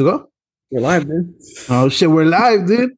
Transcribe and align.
Good 0.00 0.06
to 0.06 0.18
go? 0.18 0.28
We're 0.70 0.80
live, 0.80 1.06
dude. 1.06 1.34
Oh 1.68 1.90
shit, 1.90 2.10
we're 2.10 2.24
live, 2.24 2.66
dude. 2.66 2.92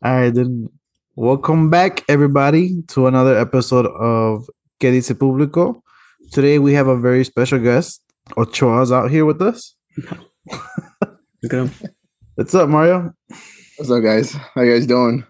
All 0.00 0.14
right, 0.14 0.32
then. 0.32 0.68
Welcome 1.16 1.70
back, 1.70 2.04
everybody, 2.08 2.82
to 2.94 3.08
another 3.08 3.36
episode 3.36 3.86
of 3.86 4.48
Que 4.78 4.92
Dice 4.92 5.10
Público. 5.10 5.82
Today 6.30 6.60
we 6.60 6.74
have 6.74 6.86
a 6.86 6.96
very 6.96 7.24
special 7.24 7.58
guest. 7.58 8.00
Ochoa's 8.36 8.92
out 8.92 9.10
here 9.10 9.24
with 9.24 9.42
us. 9.42 9.74
Look 11.42 11.52
at 11.52 11.66
him. 11.66 11.70
What's 12.36 12.54
up, 12.54 12.68
Mario? 12.68 13.12
What's 13.76 13.90
up, 13.90 14.04
guys? 14.04 14.32
How 14.54 14.62
you 14.62 14.72
guys 14.72 14.86
doing? 14.86 15.24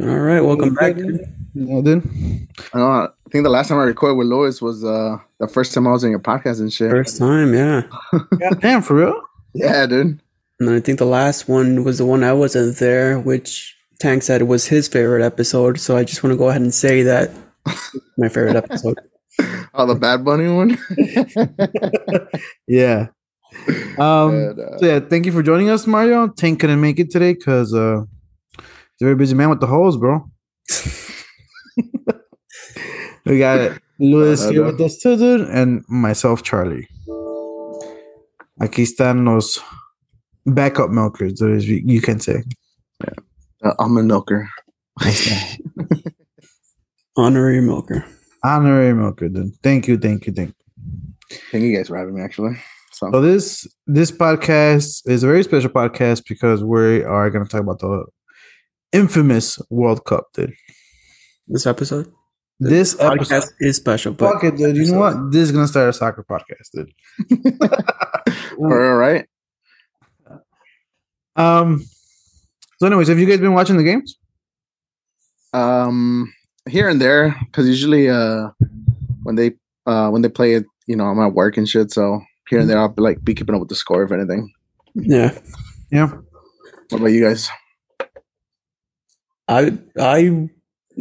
All 0.00 0.06
right, 0.06 0.40
welcome 0.40 0.72
back. 0.74 0.94
dude. 0.94 1.18
Yeah, 1.52 1.80
dude. 1.80 2.48
I, 2.72 2.78
know, 2.78 2.90
I 2.92 3.08
think 3.32 3.42
the 3.42 3.50
last 3.50 3.70
time 3.70 3.78
I 3.80 3.82
recorded 3.90 4.18
with 4.18 4.28
Louis 4.28 4.62
was 4.62 4.84
uh 4.84 5.16
the 5.40 5.48
first 5.48 5.74
time 5.74 5.88
I 5.88 5.90
was 5.90 6.04
in 6.04 6.10
your 6.10 6.20
podcast 6.20 6.60
and 6.60 6.72
shit. 6.72 6.92
First 6.92 7.18
time, 7.18 7.52
yeah. 7.52 7.82
God 8.12 8.60
damn, 8.60 8.80
for 8.80 8.94
real? 8.94 9.20
Yeah, 9.54 9.86
dude. 9.86 10.20
And 10.60 10.70
I 10.70 10.80
think 10.80 10.98
the 10.98 11.04
last 11.06 11.48
one 11.48 11.84
was 11.84 11.98
the 11.98 12.06
one 12.06 12.22
I 12.24 12.32
wasn't 12.32 12.76
there, 12.78 13.18
which 13.18 13.76
Tank 14.00 14.22
said 14.22 14.42
was 14.42 14.66
his 14.66 14.88
favorite 14.88 15.24
episode. 15.24 15.78
So 15.80 15.96
I 15.96 16.04
just 16.04 16.22
want 16.22 16.32
to 16.32 16.36
go 16.38 16.48
ahead 16.48 16.62
and 16.62 16.72
say 16.74 17.02
that 17.02 17.30
my 18.18 18.28
favorite 18.28 18.56
episode. 18.56 18.98
Oh, 19.76 19.84
the 19.86 19.96
Bad 19.96 20.24
Bunny 20.24 20.46
one. 20.48 20.78
Yeah. 22.68 23.08
Um. 23.98 24.30
And, 24.34 24.60
uh, 24.60 24.78
So 24.78 24.86
yeah, 24.86 25.00
thank 25.00 25.26
you 25.26 25.32
for 25.32 25.42
joining 25.42 25.68
us, 25.70 25.84
Mario. 25.88 26.28
Tank 26.28 26.60
couldn't 26.60 26.80
make 26.80 27.00
it 27.00 27.10
today 27.10 27.34
because 27.34 27.74
uh, 27.74 28.02
he's 28.56 29.00
a 29.02 29.04
very 29.04 29.16
busy 29.16 29.34
man 29.34 29.50
with 29.50 29.58
the 29.58 29.66
hoes, 29.66 29.96
bro. 29.96 30.30
we 33.26 33.38
got 33.40 33.78
Luis 33.98 34.42
Uh, 34.44 34.50
here 34.50 34.64
with 34.66 34.80
us 34.80 34.98
too, 34.98 35.16
dude, 35.16 35.48
and 35.48 35.84
myself, 35.88 36.42
Charlie. 36.44 36.86
Aquí 38.60 38.82
están 38.82 39.24
los 39.24 39.60
backup 40.46 40.90
milkers, 40.90 41.34
dude, 41.34 41.56
as 41.56 41.68
you 41.68 41.82
you 41.84 42.00
can 42.00 42.20
say. 42.20 42.42
uh, 43.64 43.72
I'm 43.78 43.96
a 43.96 44.02
milker. 44.02 44.48
Honorary 47.16 47.60
milker. 47.60 48.04
Honorary 48.44 48.94
milker, 48.94 49.28
dude. 49.28 49.54
Thank 49.62 49.88
you, 49.88 49.98
thank 49.98 50.26
you, 50.26 50.32
thank 50.32 50.50
you. 50.50 51.38
Thank 51.50 51.64
you 51.64 51.76
guys 51.76 51.88
for 51.88 51.96
having 51.96 52.14
me. 52.14 52.22
Actually, 52.22 52.56
so 52.92 53.10
So 53.10 53.20
this 53.20 53.66
this 53.86 54.12
podcast 54.12 55.08
is 55.08 55.22
a 55.22 55.26
very 55.26 55.42
special 55.42 55.70
podcast 55.70 56.24
because 56.28 56.62
we 56.62 57.02
are 57.02 57.30
going 57.30 57.44
to 57.44 57.50
talk 57.50 57.62
about 57.62 57.80
the 57.80 58.04
infamous 58.92 59.58
World 59.70 60.04
Cup, 60.04 60.26
dude. 60.34 60.54
This 61.48 61.66
episode. 61.66 62.12
This 62.60 62.94
episode, 63.00 63.18
Podcast 63.18 63.52
is 63.60 63.76
special, 63.76 64.12
but 64.12 64.32
Fuck 64.32 64.44
it, 64.44 64.56
dude. 64.56 64.76
You 64.76 64.92
know 64.92 65.00
what? 65.00 65.32
This 65.32 65.42
is 65.42 65.52
gonna 65.52 65.66
start 65.66 65.88
a 65.88 65.92
soccer 65.92 66.24
podcast, 66.24 66.70
dude. 66.72 66.92
all 68.58 68.94
right. 68.94 69.26
Um. 71.36 71.84
So, 72.78 72.86
anyways, 72.86 73.08
have 73.08 73.18
you 73.18 73.26
guys 73.26 73.40
been 73.40 73.54
watching 73.54 73.76
the 73.76 73.82
games? 73.82 74.18
Um, 75.52 76.32
here 76.68 76.88
and 76.88 77.00
there, 77.00 77.36
because 77.46 77.68
usually 77.68 78.08
uh 78.08 78.48
when 79.24 79.34
they 79.34 79.52
uh 79.86 80.10
when 80.10 80.22
they 80.22 80.28
play 80.28 80.54
it, 80.54 80.64
you 80.86 80.94
know, 80.96 81.06
I'm 81.06 81.20
at 81.20 81.34
work 81.34 81.56
and 81.56 81.68
shit. 81.68 81.92
So 81.92 82.20
here 82.48 82.60
and 82.60 82.70
there, 82.70 82.78
I'll 82.78 82.88
be, 82.88 83.02
like 83.02 83.24
be 83.24 83.34
keeping 83.34 83.54
up 83.54 83.60
with 83.60 83.68
the 83.68 83.74
score 83.74 84.04
if 84.04 84.12
anything. 84.12 84.52
yeah. 84.94 85.36
Yeah. 85.90 86.10
What 86.90 87.00
about 87.00 87.12
you 87.12 87.24
guys? 87.24 87.48
I 89.48 89.78
I 89.98 90.48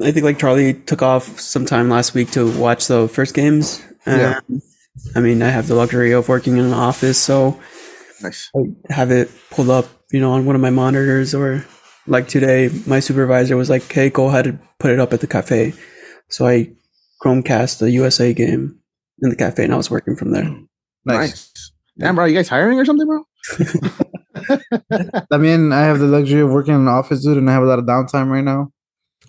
I 0.02 0.12
think 0.12 0.24
like 0.24 0.40
Charlie 0.40 0.74
took 0.74 1.02
off 1.02 1.40
sometime 1.40 1.90
last 1.90 2.14
week 2.14 2.31
to 2.31 2.52
watch 2.58 2.88
the 2.88 3.08
first 3.08 3.34
games. 3.34 3.84
Yeah. 4.08 4.40
Um, 4.50 4.62
I 5.16 5.20
mean, 5.20 5.42
I 5.42 5.50
have 5.50 5.68
the 5.68 5.76
luxury 5.76 6.12
of 6.12 6.30
working 6.30 6.58
in 6.58 6.66
an 6.66 6.74
office, 6.74 7.18
so 7.18 7.59
Nice. 8.22 8.50
I 8.56 8.94
have 8.94 9.12
it 9.12 9.30
pulled 9.52 9.70
up, 9.70 9.86
you 10.12 10.20
know, 10.20 10.31
on 10.31 10.46
one 10.46 10.56
of 10.56 10.62
my 10.62 10.70
monitors 10.70 11.36
or 11.36 11.66
like 12.08 12.28
today, 12.28 12.70
my 12.88 13.00
supervisor 13.00 13.56
was 13.56 13.70
like, 13.70 13.90
"Hey, 13.92 14.09
go 14.09 14.28
ahead 14.28 14.48
and 14.48 14.59
put 14.80 14.92
it 14.92 15.00
up 15.00 15.14
at 15.14 15.22
the 15.22 15.28
cafe." 15.28 15.74
So 16.30 16.48
I 16.48 16.74
Chromecast 17.22 17.80
the 17.80 17.92
USA 17.92 18.34
game 18.34 18.80
in 19.22 19.30
the 19.30 19.36
cafe, 19.36 19.64
and 19.64 19.74
I 19.74 19.78
was 19.78 19.92
working 19.92 20.16
from 20.16 20.31
there. 20.31 20.46
Hmm. 20.46 20.64
Nice. 21.06 21.52
Damn, 21.98 22.16
bro, 22.16 22.25
you 22.25 22.36
guys 22.36 22.50
hiring 22.50 22.80
or 22.80 22.86
something, 22.86 23.08
bro? 23.08 23.24
I 25.31 25.38
mean, 25.38 25.72
I 25.72 25.81
have 25.81 26.00
the 26.00 26.08
luxury 26.08 26.42
of 26.42 26.50
working 26.50 26.74
in 26.74 26.81
an 26.81 26.88
office, 26.88 27.24
dude, 27.24 27.38
and 27.38 27.50
I 27.50 27.54
have 27.54 27.64
a 27.64 27.68
lot 27.68 27.80
of 27.80 27.86
downtime 27.86 28.30
right 28.30 28.44
now. 28.44 28.72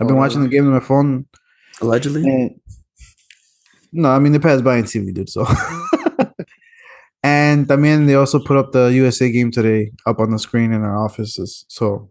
I've 0.01 0.07
been 0.09 0.17
Oh, 0.17 0.21
watching 0.21 0.43
the 0.43 0.49
game 0.49 0.67
on 0.67 0.73
my 0.73 0.81
phone. 0.81 1.27
Allegedly, 1.81 2.23
And 2.23 2.61
no, 3.93 4.11
I 4.11 4.19
mean 4.19 4.33
they 4.33 4.39
passed 4.39 4.65
by 4.65 4.77
in 4.77 4.85
TV, 4.85 5.13
dude. 5.15 5.29
So, 5.29 5.47
and 7.23 7.71
I 7.71 7.77
mean 7.77 8.07
they 8.07 8.15
also 8.15 8.39
put 8.39 8.57
up 8.57 8.73
the 8.73 8.87
USA 8.93 9.31
game 9.31 9.51
today 9.51 9.93
up 10.07 10.19
on 10.19 10.31
the 10.31 10.39
screen 10.39 10.73
in 10.73 10.83
our 10.83 10.97
offices. 10.97 11.65
So 11.69 12.11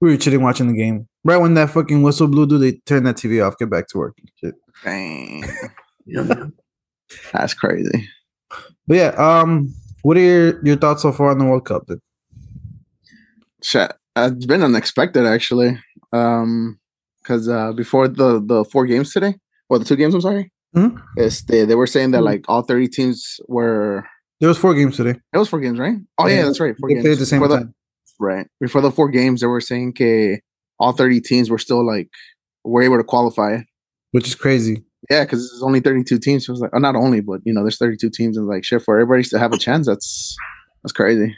we 0.00 0.10
were 0.10 0.16
chilling 0.16 0.42
watching 0.42 0.66
the 0.68 0.76
game. 0.76 1.08
Right 1.24 1.36
when 1.36 1.54
that 1.54 1.70
fucking 1.70 2.02
whistle 2.02 2.26
blew, 2.26 2.46
dude, 2.46 2.60
they 2.62 2.72
turned 2.86 3.06
that 3.06 3.16
TV 3.16 3.44
off, 3.46 3.56
get 3.58 3.70
back 3.70 3.86
to 3.88 3.98
work. 3.98 4.16
Shit. 4.36 4.54
Dang, 4.82 5.44
yeah, 6.06 6.46
that's 7.32 7.54
crazy. 7.54 8.08
But 8.88 8.96
yeah, 8.96 9.08
um, 9.16 9.72
what 10.02 10.16
are 10.16 10.20
your, 10.20 10.64
your 10.66 10.76
thoughts 10.76 11.02
so 11.02 11.12
far 11.12 11.30
on 11.30 11.38
the 11.38 11.44
World 11.44 11.64
Cup? 11.64 11.84
Then? 11.86 12.00
Shit, 13.62 13.92
it's 14.16 14.46
been 14.46 14.64
unexpected 14.64 15.24
actually. 15.24 15.78
Um, 16.12 16.78
because 17.22 17.48
uh, 17.48 17.72
before 17.72 18.08
the 18.08 18.42
the 18.44 18.64
four 18.64 18.84
games 18.86 19.12
today, 19.12 19.34
or 19.68 19.78
the 19.78 19.84
two 19.84 19.96
games, 19.96 20.14
I'm 20.14 20.20
sorry, 20.20 20.50
Mhm. 20.76 21.00
it's 21.16 21.42
they 21.42 21.64
they 21.64 21.74
were 21.76 21.86
saying 21.86 22.10
that 22.12 22.22
Mhm. 22.22 22.24
like 22.24 22.44
all 22.48 22.62
30 22.62 22.88
teams 22.88 23.40
were. 23.48 24.04
There 24.40 24.48
was 24.48 24.58
four 24.58 24.74
games 24.74 24.96
today. 24.96 25.20
It 25.32 25.38
was 25.38 25.48
four 25.48 25.60
games, 25.60 25.78
right? 25.78 25.96
Oh 26.18 26.26
yeah, 26.26 26.38
Yeah, 26.38 26.44
that's 26.46 26.58
right. 26.60 26.74
Four 26.78 26.88
They 26.88 26.94
games. 26.94 27.04
played 27.04 27.12
at 27.12 27.18
the 27.20 27.26
same 27.26 27.40
Before 27.40 27.56
time, 27.58 27.74
right 28.18 28.46
before 28.60 28.80
the 28.80 28.90
four 28.90 29.08
games, 29.08 29.40
they 29.40 29.46
were 29.46 29.60
saying 29.60 29.90
okay, 29.90 30.40
all 30.80 30.92
30 30.92 31.20
teams 31.20 31.48
were 31.48 31.58
still 31.58 31.86
like 31.86 32.08
were 32.64 32.82
able 32.82 32.96
to 32.98 33.04
qualify. 33.04 33.58
which 34.10 34.26
is 34.28 34.34
crazy. 34.34 34.84
Yeah, 35.10 35.24
because 35.24 35.44
it's 35.44 35.62
only 35.62 35.80
32 35.80 36.18
teams. 36.18 36.44
So 36.46 36.50
it 36.50 36.54
was 36.54 36.60
like, 36.60 36.70
oh, 36.74 36.78
not 36.78 36.94
only, 36.96 37.20
but 37.20 37.40
you 37.44 37.52
know, 37.54 37.62
there's 37.62 37.78
32 37.78 38.10
teams, 38.10 38.36
and 38.36 38.46
like 38.46 38.64
shit 38.64 38.82
for 38.82 38.98
everybody 38.98 39.22
to 39.30 39.38
have 39.38 39.52
a 39.52 39.58
chance. 39.58 39.86
That's 39.86 40.36
that's 40.82 40.92
crazy. 40.92 41.34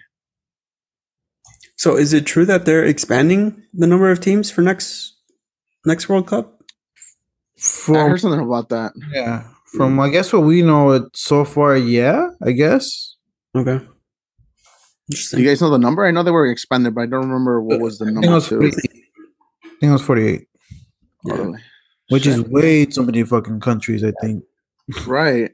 So, 1.77 1.97
is 1.97 2.13
it 2.13 2.25
true 2.27 2.45
that 2.47 2.65
they're 2.67 2.85
expanding 2.85 3.63
the 3.73 3.87
number 3.87 4.11
of 4.11 4.21
teams 4.21 4.51
for 4.51 4.63
next 4.63 5.17
next 5.85 6.09
World 6.09 6.27
Cup? 6.27 6.63
I 7.57 7.61
From 7.61 7.95
heard 8.11 8.21
something 8.21 8.41
about 8.41 8.69
that. 8.71 8.93
yeah, 9.13 9.45
from 9.77 9.99
I 10.01 10.09
guess 10.09 10.33
what 10.33 10.43
we 10.43 10.63
know 10.63 10.91
it 10.93 11.03
so 11.15 11.45
far, 11.45 11.77
yeah, 11.77 12.31
I 12.43 12.53
guess. 12.53 13.17
Okay. 13.57 13.81
Interesting. 15.11 15.41
you 15.41 15.47
guys 15.47 15.61
know 15.61 15.71
the 15.71 15.79
number? 15.79 16.05
I 16.05 16.11
know 16.11 16.23
they 16.23 16.31
were 16.31 16.47
expanded, 16.47 16.95
but 16.95 17.03
I 17.03 17.07
don't 17.07 17.23
remember 17.29 17.61
what 17.63 17.81
was 17.81 17.99
the 17.99 18.07
I 18.07 18.09
think 18.09 18.19
it 18.19 18.21
number. 18.23 18.35
was 18.37 18.49
too. 18.49 18.57
48. 18.59 18.75
I 18.75 19.69
think 19.81 19.91
it 19.91 19.93
was 19.93 20.03
48, 20.03 20.49
Yeah. 21.27 21.37
Totally. 21.37 21.59
which 22.09 22.27
is 22.27 22.41
way 22.41 22.87
too 22.87 23.03
many 23.05 23.23
fucking 23.25 23.61
countries, 23.61 24.03
I 24.03 24.13
think. 24.23 24.45
right, 25.07 25.51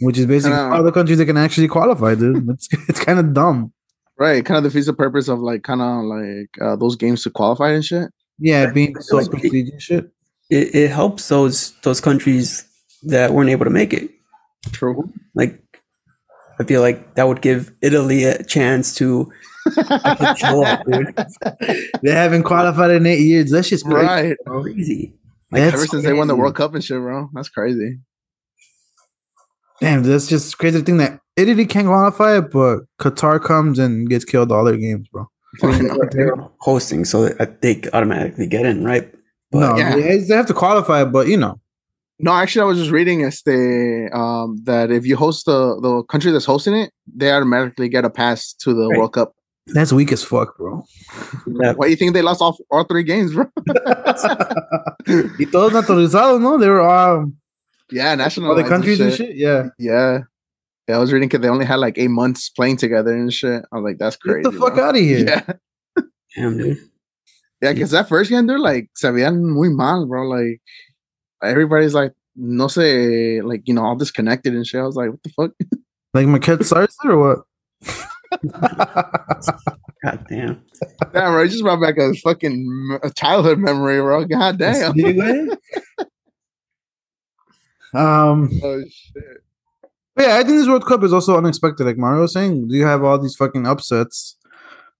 Which 0.00 0.18
is 0.18 0.26
basically 0.26 0.56
Kinda- 0.56 0.76
all 0.76 0.82
the 0.84 0.92
countries 0.92 1.18
that 1.18 1.26
can 1.26 1.36
actually 1.36 1.68
qualify, 1.68 2.14
dude. 2.14 2.48
It's 2.50 2.68
it's 2.88 3.00
kind 3.00 3.18
of 3.18 3.32
dumb. 3.34 3.72
Right. 4.18 4.44
Kind 4.44 4.58
of 4.58 4.64
defeats 4.64 4.86
the 4.86 4.92
purpose 4.92 5.28
of 5.28 5.40
like 5.40 5.62
kind 5.62 5.80
of 5.82 6.04
like 6.04 6.50
uh, 6.60 6.76
those 6.76 6.96
games 6.96 7.22
to 7.24 7.30
qualify 7.30 7.70
and 7.72 7.84
shit. 7.84 8.10
Yeah, 8.38 8.70
being 8.70 8.98
so 9.00 9.16
Like- 9.18 9.30
prestigious 9.30 9.82
shit. 9.82 10.10
It, 10.50 10.74
it 10.74 10.90
helps 10.90 11.28
those 11.28 11.72
those 11.82 12.00
countries 12.00 12.64
that 13.04 13.32
weren't 13.32 13.50
able 13.50 13.64
to 13.64 13.70
make 13.70 13.92
it. 13.94 14.10
True. 14.72 15.10
Like, 15.34 15.60
I 16.60 16.64
feel 16.64 16.80
like 16.82 17.14
that 17.14 17.26
would 17.26 17.40
give 17.40 17.72
Italy 17.82 18.24
a 18.24 18.42
chance 18.44 18.94
to 18.96 19.30
show 20.36 20.64
up, 20.64 20.84
dude. 20.86 21.14
They 22.02 22.10
haven't 22.12 22.42
qualified 22.42 22.90
in 22.90 23.06
eight 23.06 23.20
years. 23.20 23.50
That's 23.50 23.68
just 23.70 23.84
crazy. 23.86 24.06
right. 24.06 24.36
Crazy. 24.46 25.14
Like 25.50 25.62
That's 25.62 25.74
ever 25.76 25.86
since 25.86 26.04
they 26.04 26.12
won 26.12 26.28
the. 26.28 26.36
World 26.36 26.54
Cup 26.54 26.74
and 26.74 26.84
shit, 26.84 26.98
bro. 26.98 27.30
That's 27.32 27.48
crazy. 27.48 28.00
Damn, 29.80 30.02
that's 30.02 30.28
just 30.28 30.56
crazy 30.58 30.78
to 30.78 30.84
think 30.84 30.98
that 30.98 31.20
Italy 31.36 31.66
can't 31.66 31.86
qualify, 31.86 32.40
but 32.40 32.80
Qatar 33.00 33.42
comes 33.42 33.78
and 33.78 34.08
gets 34.08 34.24
killed 34.24 34.52
all 34.52 34.64
their 34.64 34.76
games, 34.76 35.08
bro. 35.12 35.26
I 35.62 35.66
mean, 35.66 35.86
they're- 35.88 36.08
they're 36.12 36.36
hosting, 36.60 37.04
so 37.04 37.28
that 37.28 37.60
they 37.62 37.80
automatically 37.92 38.46
get 38.46 38.66
in, 38.66 38.84
right? 38.84 39.12
But 39.50 39.60
no, 39.60 39.76
yeah. 39.76 39.94
they, 39.96 40.18
they 40.18 40.34
have 40.34 40.46
to 40.46 40.54
qualify, 40.54 41.04
but 41.04 41.26
you 41.28 41.36
know, 41.36 41.60
No, 42.20 42.32
actually, 42.32 42.62
I 42.62 42.66
was 42.66 42.78
just 42.78 42.90
reading 42.92 43.22
este, 43.24 44.08
um, 44.14 44.56
that 44.64 44.90
if 44.92 45.04
you 45.06 45.16
host 45.16 45.46
the 45.46 45.78
the 45.82 46.02
country 46.04 46.30
that's 46.32 46.44
hosting 46.46 46.74
it, 46.74 46.90
they 47.06 47.30
automatically 47.30 47.88
get 47.88 48.04
a 48.04 48.10
pass 48.10 48.54
to 48.62 48.72
the 48.74 48.86
Right. 48.88 48.98
World 48.98 49.12
Cup. 49.14 49.32
that's 49.74 49.92
weak 49.92 50.12
as 50.12 50.22
fuck, 50.22 50.56
bro. 50.58 50.82
that- 51.58 51.76
Why 51.78 51.86
do 51.86 51.90
you 51.90 51.96
think 51.96 52.14
they 52.14 52.22
lost 52.22 52.40
all 52.42 52.56
all 52.70 52.84
three 52.84 53.02
games, 53.02 53.32
bro? 53.34 53.46
y 55.38 55.46
todos 55.50 55.72
naturalizados, 55.72 56.40
no? 56.40 56.58
They 56.58 56.68
were 56.68 56.80
all 56.80 57.32
yeah, 57.90 58.14
national. 58.14 58.52
other 58.52 58.64
countries 58.68 59.00
and 59.00 59.12
shit. 59.12 59.36
Yeah. 59.36 59.68
Yeah. 59.78 60.20
Yeah, 60.88 60.96
I 60.96 60.98
was 60.98 61.12
reading 61.12 61.28
because 61.28 61.40
they 61.42 61.48
only 61.48 61.64
had 61.64 61.76
like 61.76 61.96
eight 61.96 62.10
months 62.10 62.50
playing 62.50 62.76
together 62.76 63.12
and 63.14 63.32
shit. 63.32 63.64
I 63.72 63.76
was 63.76 63.84
like, 63.84 63.98
that's 63.98 64.16
crazy. 64.16 64.42
Get 64.42 64.52
the 64.52 64.58
fuck 64.58 64.74
bro. 64.74 64.84
out 64.84 64.96
of 64.96 65.00
here. 65.00 65.26
Yeah. 65.26 66.02
damn, 66.36 66.58
dude. 66.58 66.78
Yeah, 67.62 67.72
because 67.72 67.92
that 67.92 68.08
first 68.08 68.28
game, 68.28 68.46
they're 68.46 68.58
like, 68.58 68.90
se 68.94 69.08
veían 69.08 69.40
muy 69.40 69.70
mal, 69.70 70.04
bro. 70.06 70.28
Like, 70.28 70.60
everybody's 71.42 71.94
like, 71.94 72.12
no 72.36 72.66
sé, 72.66 73.42
like, 73.42 73.62
you 73.66 73.72
know, 73.72 73.82
all 73.82 73.96
disconnected 73.96 74.54
and 74.54 74.66
shit. 74.66 74.80
I 74.80 74.84
was 74.84 74.96
like, 74.96 75.10
what 75.10 75.22
the 75.22 75.30
fuck? 75.30 75.52
Like 76.12 76.26
Marquette 76.26 76.58
Sarcer 76.64 77.04
or 77.06 77.18
what? 77.18 77.38
God 80.04 80.26
damn. 80.28 80.62
Damn, 81.12 81.32
bro, 81.32 81.42
you 81.42 81.48
just 81.48 81.62
brought 81.62 81.80
back 81.80 81.96
a 81.96 82.12
fucking 82.14 82.52
m- 82.52 82.98
a 83.02 83.10
childhood 83.10 83.58
memory, 83.58 84.00
bro. 84.00 84.24
God 84.26 84.58
damn. 84.58 84.92
Um, 87.94 88.50
Oh 88.60 88.82
shit. 88.90 89.43
But 90.16 90.26
yeah, 90.26 90.36
I 90.36 90.44
think 90.44 90.58
this 90.58 90.68
World 90.68 90.86
Cup 90.86 91.02
is 91.02 91.12
also 91.12 91.36
unexpected. 91.36 91.84
Like 91.84 91.96
Mario 91.98 92.22
was 92.22 92.32
saying, 92.32 92.68
do 92.68 92.74
you 92.76 92.86
have 92.86 93.02
all 93.04 93.18
these 93.18 93.36
fucking 93.36 93.66
upsets. 93.66 94.36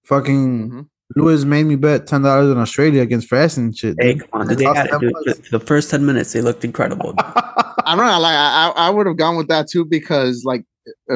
Fucking 0.05 0.71
Mhm. 0.71 0.87
Lewis 1.17 1.45
made 1.45 1.65
me 1.67 1.77
bet 1.77 2.07
ten 2.07 2.23
dollars 2.23 2.51
in 2.51 2.59
Australia 2.59 3.03
against 3.03 3.29
France 3.29 3.57
and 3.57 3.77
shit. 3.77 3.95
Hey, 4.01 4.17
come 4.17 4.29
on, 4.33 4.49
dude. 4.49 4.59
They 4.59 4.65
had 4.65 4.87
it, 4.87 5.01
dude. 5.01 5.13
The, 5.25 5.43
the 5.59 5.61
first 5.61 5.91
10 5.91 6.05
minutes, 6.05 6.33
they 6.33 6.41
looked 6.41 6.65
incredible. 6.65 7.15
I 7.19 7.95
don't 7.97 7.99
know. 8.07 8.21
Like 8.21 8.35
I, 8.37 8.73
I 8.77 8.91
would 8.91 9.07
have 9.07 9.17
gone 9.17 9.37
with 9.37 9.49
that 9.49 9.69
too 9.69 9.85
because 9.85 10.43
like 10.45 10.65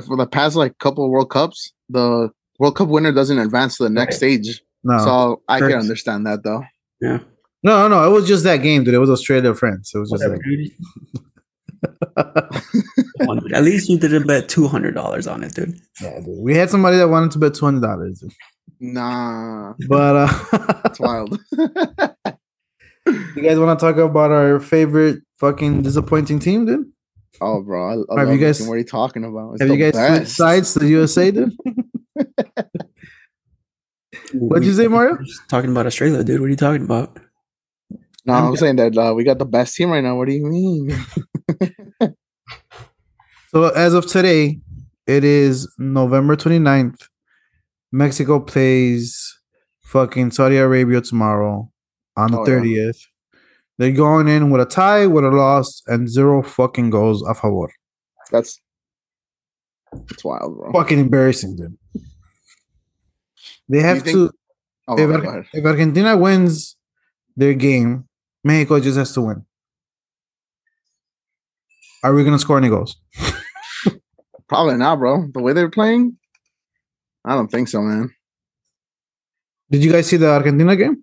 for 0.06 0.16
the 0.16 0.26
past 0.26 0.56
like 0.56 0.78
couple 0.78 1.04
of 1.04 1.10
World 1.10 1.30
Cups, 1.30 1.72
the 1.88 2.30
World 2.58 2.76
Cup 2.76 2.88
winner 2.88 3.12
doesn't 3.12 3.38
advance 3.38 3.76
to 3.78 3.84
the 3.84 3.90
next 3.90 4.22
Right. 4.22 4.40
stage. 4.42 4.62
no, 4.84 4.98
So 4.98 5.42
I 5.48 5.58
can 5.60 5.72
understand 5.72 6.26
that 6.26 6.42
though. 6.44 6.62
Yeah. 7.00 7.18
no, 7.62 7.88
no, 7.88 8.06
it 8.08 8.12
was 8.12 8.26
just 8.28 8.44
that 8.44 8.58
game, 8.58 8.84
dude. 8.84 8.94
It 8.94 8.98
was 8.98 9.10
Australia 9.10 9.54
France. 9.54 9.92
It 9.94 9.98
was 9.98 10.10
just 10.10 10.22
Whatever, 10.22 10.36
like, 10.46 11.22
dude. 11.82 11.96
Come 12.16 13.28
on, 13.28 13.38
dude. 13.40 13.52
At 13.52 13.62
least 13.64 13.88
you 13.88 13.98
didn't 13.98 14.26
bet 14.26 14.48
$200 14.48 15.32
on 15.32 15.44
it, 15.44 15.54
dude. 15.54 15.78
yeah, 16.00 16.20
dude. 16.20 16.26
We 16.38 16.54
had 16.56 16.70
somebody 16.70 16.96
that 16.98 17.08
wanted 17.08 17.30
to 17.32 17.38
bet 17.38 17.54
two 17.54 17.64
hundred 17.64 17.82
dollars, 17.82 18.22
Nah, 18.80 19.74
but 19.88 20.16
uh, 20.16 20.80
it's 20.84 21.00
wild. 21.00 21.38
you 23.36 23.42
guys 23.42 23.58
want 23.58 23.78
to 23.78 23.84
talk 23.84 23.96
about 23.96 24.30
our 24.30 24.60
favorite 24.60 25.20
fucking 25.38 25.82
disappointing 25.82 26.38
team, 26.38 26.66
dude? 26.66 26.86
oh, 27.40 27.62
bro, 27.62 27.88
I, 27.88 27.92
I 27.92 27.94
Have 27.94 28.06
love 28.08 28.28
you 28.28 28.34
you 28.34 28.46
guys- 28.46 28.58
guys? 28.60 28.68
What 28.68 28.74
are 28.74 28.78
you 28.78 28.84
talking 28.84 29.24
about? 29.24 29.52
It's 29.54 29.62
Have 29.62 29.70
you 29.70 29.76
guys 29.76 29.94
switched 29.94 30.22
best. 30.24 30.36
sides 30.36 30.72
to 30.74 30.78
the 30.80 30.88
USA, 30.88 31.30
dude? 31.30 31.52
What'd 34.34 34.64
you 34.66 34.72
say, 34.74 34.88
Mario? 34.88 35.18
Talking 35.48 35.70
about 35.70 35.86
Australia, 35.86 36.22
dude. 36.24 36.40
What 36.40 36.46
are 36.46 36.50
you 36.50 36.56
talking 36.56 36.82
about? 36.84 37.18
No, 38.26 38.34
I'm 38.34 38.56
saying 38.56 38.76
that 38.76 38.96
uh, 38.96 39.14
we 39.14 39.24
got 39.24 39.38
the 39.38 39.44
best 39.46 39.74
team 39.76 39.90
right 39.90 40.02
now. 40.04 40.16
What 40.16 40.28
do 40.28 40.34
you 40.34 40.44
mean? 40.46 40.90
So 43.50 43.68
as 43.70 43.94
of 43.94 44.06
today, 44.06 44.60
it 45.06 45.24
is 45.24 45.72
November 45.78 46.36
29th. 46.36 47.08
Mexico 47.90 48.40
plays 48.40 49.38
fucking 49.84 50.32
Saudi 50.32 50.58
Arabia 50.58 51.00
tomorrow 51.00 51.70
on 52.14 52.30
the 52.32 52.38
Oh, 52.40 52.44
yeah. 52.46 52.90
30th. 52.90 52.98
They're 53.78 53.92
going 53.92 54.28
in 54.28 54.50
with 54.50 54.60
a 54.60 54.66
tie, 54.66 55.06
with 55.06 55.24
a 55.24 55.30
loss, 55.30 55.82
and 55.86 56.10
zero 56.10 56.42
fucking 56.42 56.90
goals 56.90 57.22
a 57.22 57.32
favor. 57.32 57.72
That's 58.30 58.60
that's 60.06 60.22
wild, 60.22 60.54
bro. 60.58 60.72
Fucking 60.72 60.98
embarrassing, 60.98 61.56
dude. 61.56 61.78
They 63.70 63.80
have 63.80 64.02
think- 64.02 64.14
to. 64.14 64.30
Oh, 64.88 64.98
if, 64.98 65.24
Ar- 65.24 65.46
if 65.54 65.64
Argentina 65.64 66.16
wins 66.18 66.76
their 67.36 67.54
game, 67.54 68.08
Mexico 68.44 68.80
just 68.80 68.98
has 68.98 69.12
to 69.14 69.22
win. 69.22 69.46
Are 72.04 72.14
we 72.14 72.24
gonna 72.24 72.38
score 72.38 72.58
any 72.58 72.68
goals? 72.68 72.96
Probably 74.48 74.76
not, 74.76 74.96
bro. 74.98 75.26
The 75.32 75.42
way 75.42 75.52
they're 75.52 75.70
playing, 75.70 76.16
I 77.24 77.34
don't 77.34 77.48
think 77.50 77.68
so, 77.68 77.80
man. 77.82 78.10
Did 79.70 79.84
you 79.84 79.92
guys 79.92 80.06
see 80.06 80.16
the 80.16 80.30
Argentina 80.30 80.74
game? 80.76 81.02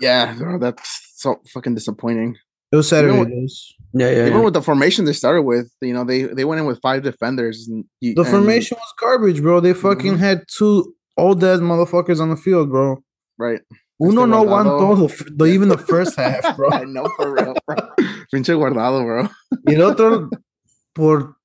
Yeah, 0.00 0.34
bro, 0.34 0.58
that's 0.58 1.12
so 1.16 1.36
fucking 1.52 1.74
disappointing. 1.74 2.36
It 2.72 2.76
was 2.76 2.88
Saturday. 2.88 3.16
what- 3.16 3.28
those. 3.28 3.72
Yeah, 3.94 4.10
yeah. 4.10 4.20
Even 4.26 4.32
yeah. 4.38 4.44
with 4.44 4.54
the 4.54 4.62
formation 4.62 5.04
they 5.04 5.12
started 5.12 5.42
with, 5.42 5.70
you 5.80 5.94
know, 5.94 6.02
they 6.04 6.24
they 6.24 6.44
went 6.44 6.60
in 6.60 6.66
with 6.66 6.80
five 6.82 7.02
defenders. 7.04 7.68
And 7.68 7.84
The 8.02 8.14
and- 8.18 8.26
formation 8.26 8.76
was 8.80 8.92
garbage, 9.00 9.40
bro. 9.40 9.60
They 9.60 9.72
fucking 9.72 10.14
Mhm. 10.14 10.18
had 10.18 10.44
two 10.48 10.94
old 11.16 11.42
ass 11.44 11.60
motherfuckers 11.60 12.20
on 12.20 12.30
the 12.30 12.36
field, 12.36 12.70
bro. 12.70 12.96
right? 13.38 13.60
Uno 13.98 14.26
no 14.26 14.42
aguantó 14.42 15.08
the, 15.36 15.44
even 15.44 15.68
the 15.68 15.78
first 15.78 16.16
half, 16.16 16.42
bro. 16.56 16.70
I 16.70 16.84
know 16.84 17.08
for 17.16 17.32
real, 17.32 17.54
bro. 17.66 17.76
Pinche 18.32 18.54
guardado, 18.54 19.04
bro. 19.04 19.28
Y 19.66 19.74
el 19.74 19.82
otro, 19.82 20.30
por, 20.94 21.36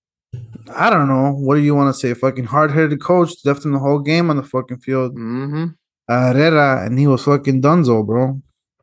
I 0.76 0.90
don't 0.90 1.08
know, 1.08 1.32
what 1.32 1.56
do 1.56 1.62
you 1.62 1.76
want 1.76 1.94
to 1.94 2.00
say? 2.00 2.14
Fucking 2.14 2.46
hard 2.46 2.72
headed 2.72 3.02
coach 3.02 3.34
left 3.46 3.66
him 3.66 3.74
the 3.74 3.80
whole 3.80 4.00
game 4.00 4.30
on 4.30 4.38
the 4.38 4.44
fucking 4.44 4.80
field. 4.80 5.16
Mm-hmm. 5.16 5.66
Herrera, 6.08 6.86
and 6.86 6.98
he 6.98 7.06
was 7.06 7.24
fucking 7.24 7.62
dunzo, 7.62 8.06
bro. 8.06 8.42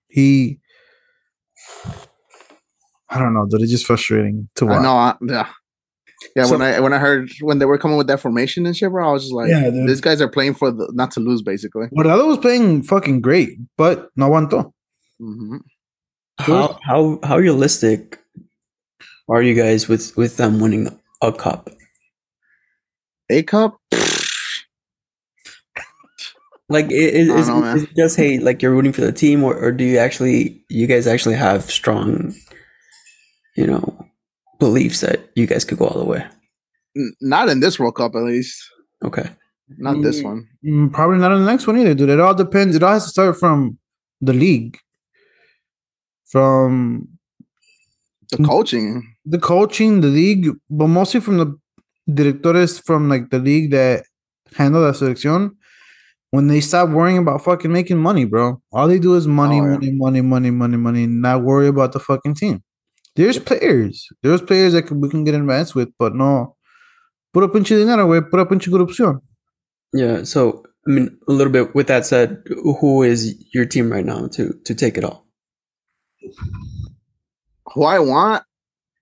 He, 0.08 0.60
I 3.10 3.18
don't 3.18 3.34
know, 3.34 3.46
dude. 3.46 3.62
It's 3.62 3.72
just 3.72 3.86
frustrating 3.86 4.48
to 4.54 4.66
watch. 4.66 4.78
I 4.78 4.82
know. 4.82 4.96
I, 4.96 5.16
yeah, 5.22 5.48
yeah. 6.34 6.44
So- 6.44 6.52
when 6.52 6.62
I 6.62 6.80
when 6.80 6.92
I 6.92 6.98
heard 6.98 7.30
when 7.40 7.58
they 7.58 7.66
were 7.66 7.78
coming 7.78 7.96
with 7.98 8.06
that 8.08 8.20
formation 8.20 8.66
and 8.66 8.76
shit, 8.76 8.90
bro, 8.90 9.08
I 9.08 9.12
was 9.12 9.22
just 9.24 9.34
like, 9.34 9.48
Yeah, 9.48 9.70
dude. 9.70 9.88
these 9.88 10.00
guys 10.00 10.20
are 10.20 10.28
playing 10.28 10.54
for 10.54 10.70
the 10.70 10.90
not 10.94 11.10
to 11.12 11.20
lose, 11.20 11.42
basically. 11.42 11.86
Guardado 11.88 12.26
was 12.26 12.38
playing 12.38 12.82
fucking 12.82 13.20
great, 13.20 13.58
but 13.76 14.10
no 14.16 14.30
aguantó. 14.30 14.72
hmm 15.18 15.56
how 16.38 16.78
how 16.84 17.18
how 17.24 17.38
realistic 17.38 18.20
are 19.28 19.40
you 19.42 19.54
guys 19.54 19.88
with 19.88 20.14
with 20.16 20.36
them 20.36 20.60
winning 20.60 20.88
a 21.22 21.32
cup? 21.32 21.70
A 23.30 23.42
cup. 23.42 23.80
Like, 26.68 26.90
it, 26.90 27.14
it, 27.14 27.22
I 27.24 27.26
don't 27.28 27.38
is, 27.38 27.48
know, 27.48 27.64
is 27.76 27.82
it 27.84 27.96
just 27.96 28.16
hey, 28.16 28.38
like 28.40 28.60
you're 28.60 28.72
rooting 28.72 28.92
for 28.92 29.00
the 29.02 29.12
team, 29.12 29.44
or, 29.44 29.56
or 29.56 29.70
do 29.70 29.84
you 29.84 29.98
actually, 29.98 30.64
you 30.68 30.86
guys 30.88 31.06
actually 31.06 31.36
have 31.36 31.62
strong, 31.70 32.34
you 33.56 33.66
know, 33.68 34.06
beliefs 34.58 35.00
that 35.00 35.30
you 35.34 35.46
guys 35.46 35.64
could 35.64 35.78
go 35.78 35.86
all 35.86 35.98
the 35.98 36.04
way? 36.04 36.24
N- 36.96 37.12
Not 37.20 37.48
in 37.48 37.60
this 37.60 37.78
World 37.78 37.94
Cup, 37.96 38.14
at 38.14 38.22
least. 38.22 38.56
Okay. 39.04 39.28
Not 39.78 40.02
this 40.02 40.20
Mm. 40.20 40.24
one. 40.24 40.48
Mm, 40.64 40.92
Probably 40.92 41.18
not 41.18 41.32
on 41.32 41.44
the 41.44 41.50
next 41.50 41.66
one 41.66 41.78
either, 41.78 41.94
dude. 41.94 42.08
It 42.10 42.20
all 42.20 42.34
depends. 42.34 42.76
It 42.76 42.82
all 42.82 42.92
has 42.94 43.04
to 43.04 43.10
start 43.10 43.36
from 43.38 43.78
the 44.20 44.32
league, 44.32 44.78
from 46.26 47.08
The 48.30 48.38
coaching. 48.44 49.02
the 49.24 49.38
coaching, 49.38 50.00
the 50.00 50.08
league, 50.08 50.50
but 50.70 50.86
mostly 50.88 51.20
from 51.20 51.38
the 51.38 51.58
directores 52.08 52.80
from 52.84 53.08
like 53.08 53.30
the 53.30 53.38
league 53.38 53.70
that 53.72 54.04
handle 54.54 54.82
la 54.82 54.92
selección. 54.92 55.50
When 56.30 56.48
they 56.48 56.60
stop 56.60 56.90
worrying 56.90 57.18
about 57.18 57.42
fucking 57.44 57.72
making 57.72 57.98
money, 57.98 58.24
bro, 58.24 58.60
all 58.72 58.88
they 58.88 58.98
do 58.98 59.14
is 59.14 59.26
money, 59.26 59.60
Oh, 59.60 59.64
yeah. 59.64 59.70
money, 59.78 59.90
money, 59.92 60.20
money, 60.22 60.50
money, 60.50 60.76
money. 60.76 61.06
Not 61.06 61.42
worry 61.42 61.68
about 61.68 61.92
the 61.92 62.00
fucking 62.00 62.34
team. 62.34 62.62
There's 63.16 63.38
players, 63.38 64.06
there's 64.22 64.42
players 64.42 64.74
that 64.74 64.82
can, 64.82 65.00
we 65.00 65.08
can 65.08 65.24
get 65.24 65.34
advanced 65.34 65.74
with, 65.74 65.88
but 65.98 66.14
no, 66.14 66.56
pura 67.32 67.48
pinche 67.48 67.70
dinero, 67.76 68.06
güey, 68.06 68.30
pura 68.30 68.44
pinche 68.46 68.68
corrupción. 68.70 69.20
Yeah. 69.94 70.24
So, 70.24 70.62
I 70.86 70.90
mean, 70.90 71.18
a 71.28 71.32
little 71.32 71.52
bit 71.52 71.74
with 71.74 71.86
that 71.88 72.04
said, 72.06 72.42
who 72.80 73.02
is 73.02 73.34
your 73.54 73.64
team 73.64 73.90
right 73.90 74.04
now 74.04 74.28
to 74.28 74.52
to 74.64 74.74
take 74.74 74.98
it 74.98 75.04
all? 75.04 75.26
Who 77.74 77.84
I 77.84 77.98
want 77.98 78.42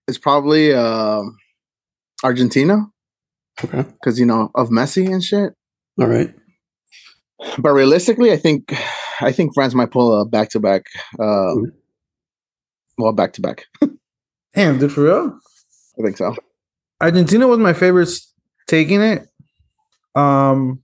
is 0.08 0.18
probably 0.18 0.72
um 0.74 1.36
Argentina 2.22 2.86
Okay. 3.62 3.82
because 3.82 4.18
you 4.18 4.26
know 4.26 4.50
of 4.54 4.68
Messi 4.70 5.10
and 5.12 5.22
shit. 5.22 5.52
All 6.00 6.06
right. 6.06 6.34
But 7.58 7.72
realistically, 7.72 8.32
I 8.32 8.36
think 8.36 8.72
I 9.20 9.32
think 9.32 9.54
France 9.54 9.74
might 9.74 9.90
pull 9.90 10.20
a 10.20 10.24
back 10.24 10.50
to 10.50 10.60
back. 10.60 10.86
Well, 11.18 13.12
back 13.12 13.32
to 13.34 13.40
back. 13.40 13.66
Damn, 14.54 14.78
dude, 14.78 14.92
for 14.92 15.04
real. 15.04 15.38
I 15.98 16.02
think 16.02 16.16
so. 16.16 16.34
Argentina 17.00 17.46
was 17.46 17.58
my 17.58 17.72
favorite 17.72 18.08
taking 18.66 19.00
it. 19.00 19.26
Um, 20.14 20.80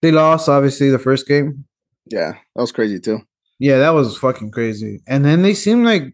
they 0.00 0.10
lost 0.10 0.48
obviously 0.48 0.90
the 0.90 0.98
first 0.98 1.26
game. 1.26 1.64
Yeah, 2.06 2.32
that 2.32 2.60
was 2.60 2.72
crazy 2.72 2.98
too. 2.98 3.20
Yeah, 3.58 3.78
that 3.78 3.90
was 3.90 4.18
fucking 4.18 4.50
crazy. 4.50 5.00
And 5.06 5.24
then 5.24 5.42
they 5.42 5.54
seemed 5.54 5.84
like 5.84 6.12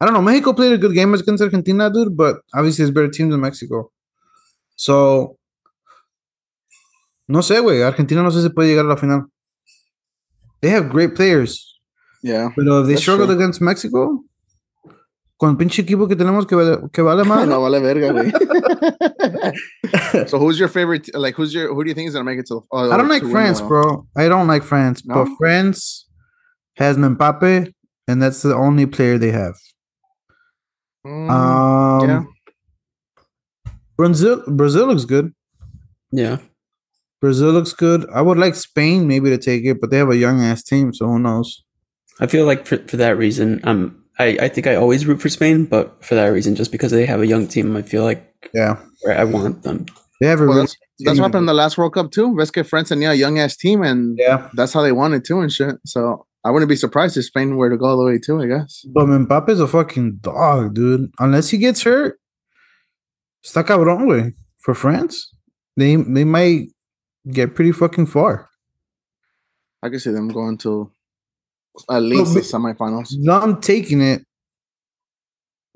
I 0.00 0.04
don't 0.04 0.14
know. 0.14 0.22
Mexico 0.22 0.52
played 0.52 0.72
a 0.72 0.78
good 0.78 0.94
game 0.94 1.12
against 1.14 1.42
Argentina, 1.42 1.90
dude, 1.90 2.16
but 2.16 2.36
obviously 2.54 2.84
it's 2.84 2.94
better 2.94 3.08
team 3.08 3.30
than 3.30 3.40
Mexico. 3.40 3.90
So 4.76 5.38
no 7.26 7.40
sé, 7.40 7.60
güey. 7.60 7.82
Argentina 7.82 8.22
no 8.22 8.30
sé 8.30 8.42
si 8.42 8.50
puede 8.50 8.68
llegar 8.68 8.84
a 8.84 8.88
la 8.88 8.96
final. 8.96 9.26
They 10.60 10.70
have 10.70 10.88
great 10.88 11.14
players, 11.14 11.73
Yeah. 12.24 12.48
but 12.56 12.64
if 12.66 12.86
they 12.86 12.92
That's 12.94 13.02
struggled 13.02 13.28
true. 13.28 13.36
against 13.36 13.60
Mexico, 13.60 14.24
con 15.38 15.50
el 15.50 15.56
pinche 15.56 15.82
equipo 15.82 16.08
que 16.08 16.16
tenemos 16.16 16.46
que 16.48 16.56
vale, 16.56 16.88
que 16.90 17.02
vale 17.02 17.22
más. 17.24 17.46
no 17.46 17.60
vale 17.60 17.80
verga, 17.80 18.12
güey. 18.12 18.32
so 20.28 20.38
who's 20.38 20.58
your 20.58 20.68
favorite? 20.68 21.08
Like, 21.14 21.34
who's 21.34 21.52
your? 21.52 21.68
Who 21.74 21.84
do 21.84 21.88
you 21.90 21.94
think 21.94 22.08
is 22.08 22.14
gonna 22.14 22.24
make 22.24 22.38
it 22.38 22.46
to? 22.46 22.64
Uh, 22.72 22.88
I 22.90 22.96
don't 22.96 23.08
like 23.10 23.24
France, 23.24 23.60
bro. 23.60 24.06
I 24.16 24.28
don't 24.28 24.46
like 24.46 24.62
France, 24.62 25.02
but 25.02 25.26
France 25.38 26.06
has 26.76 26.96
Mbappe, 26.96 27.72
and 28.08 28.22
that's 28.22 28.40
the 28.42 28.54
only 28.54 28.86
player 28.86 29.18
they 29.18 29.32
have. 29.32 29.54
Mm, 31.06 31.30
Um, 31.30 32.08
yeah. 32.08 32.24
Brazil, 33.96 34.42
Brazil 34.48 34.86
looks 34.86 35.04
good. 35.04 35.32
Yeah. 36.10 36.38
Brazil 37.20 37.52
looks 37.52 37.72
good. 37.72 38.06
I 38.12 38.22
would 38.22 38.38
like 38.38 38.54
Spain 38.54 39.06
maybe 39.06 39.30
to 39.30 39.38
take 39.38 39.64
it, 39.64 39.80
but 39.80 39.90
they 39.90 39.98
have 39.98 40.10
a 40.10 40.16
young 40.16 40.40
ass 40.42 40.62
team, 40.62 40.92
so 40.92 41.06
who 41.06 41.18
knows? 41.18 41.63
I 42.20 42.26
feel 42.26 42.46
like 42.46 42.66
for, 42.66 42.78
for 42.78 42.96
that 42.96 43.16
reason, 43.16 43.60
I'm 43.64 44.04
I, 44.18 44.36
I 44.42 44.48
think 44.48 44.66
I 44.66 44.76
always 44.76 45.06
root 45.06 45.20
for 45.20 45.28
Spain, 45.28 45.64
but 45.64 46.04
for 46.04 46.14
that 46.14 46.26
reason, 46.26 46.54
just 46.54 46.70
because 46.70 46.92
they 46.92 47.04
have 47.06 47.20
a 47.20 47.26
young 47.26 47.48
team, 47.48 47.76
I 47.76 47.82
feel 47.82 48.04
like 48.04 48.32
Yeah, 48.52 48.78
I 49.08 49.24
want 49.24 49.62
them. 49.62 49.86
they 50.20 50.28
have 50.28 50.40
a 50.40 50.46
Well, 50.46 50.54
really 50.54 50.66
that's 50.66 50.76
that's 51.00 51.18
what 51.18 51.24
happened 51.26 51.42
in 51.42 51.46
the 51.46 51.54
last 51.54 51.76
World 51.76 51.94
Cup 51.94 52.12
too. 52.12 52.34
Ves 52.36 52.52
que 52.52 52.62
France 52.62 52.92
and 52.92 53.02
yeah, 53.02 53.12
young 53.12 53.38
ass 53.40 53.56
team, 53.56 53.82
and 53.82 54.16
yeah. 54.16 54.48
that's 54.54 54.72
how 54.72 54.82
they 54.82 54.92
wanted 54.92 55.16
it 55.16 55.24
too 55.24 55.40
and 55.40 55.50
shit. 55.50 55.76
So 55.84 56.26
I 56.44 56.50
wouldn't 56.52 56.68
be 56.68 56.76
surprised 56.76 57.16
if 57.16 57.24
Spain 57.24 57.56
were 57.56 57.68
to 57.70 57.76
go 57.76 57.86
all 57.86 57.98
the 57.98 58.04
way 58.04 58.18
too. 58.18 58.40
I 58.40 58.46
guess. 58.46 58.84
But 58.94 59.06
Mbappe's 59.06 59.58
a 59.58 59.66
fucking 59.66 60.18
dog, 60.20 60.74
dude. 60.74 61.10
Unless 61.18 61.50
he 61.50 61.58
gets 61.58 61.82
hurt, 61.82 62.20
está 63.44 63.64
cabrón, 63.64 64.06
way 64.06 64.34
For 64.58 64.74
France, 64.74 65.34
they 65.76 65.96
they 65.96 66.24
might 66.24 66.68
get 67.28 67.56
pretty 67.56 67.72
fucking 67.72 68.06
far. 68.06 68.48
I 69.82 69.88
can 69.88 69.98
see 69.98 70.12
them 70.12 70.28
going 70.28 70.56
to 70.58 70.90
at 71.90 72.02
least 72.02 72.34
the 72.34 72.40
but- 72.40 72.76
semifinals. 72.78 73.14
I'm 73.30 73.60
taking 73.60 74.00
it. 74.00 74.24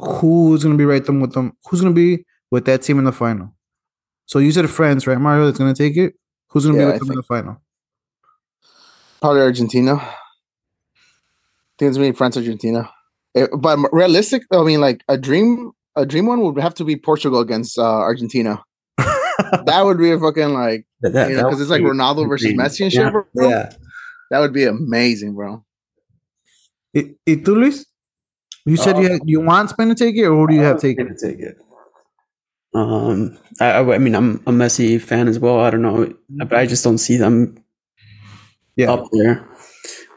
Who's 0.00 0.62
gonna 0.62 0.76
be 0.76 0.84
right 0.84 1.04
them 1.04 1.20
with 1.20 1.32
them? 1.32 1.52
Who's 1.68 1.80
gonna 1.80 1.92
be 1.94 2.24
with 2.50 2.64
that 2.66 2.82
team 2.82 2.98
in 2.98 3.04
the 3.04 3.12
final? 3.12 3.52
So 4.26 4.38
you 4.38 4.52
said 4.52 4.68
France, 4.70 5.06
right, 5.06 5.18
Mario? 5.18 5.46
That's 5.46 5.58
gonna 5.58 5.74
take 5.74 5.96
it. 5.96 6.14
Who's 6.50 6.66
gonna 6.66 6.78
Yeah, 6.78 6.84
be 6.84 6.90
I 6.90 6.92
with 6.92 7.00
them 7.00 7.10
in 7.10 7.16
the 7.16 7.22
final? 7.22 7.60
Probably 9.20 9.40
Argentina. 9.40 9.94
I 9.94 10.14
think 11.78 11.88
it's 11.90 11.98
me, 11.98 12.12
France, 12.12 12.36
Argentina. 12.36 12.90
Eh, 13.34 13.46
but 13.56 13.78
realistic, 13.92 14.42
I 14.52 14.62
mean, 14.62 14.80
like 14.80 15.02
a 15.08 15.18
dream, 15.18 15.72
a 15.96 16.06
dream 16.06 16.26
one 16.26 16.40
would 16.42 16.58
have 16.60 16.74
to 16.74 16.84
be 16.84 16.96
Portugal 16.96 17.40
against 17.40 17.78
uh, 17.78 17.82
Argentina. 17.82 18.62
that 18.98 19.82
would 19.84 19.98
be 19.98 20.10
a 20.12 20.18
fucking 20.18 20.54
like, 20.54 20.86
That, 21.00 21.12
that, 21.12 21.30
you 21.30 21.36
know, 21.36 21.44
because 21.44 21.60
it's 21.60 21.70
like 21.70 21.82
Ronaldo 21.82 22.28
versus. 22.28 22.52
Messi 22.52 22.82
and 22.82 22.92
shit, 22.92 23.02
Yeah, 23.02 23.10
bro. 23.10 23.24
Yeah. 23.34 23.72
That 24.30 24.40
would 24.40 24.52
be 24.52 24.64
amazing, 24.64 25.34
bro. 25.34 25.64
Y, 26.98 27.16
y 27.26 27.36
tú, 27.36 27.54
Luis? 27.56 27.86
You 28.66 28.76
said 28.76 28.96
you 28.98 29.06
Uh, 29.06 29.12
had, 29.12 29.20
you 29.24 29.40
want 29.40 29.70
Spain 29.70 29.88
to 29.88 29.94
take 29.94 30.16
it, 30.16 30.26
or 30.26 30.46
do 30.46 30.54
you 30.54 30.62
have 30.62 30.80
taken? 30.80 31.08
to 31.08 31.14
take 31.14 31.38
it? 31.40 31.56
Um, 32.74 33.38
I, 33.60 33.70
I 33.80 33.94
I 33.94 33.98
mean, 33.98 34.14
I'm 34.14 34.36
a 34.46 34.52
Messi 34.52 35.00
fan 35.00 35.28
as 35.28 35.38
well. 35.38 35.60
I 35.60 35.70
don't 35.70 35.82
know, 35.82 36.12
but 36.28 36.54
I 36.54 36.66
just 36.66 36.84
don't 36.84 36.98
see 36.98 37.16
them 37.16 37.56
Yeah, 38.76 38.92
up 38.92 39.08
there 39.12 39.48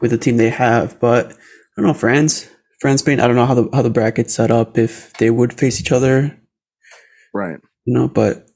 with 0.00 0.10
the 0.10 0.18
team 0.18 0.36
they 0.36 0.50
have. 0.50 0.98
But 1.00 1.32
I 1.32 1.80
don't 1.80 1.86
know, 1.86 1.94
France, 1.94 2.48
France, 2.80 3.00
Spain. 3.00 3.20
I 3.20 3.26
don't 3.26 3.36
know 3.36 3.46
how 3.46 3.54
the 3.54 3.68
how 3.72 3.82
the 3.82 3.90
bracket's 3.90 4.34
set 4.34 4.50
up 4.50 4.76
if 4.76 5.12
they 5.14 5.30
would 5.30 5.52
face 5.54 5.80
each 5.80 5.92
other. 5.92 6.36
Right. 7.32 7.58
You 7.86 7.94
know, 7.94 8.08
but 8.08 8.46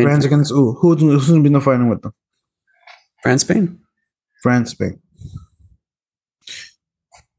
France 0.00 0.24
against 0.24 0.52
ooh, 0.52 0.72
who's 0.80 1.00
who's 1.00 1.28
gonna 1.28 1.42
be 1.42 1.48
in 1.48 1.52
the 1.54 1.60
final 1.60 1.88
with 1.90 2.02
them? 2.02 2.12
France, 3.22 3.42
Spain. 3.42 3.80
France, 4.42 4.70
Spain. 4.70 5.00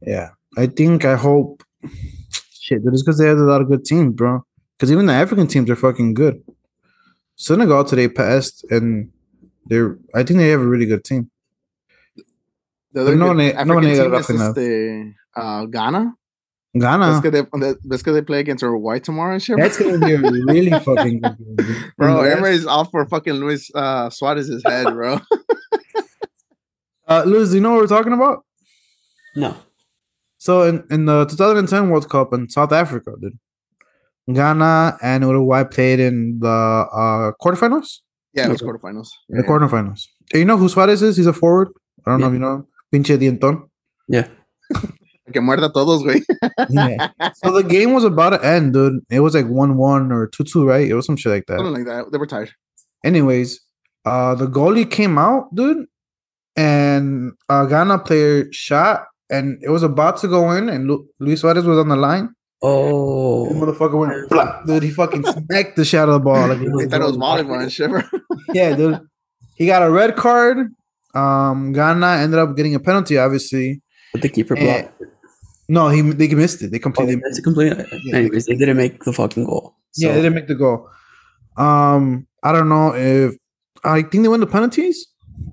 Yeah, 0.07 0.29
I 0.57 0.67
think 0.67 1.03
I 1.03 1.15
hope. 1.17 1.63
Shit, 2.61 2.83
dude, 2.83 2.93
it's 2.93 3.03
because 3.03 3.17
they 3.19 3.27
have 3.27 3.37
a 3.37 3.41
lot 3.41 3.61
of 3.61 3.67
good 3.69 3.83
teams, 3.83 4.13
bro. 4.15 4.43
Because 4.77 4.91
even 4.91 5.05
the 5.05 5.13
African 5.13 5.47
teams 5.47 5.69
are 5.69 5.75
fucking 5.75 6.13
good. 6.13 6.41
Senegal 7.35 7.83
today 7.83 8.07
passed, 8.07 8.63
and 8.69 9.11
they're. 9.65 9.97
I 10.15 10.23
think 10.23 10.39
they 10.39 10.49
have 10.49 10.61
a 10.61 10.67
really 10.67 10.85
good 10.85 11.03
team. 11.03 11.29
The 12.93 13.01
other 13.01 13.15
no 13.15 13.27
good 13.33 13.37
ne- 13.37 13.53
no 13.53 13.59
African 13.59 13.83
nega 13.83 14.03
team 14.03 14.11
la 14.11 14.17
is 14.19 14.27
final. 14.27 14.49
este, 14.49 15.15
uh, 15.35 15.65
Ghana. 15.65 16.13
Ghana. 16.79 17.05
That's 17.05 17.21
because 17.21 17.45
they, 17.61 17.73
that's 17.85 18.01
'cause 18.03 18.13
they 18.15 18.21
play 18.21 18.39
against 18.39 18.61
Uruguay 18.63 18.99
tomorrow 18.99 19.33
and 19.33 19.41
shit. 19.43 19.57
That's 19.57 19.77
gonna 19.77 19.99
be 20.05 20.13
a 20.13 20.19
really 20.53 20.71
fucking 20.71 21.19
good 21.21 21.37
game. 21.57 21.83
Bro, 21.97 22.21
everybody's 22.21 22.65
off 22.65 22.91
for 22.91 23.05
fucking 23.05 23.33
Luis 23.33 23.69
uh, 23.75 24.09
Suarez's 24.09 24.63
head, 24.65 24.85
bro. 24.93 25.19
Uh, 27.09 27.23
Luz, 27.25 27.51
do 27.51 27.55
you 27.55 27.61
know 27.61 27.71
what 27.71 27.79
we're 27.79 27.87
talking 27.87 28.11
about? 28.11 28.43
No. 29.33 29.55
So 30.47 30.63
in, 30.63 30.81
in 30.89 31.03
the 31.03 31.25
2010 31.25 31.89
World 31.89 32.07
Cup 32.09 32.31
in 32.31 32.47
South 32.47 32.71
Africa, 32.71 33.11
dude, 33.19 33.37
Ghana 34.33 34.97
and 35.01 35.25
Uruguay 35.25 35.65
played 35.65 35.99
in 35.99 36.39
the 36.39 36.47
uh, 36.47 37.33
quarterfinals. 37.41 37.99
yeah, 38.33 38.45
it 38.45 38.51
was 38.51 38.61
quarterfinals. 38.61 39.09
In 39.27 39.39
the 39.39 39.43
quarterfinals. 39.43 40.07
And 40.31 40.39
you 40.39 40.45
know 40.45 40.55
who 40.55 40.69
Suarez 40.69 41.01
is? 41.01 41.17
He's 41.17 41.27
a 41.27 41.33
forward. 41.33 41.67
I 42.05 42.11
don't 42.11 42.21
know 42.21 42.27
if 42.27 42.33
you 42.33 42.39
know 42.39 42.53
him. 42.53 42.67
Pinche 42.93 43.19
dienton. 43.19 43.69
Yeah. 44.07 44.29
Que 45.33 45.41
muerda 45.41 45.69
todos, 45.73 46.03
güey. 46.03 46.23
Yeah. 46.69 47.09
so 47.35 47.51
the 47.51 47.61
game 47.61 47.91
was 47.91 48.05
about 48.05 48.29
to 48.29 48.41
end, 48.41 48.71
dude. 48.71 49.01
It 49.09 49.19
was 49.19 49.35
like 49.35 49.47
1 49.47 49.75
1 49.75 50.11
or 50.13 50.27
2 50.27 50.45
2, 50.45 50.65
right? 50.65 50.87
It 50.89 50.93
was 50.93 51.05
some 51.05 51.17
shit 51.17 51.33
like 51.33 51.47
that. 51.47 51.57
Something 51.57 51.73
like 51.73 51.85
that. 51.87 52.09
They 52.13 52.17
were 52.17 52.25
tired. 52.25 52.51
Anyways, 53.03 53.59
uh, 54.05 54.35
the 54.35 54.47
goalie 54.47 54.89
came 54.89 55.17
out, 55.17 55.53
dude, 55.53 55.87
and 56.55 57.33
a 57.49 57.67
Ghana 57.67 57.99
player 57.99 58.47
shot, 58.53 59.07
and 59.29 59.57
it 59.63 59.69
was 59.69 59.83
about 59.83 60.17
to 60.17 60.27
go 60.27 60.51
in, 60.51 60.69
and 60.69 60.87
Lu- 60.87 61.07
Luis 61.19 61.41
Suarez 61.41 61.65
was 61.65 61.77
on 61.77 61.89
the 61.89 61.95
line. 61.95 62.29
The 62.61 62.67
Oh. 62.67 63.49
motherfucker 63.53 63.99
went, 63.99 64.29
blah, 64.29 64.63
dude. 64.65 64.83
He 64.83 64.89
fucking 64.91 65.23
smacked 65.23 65.75
the 65.75 65.85
shot 65.85 66.09
of 66.09 66.13
the 66.13 66.19
ball. 66.19 66.47
Like 66.47 66.59
it 66.59 66.71
They 66.77 66.87
thought 66.87 67.01
it 67.01 67.05
was 67.05 67.17
volleyball 67.17 67.61
and 67.61 67.71
shit, 67.71 67.89
bro. 67.89 68.01
yeah, 68.53 68.75
dude. 68.75 68.99
He 69.55 69.65
got 69.67 69.83
a 69.83 69.89
red 69.91 70.15
card. 70.15 70.69
Um, 71.13 71.71
Ghana 71.73 72.07
ended 72.23 72.39
up 72.39 72.55
getting 72.55 72.73
a 72.75 72.79
penalty, 72.79 73.17
obviously. 73.17 73.81
But 74.13 74.21
the 74.23 74.29
keeper 74.29 74.55
blocked. 74.55 75.01
it. 75.01 75.07
No, 75.69 75.89
he 75.89 76.01
they 76.01 76.29
missed 76.29 76.61
it. 76.63 76.71
They 76.71 76.77
Oh, 76.77 76.81
completely 76.81 77.15
that's 77.17 77.39
a 77.39 77.41
complete. 77.41 77.73
Anyways, 78.13 78.45
they 78.45 78.55
didn't 78.55 78.77
make 78.77 79.03
the 79.03 79.11
fucking 79.13 79.45
goal. 79.45 79.75
yeah, 79.95 80.09
they 80.13 80.21
didn't 80.21 80.35
make 80.35 80.47
the 80.47 80.55
goal. 80.55 80.87
Um, 81.57 82.25
I 82.43 82.51
don't 82.51 82.69
know 82.69 82.93
if 82.95 83.35
I 83.83 84.01
think 84.01 84.23
they 84.23 84.29
won 84.29 84.39
the 84.39 84.47
penalties 84.47 85.07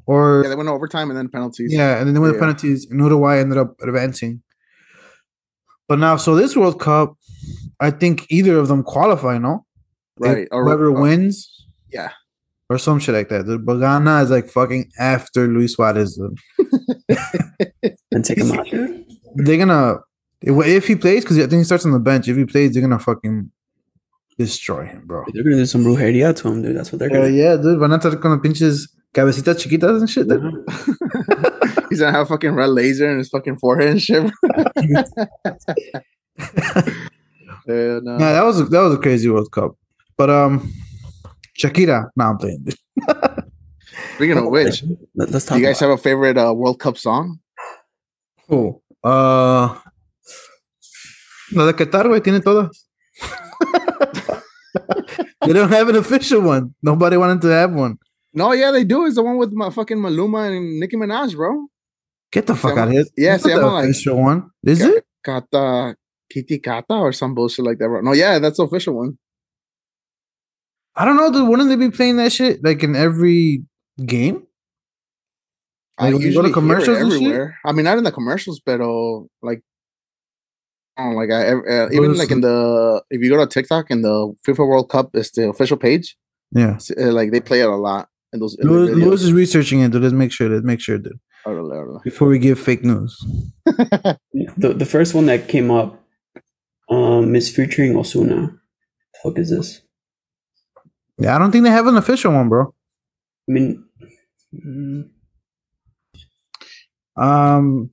or 0.07 0.43
Yeah, 0.43 0.51
they 0.51 0.55
went 0.57 0.69
to 0.69 0.73
overtime 0.73 1.11
and 1.11 1.17
then 1.19 1.29
penalties. 1.29 1.73
Yeah, 1.73 1.99
and 1.99 2.07
then 2.07 2.15
they 2.15 2.21
won 2.21 2.31
the 2.31 2.35
Yeah. 2.37 2.41
penalties, 2.41 2.87
and 2.91 3.01
Uruguay 3.01 3.39
ended 3.39 3.59
up 3.59 3.75
advancing. 3.83 4.43
But 5.89 5.99
now, 5.99 6.17
so 6.17 6.35
this 6.35 6.57
World 6.57 6.81
Cup, 6.81 7.17
I 7.81 7.91
think 7.91 8.27
either 8.31 8.57
of 8.59 8.69
them 8.69 8.83
qualify, 8.83 9.39
no? 9.39 9.67
Right. 10.19 10.39
If 10.45 10.49
Or- 10.53 10.65
whoever 10.65 10.87
or- 10.87 11.01
wins, 11.03 11.67
Yeah. 11.93 12.11
or 12.71 12.79
some 12.79 12.99
shit 13.01 13.15
like 13.15 13.29
that. 13.29 13.45
Dude. 13.47 13.67
But 13.67 13.79
Ghana 13.81 14.23
is 14.23 14.31
like 14.31 14.49
fucking 14.49 14.91
after 14.99 15.47
Luis 15.47 15.75
Suarez. 15.75 16.19
And 18.13 18.25
take 18.25 18.39
him 18.39 18.53
out. 18.53 18.67
They're 19.35 19.59
gonna 19.59 19.99
if, 20.41 20.67
if 20.67 20.87
he 20.87 20.95
plays 20.97 21.25
because 21.25 21.37
I 21.39 21.43
think 21.43 21.61
he 21.61 21.65
starts 21.65 21.85
on 21.85 21.93
the 21.93 21.99
bench. 21.99 22.29
If 22.29 22.37
he 22.37 22.45
plays, 22.45 22.73
they're 22.73 22.81
gonna 22.83 22.99
fucking 22.99 23.51
destroy 24.39 24.87
him, 24.87 25.03
bro. 25.07 25.25
They're 25.33 25.43
gonna 25.43 25.57
do 25.57 25.67
some 25.67 25.85
brujeria 25.85 26.35
to 26.37 26.49
him, 26.49 26.63
dude. 26.63 26.77
That's 26.77 26.93
what 26.93 27.01
they're 27.01 27.11
gonna. 27.11 27.29
yeah, 27.29 27.57
dude. 27.57 27.79
Van 27.81 27.93
a 27.93 27.99
estar 27.99 28.21
con 28.21 28.41
pinches 28.41 28.89
cabecitas 29.15 29.57
chiquitas 29.63 30.01
and 30.01 30.11
shit. 30.11 30.29
dude. 30.29 30.43
He's 31.91 32.01
gonna 32.01 32.13
have 32.13 32.29
fucking 32.29 32.55
red 32.55 32.71
laser 32.71 33.09
in 33.11 33.19
his 33.19 33.29
fucking 33.31 33.59
forehead 33.59 33.89
and 33.91 34.03
shit. 34.03 34.31
Yeah, 37.67 38.01
no. 38.03 38.19
Yeah, 38.19 38.33
that 38.33 38.45
was 38.45 38.61
a, 38.61 38.65
that 38.65 38.81
was 38.81 38.95
a 38.95 38.99
crazy 38.99 39.29
World 39.31 39.51
Cup. 39.53 39.77
But 40.17 40.31
um, 40.31 40.73
Shakira. 41.59 42.11
Nah, 42.17 42.31
I'm 42.31 42.39
playing. 42.39 42.67
Speaking 44.17 44.39
of 44.39 44.47
which, 44.47 44.85
Let, 45.15 45.35
us 45.35 45.45
talk. 45.47 45.59
you 45.59 45.65
guys 45.65 45.81
about 45.81 45.91
have 45.91 45.99
a 45.99 46.03
favorite 46.03 46.37
uh, 46.39 46.53
World 46.55 46.79
Cup 46.81 46.99
song? 46.99 47.39
Oh, 48.51 48.81
Uh, 49.03 49.75
la 51.53 51.67
de 51.67 51.73
Qatar, 51.75 52.05
güey, 52.07 52.21
tiene 52.23 52.41
todas. 52.41 52.87
they 55.47 55.53
don't 55.53 55.71
have 55.71 55.89
an 55.89 55.97
official 55.97 56.41
one. 56.41 56.75
Nobody 56.83 57.17
wanted 57.17 57.41
to 57.43 57.49
have 57.49 57.73
one. 57.73 57.99
No, 58.35 58.53
yeah, 58.53 58.71
they 58.73 58.85
do. 58.85 59.07
It's 59.07 59.15
the 59.15 59.23
one 59.23 59.39
with 59.39 59.53
my 59.53 59.71
fucking 59.71 59.97
Maluma 59.99 60.49
and 60.57 60.81
Nicki 60.81 60.97
Minaj, 60.97 61.37
bro. 61.37 61.67
Get 62.33 62.47
the 62.49 62.57
fuck 62.57 62.77
out 62.77 62.89
of 62.89 62.93
here. 62.95 63.05
yeah, 63.17 63.33
That's 63.33 63.45
se 63.45 63.55
not 63.55 63.61
the 63.61 63.67
like- 63.67 63.85
official 63.85 64.21
one. 64.21 64.51
Is 64.65 64.81
it? 64.81 65.05
Kata 65.25 65.95
Kitty 66.31 66.59
Kata 66.59 66.95
or 66.95 67.13
some 67.13 67.35
bullshit 67.35 67.65
like 67.65 67.79
that, 67.79 67.87
bro. 67.89 68.01
No, 68.01 68.13
yeah, 68.13 68.39
that's 68.41 68.57
the 68.57 68.65
official 68.65 68.95
one. 68.95 69.19
I 70.97 71.05
don't 71.05 71.17
know. 71.17 71.31
Dude, 71.33 71.49
wouldn't 71.49 71.69
they 71.69 71.77
be 71.77 71.91
playing 71.91 72.17
that 72.19 72.33
shit 72.33 72.63
like 72.65 72.83
in 72.83 72.95
every 72.97 73.65
game? 74.05 74.47
I 75.99 76.07
Like, 76.07 76.15
when 76.15 76.23
you 76.23 76.29
go 76.35 76.43
to 76.43 76.49
usually 76.49 76.53
commercials 76.53 76.99
everywhere. 76.99 77.57
I 77.65 77.73
mean, 77.73 77.85
not 77.85 77.99
in 77.99 78.05
the 78.05 78.13
commercials, 78.13 78.61
but 78.65 78.81
like, 78.81 79.63
oh, 80.99 81.11
like 81.11 81.31
I 81.31 81.53
uh, 81.53 81.89
even 81.93 82.15
like 82.15 82.31
in 82.33 82.41
the 82.41 83.03
if 83.11 83.23
you 83.23 83.31
go 83.31 83.37
to 83.39 83.47
TikTok 83.47 83.91
in 83.91 84.03
the 84.03 84.35
FIFA 84.47 84.67
World 84.69 84.91
Cup, 84.91 85.11
it's 85.15 85.31
the 85.31 85.49
official 85.49 85.77
page. 85.77 86.17
Yeah. 86.51 86.79
uh, 87.01 87.13
like 87.13 87.31
they 87.33 87.41
play 87.41 87.61
it 87.61 87.69
a 87.69 87.75
lot 87.77 88.09
in 88.35 88.41
those. 88.41 88.57
In 88.59 88.69
Lewis. 88.69 88.91
Lewis 88.91 89.23
is 89.23 89.33
researching 89.33 89.81
it. 89.81 89.93
Dude. 89.93 90.03
Let's 90.03 90.13
make 90.13 90.33
sure. 90.33 90.49
Let's 90.49 90.65
make 90.65 90.81
sure, 90.81 90.99
dude. 90.99 91.19
Órale, 91.47 91.73
órale. 91.73 92.03
Before 92.03 92.29
we 92.29 92.39
give 92.39 92.59
fake 92.59 92.85
news. 92.85 93.17
the 93.65 94.75
the 94.77 94.87
first 94.87 95.15
one 95.15 95.27
that 95.27 95.49
came 95.49 95.71
up, 95.71 96.05
um, 96.91 97.35
is 97.35 97.55
featuring 97.55 97.95
Ozuna. 97.95 98.59
The 99.13 99.19
fuck 99.23 99.39
is 99.39 99.51
this? 99.51 99.81
Yeah, 101.19 101.37
I 101.37 101.39
don't 101.39 101.53
think 101.53 101.65
they 101.65 101.71
have 101.71 101.87
an 101.87 101.97
official 101.97 102.33
one, 102.33 102.49
bro. 102.49 102.75
I 103.49 103.53
mean, 103.53 103.85
mm, 104.53 105.09
Um, 107.17 107.91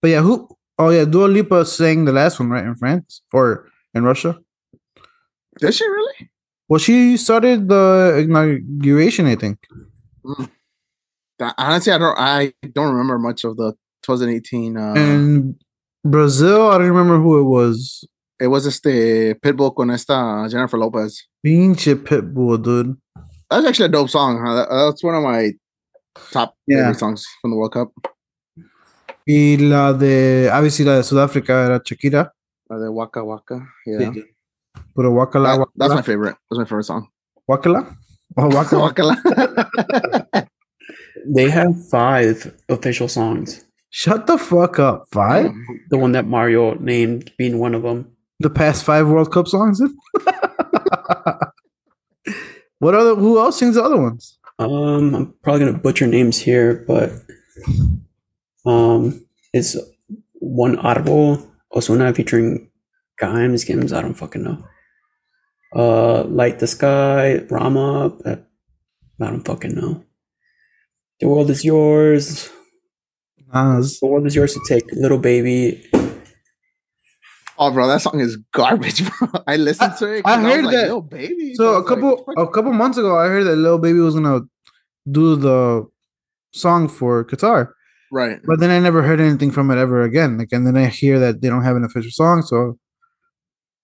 but 0.00 0.08
yeah, 0.08 0.20
who? 0.20 0.48
Oh 0.78 0.90
yeah, 0.90 1.04
Dua 1.04 1.26
Lipa 1.26 1.64
sang 1.64 2.04
the 2.04 2.12
last 2.12 2.38
one, 2.38 2.50
right, 2.50 2.64
in 2.64 2.76
France 2.76 3.22
or 3.32 3.68
in 3.94 4.04
Russia. 4.04 4.38
Did 5.58 5.74
she 5.74 5.84
really? 5.88 6.30
Well, 6.74 6.80
she 6.80 7.16
started 7.16 7.68
the 7.68 8.18
inauguration, 8.26 9.26
I 9.26 9.36
think. 9.36 9.58
That- 11.38 11.54
honestly, 11.56 11.92
I 11.92 11.98
don't. 11.98 12.18
I 12.18 12.52
don't 12.74 12.90
remember 12.90 13.16
much 13.16 13.44
of 13.44 13.56
the 13.56 13.74
2018. 14.02 14.76
Uh, 14.76 14.94
and 14.96 15.54
Brazil, 16.04 16.70
I 16.72 16.78
don't 16.78 16.88
remember 16.88 17.18
who 17.18 17.38
it 17.38 17.44
was. 17.44 18.04
it 18.40 18.48
was 18.48 18.66
este 18.66 19.38
Pitbull 19.40 19.70
con 19.76 19.90
esta 19.90 20.48
Jennifer 20.50 20.76
Lopez. 20.76 21.22
Pinche 21.46 21.94
Pitbull, 21.94 22.60
dude. 22.60 22.96
That's 23.48 23.66
actually 23.68 23.86
a 23.86 23.90
dope 23.90 24.10
song. 24.10 24.42
Huh? 24.44 24.54
That- 24.56 24.68
that's 24.68 25.04
one 25.04 25.14
of 25.14 25.22
my 25.22 25.52
top 26.32 26.56
Yeah. 26.66 26.78
favorite 26.90 26.98
songs 26.98 27.24
from 27.40 27.52
the 27.52 27.56
World 27.56 27.72
Cup. 27.72 27.92
Y 29.28 29.56
la 29.60 29.92
de, 29.92 30.48
obviously 30.50 30.84
la 30.84 30.96
de 30.96 31.02
Sudáfrica 31.04 31.50
era 31.66 31.78
Shakira. 31.80 32.30
Uh, 32.68 32.78
the 32.80 32.90
Waka 32.90 33.24
Waka. 33.24 33.62
Yeah. 33.86 34.10
Pero 34.96 35.12
Wakala, 35.12 35.58
That- 35.58 35.68
that's 35.76 35.94
my 35.94 36.02
favorite. 36.02 36.36
That's 36.50 36.58
my 36.58 36.64
favorite 36.64 36.84
song. 36.84 37.08
Wakala? 37.50 37.96
Oh, 38.36 38.48
Waka 38.48 38.78
Waka. 38.84 39.02
Wakala. 39.02 40.48
They 41.26 41.48
have 41.48 41.72
five 41.88 42.52
official 42.68 43.08
songs. 43.08 43.64
Shut 43.88 44.26
the 44.26 44.36
fuck 44.36 44.78
up. 44.78 45.06
Five? 45.10 45.52
The 45.88 45.96
one 45.96 46.12
that 46.12 46.26
Mario 46.26 46.74
named 46.74 47.32
being 47.38 47.58
one 47.58 47.74
of 47.74 47.80
them. 47.82 48.12
The 48.40 48.50
past 48.50 48.84
five 48.84 49.08
World 49.08 49.32
Cup 49.32 49.48
songs? 49.48 49.80
dude? 49.80 49.96
what 52.78 52.94
other, 52.94 53.14
who 53.14 53.38
else 53.38 53.58
sings 53.58 53.76
the 53.76 53.82
other 53.82 53.96
ones? 54.00 54.38
Um, 54.58 55.14
I'm 55.14 55.34
probably 55.42 55.64
gonna 55.64 55.78
butcher 55.78 56.06
names 56.06 56.38
here, 56.38 56.84
but 56.86 57.10
um, 58.66 59.24
it's 59.54 59.76
one 60.34 60.76
Audible 60.78 61.40
Ozuna 61.72 62.14
featuring 62.14 62.70
Gimes 63.20 63.66
Games. 63.66 63.92
I 63.92 64.02
don't 64.02 64.14
fucking 64.14 64.42
know. 64.42 64.62
Uh, 65.74 66.24
Light 66.24 66.58
the 66.60 66.66
Sky, 66.66 67.38
Rama. 67.50 68.08
uh, 68.24 68.36
I 69.20 69.26
don't 69.30 69.44
fucking 69.44 69.74
know. 69.74 70.04
The 71.20 71.28
world 71.28 71.50
is 71.50 71.64
yours. 71.64 72.50
Nas. 73.52 73.98
The 74.00 74.06
world 74.06 74.26
is 74.26 74.34
yours 74.36 74.54
to 74.54 74.60
take. 74.68 74.84
Lil 74.92 75.18
Baby. 75.18 75.84
oh, 77.58 77.70
bro, 77.72 77.86
that 77.86 78.02
song 78.02 78.20
is 78.20 78.36
garbage, 78.52 79.02
bro. 79.18 79.28
I 79.46 79.56
listened 79.56 79.96
to 79.98 80.12
it. 80.12 80.22
I 80.26 80.36
was 80.42 80.52
heard 80.52 80.64
like, 80.64 80.74
that- 80.74 80.86
Yo, 80.88 81.00
baby. 81.00 81.54
So 81.54 81.64
I 81.64 81.68
a 81.76 81.80
was 81.80 81.90
like, 81.90 82.00
couple 82.00 82.24
a 82.36 82.48
couple 82.48 82.72
months 82.72 82.98
ago, 82.98 83.16
I 83.18 83.26
heard 83.28 83.44
that 83.44 83.56
Lil 83.56 83.78
Baby 83.78 83.98
was 84.00 84.14
gonna 84.14 84.40
do 85.10 85.36
the 85.36 85.86
song 86.52 86.88
for 86.88 87.24
Qatar, 87.24 87.70
right. 88.12 88.38
but 88.46 88.58
then 88.60 88.70
I 88.70 88.78
never 88.78 89.02
heard 89.02 89.20
anything 89.20 89.50
from 89.50 89.70
it 89.70 89.78
ever 89.78 90.02
again. 90.02 90.38
Like, 90.38 90.48
and 90.52 90.66
then 90.66 90.76
I 90.76 90.86
hear 90.86 91.18
that 91.18 91.40
they 91.40 91.48
don't 91.48 91.62
have 91.64 91.76
an 91.76 91.84
official 91.84 92.10
song, 92.12 92.42
so 92.42 92.78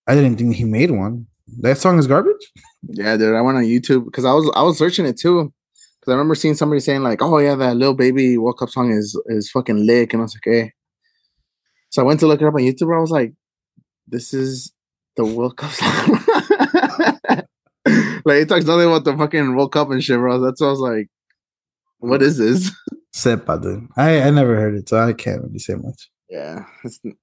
I 0.06 0.14
didn't 0.14 0.36
think 0.36 0.54
he 0.56 0.64
made 0.64 0.90
one. 0.90 1.26
That 1.60 1.78
song 1.78 1.98
is 1.98 2.06
garbage. 2.06 2.34
Yeah, 2.82 3.16
dude. 3.16 3.34
I 3.34 3.40
went 3.40 3.58
on 3.58 3.64
YouTube 3.64 4.04
because 4.06 4.24
I 4.24 4.32
was 4.32 4.50
I 4.54 4.62
was 4.62 4.78
searching 4.78 5.06
it 5.06 5.18
too. 5.18 5.52
Because 6.00 6.12
I 6.12 6.14
remember 6.14 6.34
seeing 6.34 6.54
somebody 6.54 6.80
saying 6.80 7.02
like, 7.02 7.20
"Oh 7.20 7.38
yeah, 7.38 7.54
that 7.56 7.76
Lil 7.76 7.94
Baby 7.94 8.38
World 8.38 8.58
Cup 8.58 8.70
song 8.70 8.90
is 8.90 9.20
is 9.26 9.50
fucking 9.50 9.86
lick," 9.86 10.12
and 10.12 10.22
I 10.22 10.24
was 10.24 10.34
like, 10.34 10.42
"Hey." 10.54 10.72
So 11.90 12.02
I 12.02 12.04
went 12.06 12.20
to 12.20 12.26
look 12.26 12.40
it 12.40 12.46
up 12.46 12.54
on 12.54 12.60
YouTube. 12.60 12.96
I 12.96 13.00
was 13.00 13.10
like, 13.10 13.34
"This 14.08 14.32
is 14.32 14.72
the 15.16 15.24
World 15.26 15.56
Cup 15.56 15.70
song." 15.72 16.20
like 18.24 18.36
it 18.42 18.48
talks 18.48 18.64
nothing 18.64 18.86
about 18.86 19.04
the 19.04 19.16
fucking 19.16 19.54
World 19.56 19.72
Cup 19.72 19.90
and 19.90 20.02
shit, 20.02 20.18
bro. 20.18 20.40
That's 20.40 20.60
what 20.60 20.68
I 20.68 20.70
was 20.70 20.80
like. 20.80 21.08
What 21.98 22.22
is 22.22 22.38
this? 22.38 22.70
Sepa, 23.14 23.60
dude. 23.60 23.88
I 23.96 24.22
I 24.22 24.30
never 24.30 24.54
heard 24.56 24.74
it, 24.74 24.88
so 24.88 24.98
I 24.98 25.12
can't 25.12 25.42
really 25.42 25.58
say 25.58 25.74
much. 25.74 26.10
Yeah. 26.28 26.64
it's- 26.84 27.14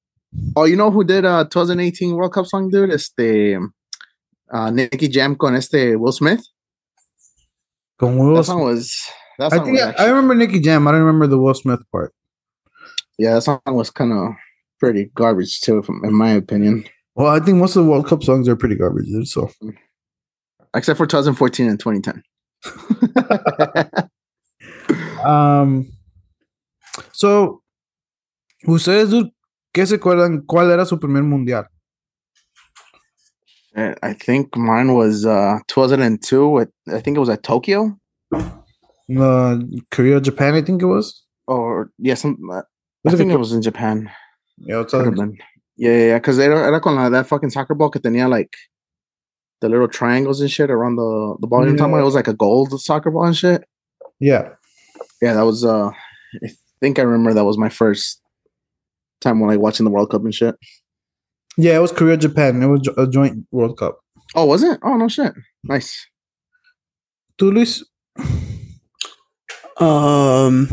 oh, 0.56 0.66
you 0.66 0.76
know 0.76 0.92
who 0.92 1.04
did 1.04 1.26
uh 1.26 1.46
2018 1.46 2.16
World 2.16 2.34
Cup 2.34 2.46
song, 2.46 2.70
dude? 2.70 2.92
It's 2.92 3.12
the 3.18 3.58
uh 4.52 4.70
Nicky 4.72 5.08
Jam 5.08 5.36
con 5.36 5.56
este 5.56 5.96
Will 5.98 6.12
Smith. 6.12 6.44
Con 8.00 8.18
Will 8.18 8.36
That 8.36 8.46
song 8.46 8.62
Smith. 8.62 8.76
was 8.76 9.02
that 9.40 9.54
I 9.54 9.60
think 9.60 9.80
was 9.80 9.96
I, 9.98 10.06
I 10.06 10.08
remember 10.10 10.36
Nicky 10.36 10.60
Jam. 10.60 10.88
I 10.88 10.92
don't 10.92 11.02
remember 11.02 11.28
the 11.28 11.38
Will 11.38 11.54
Smith 11.54 11.82
part. 11.92 12.14
Yeah, 13.18 13.34
that 13.36 13.42
song 13.42 13.60
was 13.68 13.90
kind 13.90 14.14
of 14.14 14.34
pretty 14.80 15.12
garbage 15.16 15.62
too, 15.62 15.84
in 16.04 16.14
my 16.14 16.32
opinion. 16.32 16.86
Well, 17.16 17.28
I 17.28 17.40
think 17.40 17.58
most 17.58 17.76
of 17.76 17.84
the 17.84 17.90
World 17.90 18.08
Cup 18.08 18.24
songs 18.24 18.48
are 18.48 18.56
pretty 18.56 18.76
garbage, 18.76 19.06
dude. 19.06 19.28
So 19.28 19.50
Except 20.76 20.98
for 20.98 21.08
2014 21.08 21.68
and 21.68 21.80
2010. 21.80 22.24
Um, 25.26 25.88
so, 27.12 27.64
ustedes, 28.66 29.14
¿qué 29.74 29.86
se 29.86 29.96
acuerdan? 29.96 30.44
¿Cuál 30.46 30.72
era 30.72 30.86
su 30.86 31.00
primer 31.00 31.24
mundial? 31.24 31.68
I 33.78 34.14
think 34.14 34.56
mine 34.58 34.94
was 34.96 35.26
uh 35.26 35.60
2002. 35.68 36.60
At, 36.60 36.70
I 36.92 37.00
think 37.00 37.16
it 37.18 37.20
was 37.20 37.30
at 37.30 37.44
Tokyo, 37.44 37.98
Uh, 38.34 39.60
Korea, 39.92 40.20
Japan, 40.20 40.56
I 40.56 40.62
think 40.62 40.82
it 40.82 40.86
was. 40.88 41.24
or 41.48 41.92
yeah, 42.00 42.16
some. 42.16 42.38
Uh, 42.52 42.62
I 43.08 43.14
it 43.14 43.18
think 43.18 43.32
it 43.32 43.38
was 43.38 43.54
in 43.54 43.62
Japan. 43.62 44.10
Yeah, 44.58 44.82
it's 44.82 44.92
been. 44.94 45.38
Yeah, 45.78 45.92
yeah, 45.92 46.06
yeah. 46.08 46.18
Because 46.18 46.40
era, 46.40 46.60
era 46.66 46.82
con 46.82 46.96
la, 46.96 47.10
that 47.10 47.28
fucking 47.28 47.52
soccer 47.52 47.76
ball 47.76 47.90
que 47.92 48.02
tenía 48.02 48.28
like 48.28 48.58
the 49.62 49.70
little 49.70 49.88
triangles 49.88 50.42
and 50.42 50.52
shit 50.52 50.70
around 50.72 50.96
the 50.96 51.38
the 51.40 51.48
ball. 51.48 51.64
You're 51.66 51.78
talking 51.78 51.94
about 51.94 52.02
it 52.02 52.06
was 52.06 52.16
like 52.16 52.28
a 52.28 52.34
gold 52.34 52.80
soccer 52.82 53.12
ball 53.12 53.26
and 53.26 53.38
shit. 53.38 53.64
yeah. 54.20 54.50
Yeah, 55.22 55.34
that 55.34 55.46
was. 55.46 55.64
uh 55.64 55.90
I 56.44 56.50
think 56.82 57.00
I 57.00 57.04
remember 57.04 57.34
that 57.34 57.46
was 57.46 57.58
my 57.58 57.70
first 57.70 58.22
time 59.22 59.40
when 59.40 59.50
like 59.50 59.60
watching 59.60 59.84
the 59.86 59.90
World 59.92 60.10
Cup 60.12 60.24
and 60.24 60.34
shit. 60.34 60.56
Yeah, 61.58 61.76
it 61.78 61.80
was 61.80 61.92
Korea, 61.92 62.18
Japan. 62.18 62.62
It 62.62 62.68
was 62.68 62.88
a 62.98 63.08
joint 63.08 63.46
World 63.52 63.78
Cup. 63.78 64.00
Oh, 64.36 64.46
was 64.46 64.64
it? 64.64 64.80
Oh 64.84 64.96
no, 64.98 65.08
shit. 65.08 65.34
Nice. 65.64 66.06
Tú, 67.40 67.52
Luis? 67.54 67.84
Um, 69.80 70.68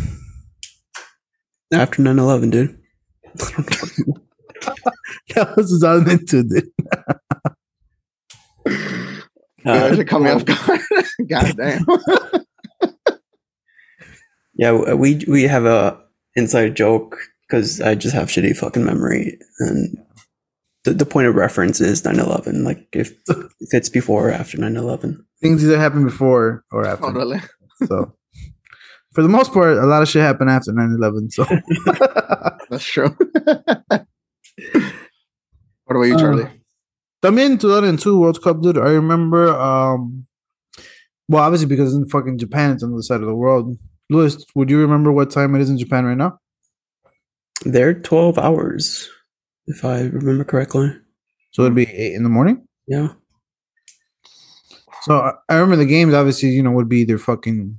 after 1.73 2.03
9-11, 2.03 2.51
dude. 2.51 2.79
That 5.35 5.57
was 5.57 5.71
2002, 5.81 6.43
dude. 6.45 6.71
Yeah, 9.67 9.79
that 9.79 9.93
Uh, 9.93 9.97
should 9.97 10.09
cut 10.09 10.21
me 10.21 10.31
off 10.31 10.45
guard. 10.45 10.81
God 11.29 11.57
damn. 11.57 11.87
Yeah, 14.57 14.95
we 14.95 15.25
we 15.27 15.45
have 15.45 15.65
a 15.65 15.99
inside 16.37 16.77
joke 16.77 17.17
because 17.49 17.81
I 17.81 17.95
just 17.95 18.15
have 18.15 18.29
shitty 18.29 18.57
fucking 18.59 18.85
memory, 18.85 19.39
and 19.61 19.97
the, 20.85 20.93
the 20.93 21.07
point 21.07 21.27
of 21.27 21.35
reference 21.35 21.81
is 21.81 22.03
9-11. 22.03 22.65
Like 22.65 22.87
if, 22.93 23.13
if 23.29 23.73
it's 23.73 23.89
before 23.89 24.29
or 24.29 24.33
after 24.33 24.59
9-11. 24.59 25.17
Things 25.41 25.65
either 25.65 25.79
happen 25.79 26.05
before 26.05 26.65
or 26.71 26.87
after. 26.91 27.07
Totally. 27.07 27.41
So, 27.87 28.15
for 29.13 29.23
the 29.23 29.29
most 29.29 29.53
part, 29.53 29.77
a 29.77 29.87
lot 29.87 30.03
of 30.03 30.09
shit 30.09 30.23
happened 30.23 30.51
after 30.51 30.73
9 30.73 30.97
11. 30.99 31.31
So, 31.31 31.45
That's 32.71 32.85
true. 32.85 33.17
what 33.89 34.07
about 35.89 36.03
you, 36.03 36.19
Charlie? 36.19 36.51
También 37.23 37.59
2002 37.59 38.19
World 38.19 38.43
Cup, 38.43 38.61
dude. 38.61 38.79
I 38.79 38.91
remember, 38.91 39.49
um, 39.49 40.27
well, 41.29 41.43
obviously 41.43 41.69
because 41.69 41.95
it's 41.95 42.03
in 42.03 42.09
fucking 42.09 42.39
Japan, 42.39 42.73
it's 42.73 42.83
on 42.83 42.91
the 42.91 42.97
other 42.97 43.03
side 43.03 43.21
of 43.21 43.27
the 43.27 43.35
world. 43.35 43.79
Louis, 44.11 44.45
would 44.55 44.69
you 44.69 44.79
remember 44.79 45.11
what 45.11 45.31
time 45.31 45.55
it 45.55 45.63
is 45.63 45.71
in 45.71 45.79
Japan 45.79 46.05
right 46.05 46.17
now? 46.17 46.39
They're 47.65 47.95
12 47.95 48.39
hours, 48.39 49.09
if 49.67 49.85
I 49.85 50.01
remember 50.03 50.45
correctly. 50.45 50.93
So 51.53 51.63
it'd 51.63 51.75
be 51.75 51.87
eight 51.91 52.15
in 52.15 52.23
the 52.23 52.29
morning. 52.29 52.67
Yeah. 52.87 53.09
So 55.03 55.19
I, 55.19 55.33
I 55.49 55.55
remember 55.57 55.77
the 55.77 55.87
games, 55.87 56.15
obviously, 56.15 56.51
you 56.51 56.63
know, 56.63 56.71
would 56.73 56.89
be 56.89 57.05
their 57.05 57.19
fucking 57.19 57.79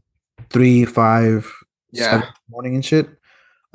three, 0.50 0.86
five, 0.86 1.52
Yeah. 1.92 2.04
seven 2.12 2.22
in 2.28 2.34
the 2.48 2.52
morning 2.52 2.76
and 2.76 2.86
shit. 2.86 3.08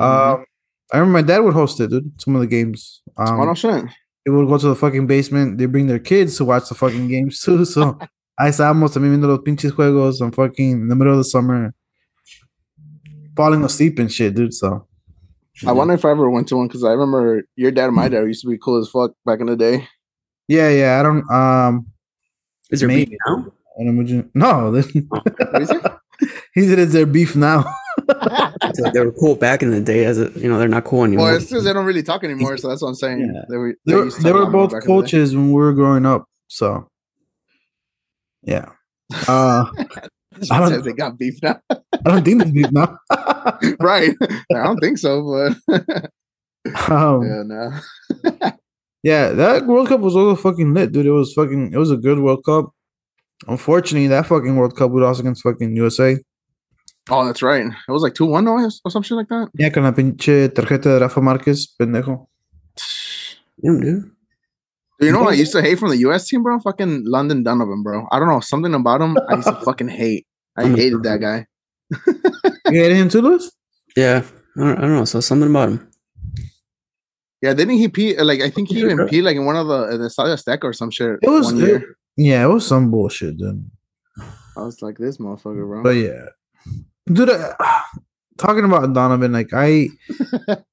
Mhm. 0.00 0.04
Um, 0.38 0.44
I 0.92 0.98
remember 0.98 1.18
my 1.18 1.22
dad 1.26 1.40
would 1.40 1.54
host 1.54 1.80
it, 1.80 1.90
dude. 1.90 2.20
Some 2.20 2.34
of 2.34 2.40
the 2.40 2.46
games. 2.46 3.02
Um, 3.16 3.40
oh 3.40 3.44
no 3.44 3.54
shit. 3.54 3.84
they 4.24 4.30
would 4.30 4.48
go 4.48 4.58
to 4.58 4.68
the 4.68 4.74
fucking 4.76 5.06
basement. 5.06 5.58
They 5.58 5.66
bring 5.66 5.86
their 5.86 5.98
kids 5.98 6.36
to 6.36 6.44
watch 6.44 6.68
the 6.68 6.74
fucking 6.74 7.08
games 7.08 7.40
too. 7.44 7.64
So 7.64 7.98
I 8.00 8.06
ahí 8.46 8.48
estábamos 8.50 8.92
también 8.92 9.10
viendo 9.12 9.28
los 9.28 9.40
pinches 9.40 9.72
juegos 9.72 10.20
I'm 10.20 10.32
fucking 10.32 10.70
in 10.82 10.88
the 10.88 10.94
middle 10.96 11.12
of 11.12 11.18
the 11.18 11.24
summer, 11.24 11.74
falling 13.36 13.64
asleep 13.64 13.98
and 13.98 14.10
shit, 14.10 14.34
dude. 14.34 14.54
So 14.54 14.86
I 15.66 15.72
wonder 15.72 15.94
if 15.94 16.04
I 16.04 16.10
ever 16.10 16.28
went 16.30 16.48
to 16.48 16.56
one 16.56 16.68
because 16.68 16.84
I 16.84 16.92
remember 16.92 17.42
your 17.56 17.70
dad 17.70 17.86
and 17.86 17.96
my 17.96 18.08
dad 18.08 18.24
used 18.26 18.42
to 18.42 18.48
be 18.48 18.58
cool 18.58 18.78
as 18.80 18.88
fuck 18.88 19.12
back 19.26 19.40
in 19.40 19.46
the 19.46 19.56
day. 19.56 19.86
yeah, 20.48 20.68
yeah. 20.70 21.00
I 21.00 21.02
don't 21.02 21.30
um. 21.30 21.86
Is 22.70 22.80
there 22.80 22.88
Maybe. 22.88 23.10
beef 23.10 23.18
now? 23.26 23.46
I 23.78 23.84
don't 23.84 23.88
imagine- 23.98 24.30
No, 24.34 24.70
What 24.70 24.78
is 25.62 25.70
it? 25.70 25.82
he 26.54 26.68
said 26.68 26.78
it's 26.78 26.92
their 26.92 27.06
beef 27.06 27.34
now. 27.36 27.64
So 28.74 28.90
they 28.92 29.00
were 29.00 29.12
cool 29.12 29.34
back 29.36 29.62
in 29.62 29.70
the 29.70 29.80
day. 29.80 30.04
As 30.04 30.18
a, 30.18 30.30
you 30.38 30.48
know, 30.48 30.58
they're 30.58 30.68
not 30.68 30.84
cool 30.84 31.04
anymore. 31.04 31.26
well, 31.26 31.36
it's 31.36 31.46
because 31.46 31.64
they 31.64 31.72
don't 31.72 31.84
really 31.86 32.02
talk 32.02 32.22
anymore, 32.24 32.56
so 32.58 32.68
that's 32.68 32.82
what 32.82 32.88
I'm 32.88 32.94
saying. 32.94 33.20
Yeah. 33.34 33.42
They 33.48 33.56
were 33.56 33.74
They 33.86 33.94
were, 33.94 34.10
they 34.10 34.32
were 34.32 34.46
both 34.46 34.70
back 34.72 34.82
in 34.84 34.88
the 34.88 34.94
day. 34.96 35.00
coaches 35.02 35.34
when 35.36 35.48
we 35.48 35.54
were 35.54 35.72
growing 35.72 36.04
up. 36.06 36.24
So 36.48 36.88
yeah. 38.42 38.66
Uh, 39.28 39.64
She 40.42 40.50
I 40.50 40.60
don't- 40.60 40.68
says 40.68 40.84
they 40.84 40.92
got 40.92 41.18
beef 41.18 41.38
now. 41.42 41.60
I 41.70 41.76
don't 42.04 42.24
think 42.24 42.44
they 42.44 42.50
beef 42.50 42.70
now. 42.70 42.96
right. 43.80 44.14
I 44.54 44.62
don't 44.64 44.78
think 44.78 44.98
so, 44.98 45.22
but 45.68 46.10
um, 46.90 47.22
yeah, 47.22 47.42
no. 47.44 48.60
Yeah, 49.02 49.30
that 49.32 49.66
World 49.66 49.88
Cup 49.88 50.00
was 50.00 50.14
also 50.14 50.40
fucking 50.40 50.74
lit, 50.74 50.92
dude. 50.92 51.06
It 51.06 51.10
was 51.10 51.32
fucking. 51.32 51.72
It 51.72 51.78
was 51.78 51.90
a 51.90 51.96
good 51.96 52.18
World 52.20 52.44
Cup. 52.44 52.70
Unfortunately, 53.48 54.08
that 54.08 54.26
fucking 54.26 54.54
World 54.56 54.76
Cup 54.76 54.90
was 54.90 55.02
lost 55.02 55.20
against 55.20 55.42
fucking 55.42 55.74
USA. 55.76 56.18
Oh, 57.08 57.24
that's 57.24 57.42
right. 57.42 57.64
It 57.64 57.90
was 57.92 58.02
like 58.02 58.14
two 58.14 58.26
one 58.26 58.46
or 58.46 58.70
some 58.88 59.02
shit 59.02 59.16
like 59.16 59.28
that. 59.28 59.48
Yeah, 59.54 59.70
con 59.70 59.84
la 59.84 59.92
pinche 59.92 60.48
tarjeta 60.50 60.82
de 60.84 60.98
Rafa 61.00 61.20
Márquez, 61.20 61.66
pendejo. 61.80 62.26
Damn, 63.62 63.80
dude. 63.80 64.10
Do 65.00 65.06
you 65.06 65.12
know 65.12 65.22
what 65.22 65.32
I 65.32 65.36
used 65.36 65.52
to 65.52 65.62
hate 65.62 65.78
from 65.78 65.88
the 65.88 65.96
U.S. 65.98 66.28
team, 66.28 66.42
bro? 66.42 66.60
Fucking 66.60 67.04
Landon 67.06 67.42
Donovan, 67.42 67.82
bro. 67.82 68.06
I 68.12 68.18
don't 68.18 68.28
know 68.28 68.40
something 68.40 68.74
about 68.74 69.00
him. 69.00 69.16
I 69.28 69.36
used 69.36 69.48
to 69.48 69.54
fucking 69.64 69.88
hate. 69.88 70.26
I 70.58 70.68
hated 70.68 71.02
that 71.04 71.20
guy. 71.20 71.46
You 72.66 72.82
hated 72.82 72.96
him 72.96 73.08
too, 73.08 73.22
Lewis? 73.22 73.50
Yeah, 73.96 74.22
I 74.58 74.60
don't, 74.60 74.78
I 74.78 74.80
don't 74.82 74.96
know. 74.96 75.04
So 75.06 75.20
something 75.20 75.48
about 75.48 75.70
him. 75.70 75.88
Yeah, 77.40 77.54
didn't 77.54 77.78
he 77.78 77.88
pee? 77.88 78.16
Like 78.18 78.40
I 78.42 78.50
think 78.50 78.68
he 78.68 78.80
even 78.80 78.98
peed 78.98 79.22
like 79.22 79.36
in 79.36 79.46
one 79.46 79.56
of 79.56 79.66
the 79.66 79.94
in 79.94 80.02
the 80.02 80.08
Estadio 80.08 80.34
Azteca 80.34 80.64
or 80.64 80.72
some 80.74 80.90
shit. 80.90 81.18
It 81.22 81.28
was 81.28 81.46
one 81.46 81.56
year. 81.56 81.96
Yeah, 82.16 82.44
it 82.44 82.48
was 82.48 82.66
some 82.66 82.90
bullshit, 82.90 83.38
Then 83.38 83.70
I 84.56 84.62
was 84.62 84.82
like, 84.82 84.98
this 84.98 85.16
motherfucker, 85.16 85.66
bro. 85.66 85.82
But 85.82 85.96
yeah, 85.96 86.26
dude. 87.06 87.30
Uh, 87.30 87.54
talking 88.38 88.64
about 88.64 88.92
Donovan, 88.92 89.32
like 89.32 89.50
I, 89.54 89.88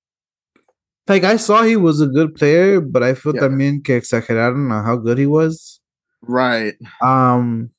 like 1.07 1.23
I 1.23 1.37
saw 1.37 1.63
he 1.63 1.75
was 1.75 2.01
a 2.01 2.07
good 2.07 2.35
player, 2.35 2.79
but 2.81 3.03
I 3.03 3.13
felt 3.13 3.35
Yeah. 3.35 3.43
también 3.47 3.83
que 3.83 3.95
exageraron 3.95 4.71
on 4.71 4.83
how 4.85 4.97
good 4.97 5.17
he 5.17 5.25
was. 5.25 5.79
right. 6.21 6.75
Um, 7.01 7.69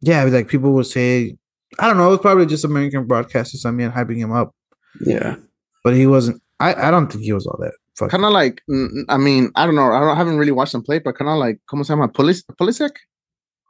yeah, 0.00 0.24
like 0.24 0.48
people 0.48 0.72
would 0.72 0.86
say, 0.86 1.36
I 1.78 1.86
don't 1.88 1.96
know, 1.96 2.08
it 2.08 2.10
was 2.10 2.20
probably 2.20 2.46
just 2.46 2.64
American 2.64 3.06
broadcasters. 3.06 3.64
I 3.66 3.70
mean, 3.70 3.90
hyping 3.90 4.16
him 4.18 4.32
up, 4.32 4.54
Yeah. 5.00 5.36
but 5.84 5.94
he 5.94 6.06
wasn't. 6.06 6.40
I, 6.60 6.88
I 6.88 6.90
don't 6.90 7.10
think 7.10 7.24
he 7.24 7.32
was 7.32 7.46
all 7.46 7.58
that. 7.60 7.74
Kind 8.10 8.24
of 8.24 8.32
like, 8.32 8.60
I 9.08 9.16
mean, 9.18 9.50
I 9.54 9.66
don't 9.66 9.74
know. 9.76 9.92
I, 9.92 10.00
don't, 10.00 10.08
I 10.08 10.14
haven't 10.16 10.38
really 10.38 10.52
watched 10.52 10.74
him 10.74 10.82
play, 10.82 10.98
but 10.98 11.16
kind 11.16 11.30
of 11.30 11.38
like, 11.38 11.60
¿cómo 11.70 11.84
se 11.84 11.92
llama? 11.92 12.08
Pulis, 12.08 12.42
Pulisic? 12.58 12.90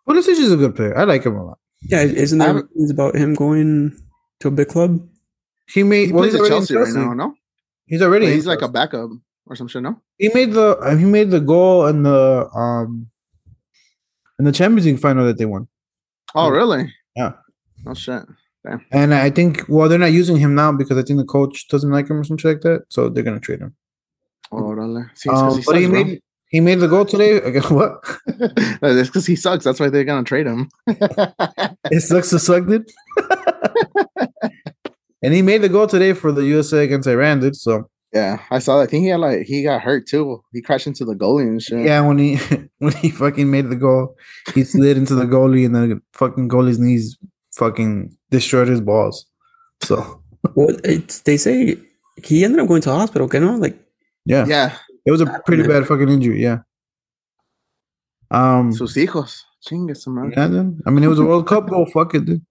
Pulisic 0.09 0.39
is 0.39 0.51
a 0.53 0.57
good 0.57 0.75
player. 0.75 0.97
I 0.97 1.05
like 1.05 1.25
him 1.25 1.37
a 1.37 1.45
lot. 1.45 1.59
Yeah, 1.83 2.03
isn't 2.03 2.39
that 2.39 2.57
it's 2.77 2.91
about 2.91 3.15
him 3.17 3.35
going 3.35 3.95
to 4.41 4.49
a 4.49 4.51
big 4.51 4.69
club? 4.69 5.07
He 5.69 5.83
made. 5.83 6.07
He 6.07 6.13
well, 6.13 6.23
plays 6.23 6.35
at 6.35 6.41
already 6.41 6.55
Chelsea 6.55 6.75
right 6.77 6.95
now, 6.95 7.13
no? 7.13 7.35
He's 7.87 8.03
already. 8.03 8.27
He's 8.33 8.47
like 8.47 8.63
a 8.63 8.69
backup 8.69 9.11
or 9.47 9.57
some 9.57 9.69
shit, 9.69 9.83
no? 9.83 10.01
He 10.19 10.31
made 10.33 10.53
the. 10.53 10.77
uh, 10.79 10.97
He 10.97 11.05
made 11.05 11.31
the 11.31 11.41
goal 11.41 11.87
in 11.87 12.03
the 12.03 12.49
um. 12.55 13.09
In 14.39 14.45
the 14.45 14.53
Champions 14.53 14.87
League 14.87 14.99
final 14.99 15.25
that 15.27 15.39
they 15.39 15.45
won, 15.45 15.69
Oh, 16.35 16.49
really? 16.51 16.93
Yeah. 17.15 17.33
Oh 17.87 17.95
shit. 17.95 18.23
and 18.91 19.15
I 19.15 19.31
think 19.31 19.65
well 19.69 19.89
they're 19.89 19.99
not 19.99 20.13
using 20.13 20.37
him 20.39 20.55
now 20.57 20.73
because 20.73 20.97
I 20.99 21.03
think 21.03 21.19
the 21.21 21.25
coach 21.27 21.69
doesn't 21.69 21.91
like 21.91 22.09
him 22.11 22.19
or 22.19 22.25
something 22.25 22.51
like 22.51 22.63
that, 22.63 22.85
so 22.89 23.09
they're 23.09 23.23
gonna 23.23 23.39
trade 23.39 23.61
him. 23.61 23.77
Oh, 24.51 24.73
it's 25.13 25.23
'cause 25.25 25.41
Um, 25.43 25.59
he 25.59 25.65
but 25.67 25.77
he 25.77 25.83
sucks, 25.85 25.91
bro. 25.93 26.05
made 26.05 26.21
he 26.49 26.61
made 26.61 26.81
the 26.81 26.89
goal 26.89 27.05
today. 27.05 27.37
Again, 27.37 27.63
what? 27.71 28.03
That's 28.81 29.09
because 29.09 29.27
he 29.27 29.37
sucks. 29.37 29.65
That's 29.65 29.79
why 29.79 29.89
they're 29.91 30.03
gonna 30.05 30.25
trade 30.25 30.47
him. 30.47 30.69
It 30.89 32.01
sucks 32.01 32.31
to 32.31 32.39
suck, 32.41 32.67
dude. 32.67 32.91
and 35.25 35.35
he 35.35 35.43
made 35.43 35.63
the 35.63 35.69
goal 35.69 35.87
today 35.89 36.13
for 36.13 36.31
the 36.31 36.45
USA 36.45 36.85
against 36.85 37.09
Iran, 37.09 37.41
dude. 37.41 37.57
So 37.57 37.89
yeah, 38.13 38.39
I 38.51 38.61
saw 38.61 38.77
that. 38.79 38.85
I 38.85 38.87
think 38.87 39.03
he 39.03 39.09
had 39.09 39.19
like 39.21 39.43
he 39.47 39.63
got 39.65 39.81
hurt 39.83 40.07
too. 40.07 40.45
He 40.53 40.63
crashed 40.63 40.87
into 40.87 41.05
the 41.05 41.15
goalie 41.17 41.49
and 41.49 41.61
shit. 41.61 41.85
yeah, 41.85 42.01
when 42.07 42.19
he 42.19 42.37
when 42.79 42.93
he 42.93 43.11
fucking 43.11 43.51
made 43.51 43.71
the 43.71 43.77
goal, 43.77 44.15
he 44.55 44.63
slid 44.65 44.97
into 44.97 45.15
the 45.17 45.25
goalie, 45.25 45.67
and 45.67 45.75
the 45.75 46.01
fucking 46.13 46.49
goalie's 46.49 46.79
knees 46.79 47.19
fucking 47.57 48.17
destroyed 48.31 48.69
his 48.69 48.81
balls. 48.81 49.27
So 49.83 50.23
Well, 50.55 50.77
it's, 50.85 51.21
they 51.21 51.37
say 51.37 51.77
he 52.23 52.45
ended 52.45 52.61
up 52.61 52.69
going 52.69 52.83
to 52.83 52.91
hospital. 52.91 53.29
You 53.33 53.41
know, 53.41 53.57
like 53.57 53.77
yeah, 54.25 54.47
Yeah. 54.47 54.77
it 55.05 55.11
was 55.11 55.21
a 55.21 55.27
pretty 55.47 55.65
bad 55.67 55.87
fucking 55.87 56.09
injury. 56.09 56.41
Yeah. 56.43 56.59
Um. 58.31 58.73
Sus 58.73 58.95
hijos. 58.95 59.43
Chingue 59.67 59.97
su 59.97 60.11
madre. 60.11 60.33
Yeah, 60.37 60.49
dude. 60.49 60.83
I 60.87 60.91
mean, 60.91 61.05
it 61.05 61.09
was 61.09 61.19
a 61.19 61.25
World 61.25 61.47
Cup 61.47 61.69
goal. 61.69 61.87
Fuck 61.93 62.15
it, 62.15 62.25
dude. 62.27 62.43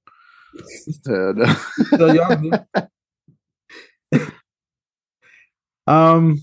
Still 0.65 2.15
young, 2.15 2.41
dude. 2.41 4.27
Um, 5.87 6.39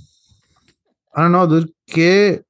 I 1.14 1.22
don't 1.22 1.32
know, 1.32 1.46
dude. 1.46 2.44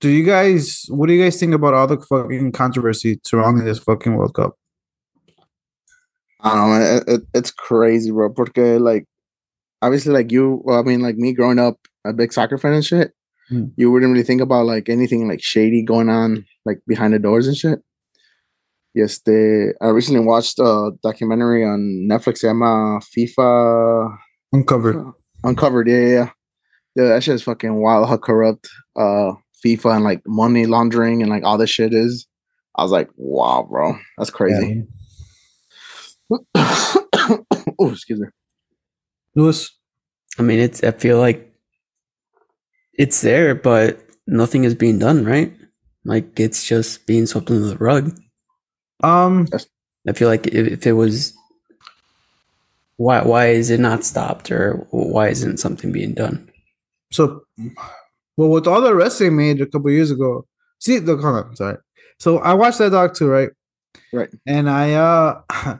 Do 0.00 0.10
you 0.10 0.24
guys? 0.24 0.84
What 0.88 1.06
do 1.06 1.14
you 1.14 1.22
guys 1.22 1.38
think 1.40 1.54
about 1.54 1.74
all 1.74 1.86
the 1.86 2.00
fucking 2.00 2.52
controversy 2.52 3.20
surrounding 3.24 3.64
this 3.64 3.78
fucking 3.78 4.14
World 4.14 4.34
Cup? 4.34 4.54
I 6.40 6.48
don't 6.50 6.58
know, 6.58 6.66
man. 6.68 6.96
It, 6.96 7.04
it, 7.08 7.20
it's 7.32 7.50
crazy, 7.50 8.10
bro. 8.10 8.28
Porque 8.30 8.78
like, 8.78 9.06
obviously, 9.80 10.12
like 10.12 10.30
you, 10.30 10.60
well, 10.64 10.78
I 10.78 10.82
mean, 10.82 11.00
like 11.00 11.16
me 11.16 11.32
growing 11.32 11.58
up 11.58 11.78
a 12.04 12.12
big 12.12 12.32
soccer 12.32 12.58
fan 12.58 12.74
and 12.74 12.84
shit, 12.84 13.12
Hmm. 13.48 13.66
you 13.76 13.90
wouldn't 13.90 14.10
really 14.12 14.24
think 14.24 14.40
about 14.40 14.64
like 14.64 14.88
anything 14.88 15.28
like 15.28 15.42
shady 15.42 15.82
going 15.82 16.08
on 16.08 16.46
like 16.64 16.80
behind 16.86 17.12
the 17.12 17.18
doors 17.18 17.46
and 17.46 17.56
shit. 17.56 17.80
Yes, 18.94 19.18
they. 19.18 19.72
I 19.80 19.88
recently 19.88 20.20
watched 20.20 20.58
a 20.60 20.92
documentary 21.02 21.64
on 21.64 22.08
Netflix. 22.08 22.38
Se 22.38 22.46
llama 22.46 23.00
FIFA 23.00 24.16
Uncovered. 24.52 25.12
Uncovered. 25.42 25.88
Yeah, 25.88 26.00
yeah, 26.00 26.08
yeah. 26.08 26.30
Yeah, 26.96 27.08
that 27.08 27.24
shit 27.24 27.34
is 27.34 27.42
fucking 27.42 27.74
wild. 27.74 28.08
How 28.08 28.16
corrupt 28.16 28.68
uh 28.96 29.32
FIFA 29.64 29.96
and 29.96 30.04
like 30.04 30.22
money 30.26 30.66
laundering 30.66 31.22
and 31.22 31.30
like 31.30 31.42
all 31.42 31.58
this 31.58 31.70
shit 31.70 31.92
is. 31.92 32.26
I 32.76 32.82
was 32.82 32.92
like, 32.92 33.08
wow, 33.16 33.66
bro, 33.68 33.98
that's 34.16 34.30
crazy. 34.30 34.84
oh, 36.54 37.90
excuse 37.92 38.20
me. 38.20 38.28
Lewis. 39.34 39.76
I 40.38 40.42
mean, 40.42 40.60
it's. 40.60 40.84
I 40.84 40.92
feel 40.92 41.18
like 41.18 41.52
it's 42.92 43.20
there, 43.20 43.56
but 43.56 44.00
nothing 44.28 44.62
is 44.64 44.76
being 44.76 45.00
done. 45.00 45.24
Right? 45.24 45.52
Like 46.04 46.38
it's 46.38 46.64
just 46.64 47.06
being 47.06 47.26
swept 47.26 47.50
under 47.50 47.66
the 47.66 47.76
rug. 47.76 48.16
Um. 49.02 49.48
I 50.06 50.12
feel 50.12 50.28
like 50.28 50.46
if, 50.48 50.66
if 50.66 50.86
it 50.86 50.92
was, 50.92 51.32
why 52.96 53.22
why 53.22 53.46
is 53.48 53.70
it 53.70 53.80
not 53.80 54.04
stopped, 54.04 54.50
or 54.50 54.86
why 54.90 55.28
isn't 55.28 55.58
something 55.58 55.92
being 55.92 56.12
done? 56.14 56.50
So, 57.10 57.42
well, 58.36 58.48
with 58.50 58.66
all 58.66 58.80
the 58.80 58.90
arrests 58.90 59.18
they 59.18 59.30
made 59.30 59.60
a 59.60 59.66
couple 59.66 59.90
years 59.90 60.10
ago. 60.10 60.46
See, 60.80 60.98
the 60.98 61.16
hold 61.16 61.36
on. 61.46 61.56
Sorry. 61.56 61.76
So 62.18 62.38
I 62.38 62.52
watched 62.54 62.78
that 62.78 62.90
doc 62.90 63.14
too, 63.14 63.28
right? 63.28 63.48
Right. 64.12 64.28
And 64.46 64.68
I 64.68 64.92
uh 64.92 65.40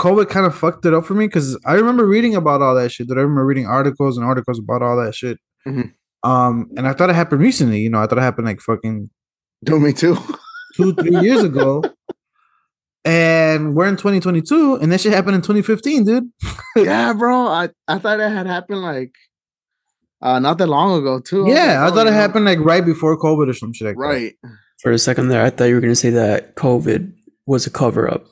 COVID 0.00 0.28
kind 0.28 0.46
of 0.46 0.54
fucked 0.56 0.86
it 0.86 0.94
up 0.94 1.04
for 1.06 1.14
me 1.14 1.26
because 1.26 1.58
I 1.64 1.74
remember 1.74 2.06
reading 2.06 2.34
about 2.36 2.62
all 2.62 2.74
that 2.74 2.92
shit. 2.92 3.08
That 3.08 3.18
I 3.18 3.22
remember 3.22 3.46
reading 3.46 3.66
articles 3.66 4.16
and 4.16 4.26
articles 4.26 4.58
about 4.58 4.82
all 4.82 4.96
that 5.02 5.14
shit. 5.14 5.38
Mhm. 5.66 5.92
Um, 6.22 6.70
and 6.76 6.86
I 6.86 6.92
thought 6.92 7.10
it 7.10 7.16
happened 7.16 7.40
recently. 7.42 7.80
You 7.80 7.90
know, 7.90 7.98
I 8.00 8.06
thought 8.06 8.18
it 8.18 8.22
happened 8.22 8.46
like 8.46 8.60
fucking 8.60 9.10
Do 9.64 9.80
me 9.80 9.92
too. 9.92 10.16
two, 10.76 10.94
three 10.94 11.16
years 11.20 11.42
ago. 11.50 11.82
And 13.06 13.74
we're 13.74 13.88
in 13.88 13.96
2022, 13.96 14.76
and 14.76 14.90
that 14.90 15.00
shit 15.00 15.12
happened 15.12 15.34
in 15.34 15.42
2015, 15.42 16.04
dude. 16.04 16.30
yeah, 16.76 17.12
bro. 17.12 17.46
I, 17.48 17.68
I 17.86 17.98
thought 17.98 18.18
it 18.18 18.30
had 18.30 18.46
happened 18.46 18.80
like 18.80 19.12
uh 20.22 20.38
not 20.38 20.56
that 20.56 20.68
long 20.68 20.98
ago 20.98 21.20
too. 21.20 21.44
was 21.44 21.54
Yeah, 21.54 21.66
like, 21.66 21.76
I 21.76 21.86
oh, 21.86 21.90
thought 21.90 22.06
it 22.06 22.10
you 22.10 22.14
know, 22.14 22.20
happened 22.20 22.44
like 22.46 22.58
right 22.60 22.84
before 22.84 23.18
COVID 23.18 23.50
or 23.50 23.52
some 23.52 23.74
shit 23.74 23.88
like 23.88 23.96
that. 23.96 24.00
Right. 24.00 24.34
For 24.80 24.90
a 24.90 24.98
second 24.98 25.28
there, 25.28 25.44
I 25.44 25.50
thought 25.50 25.64
you 25.64 25.74
were 25.74 25.80
going 25.82 25.92
to 25.92 25.96
say 25.96 26.10
that 26.10 26.56
COVID 26.56 27.12
was 27.46 27.66
a 27.66 27.70
cover 27.70 28.10
up 28.10 28.24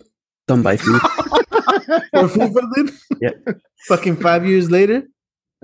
done 0.49 0.63
by 0.63 0.77
FIFA. 0.77 1.01
For 2.13 2.29
FIFA, 2.29 2.75
dude. 2.75 2.91
Yeah. 3.21 3.53
Fucking 3.89 4.17
five 4.17 4.47
years 4.47 4.71
later. 4.71 5.03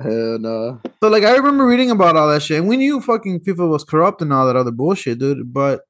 Hell 0.02 0.38
no. 0.38 0.80
So 1.02 1.08
like 1.08 1.24
I 1.24 1.34
remember 1.36 1.66
reading 1.66 1.90
about 1.90 2.16
all 2.16 2.28
that 2.28 2.42
shit, 2.42 2.58
and 2.58 2.68
we 2.68 2.76
knew 2.76 3.00
fucking 3.00 3.40
FIFA 3.40 3.68
was 3.68 3.84
corrupt 3.84 4.22
and 4.22 4.32
all 4.32 4.46
that 4.46 4.56
other 4.56 4.70
bullshit, 4.70 5.18
dude. 5.18 5.52
But 5.52 5.80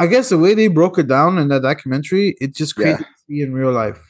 I 0.00 0.06
guess 0.06 0.28
the 0.30 0.38
way 0.38 0.54
they 0.54 0.68
broke 0.68 0.98
it 0.98 1.06
down 1.08 1.38
in 1.38 1.48
that 1.48 1.62
documentary, 1.62 2.36
it's 2.40 2.56
just 2.58 2.74
Yeah. 2.78 2.82
crazy 2.96 3.04
to 3.04 3.08
see 3.28 3.40
in 3.42 3.52
real 3.52 3.72
life. 3.72 4.00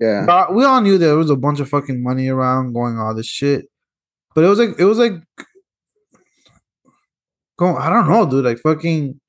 Yeah. 0.00 0.24
But 0.26 0.54
we 0.54 0.64
all 0.64 0.80
knew 0.80 0.98
there 0.98 1.16
was 1.16 1.30
a 1.30 1.36
bunch 1.36 1.60
of 1.60 1.68
fucking 1.68 2.02
money 2.02 2.28
around 2.28 2.72
going 2.72 2.98
all 2.98 3.14
this 3.14 3.26
shit. 3.26 3.66
But 4.34 4.44
it 4.44 4.48
was 4.48 4.58
like 4.58 4.70
it 4.78 4.84
was 4.84 4.98
like 4.98 5.12
going 7.58 7.76
I 7.76 7.90
don't 7.90 8.08
know, 8.08 8.26
dude. 8.28 8.44
Like 8.44 8.58
fucking 8.58 9.20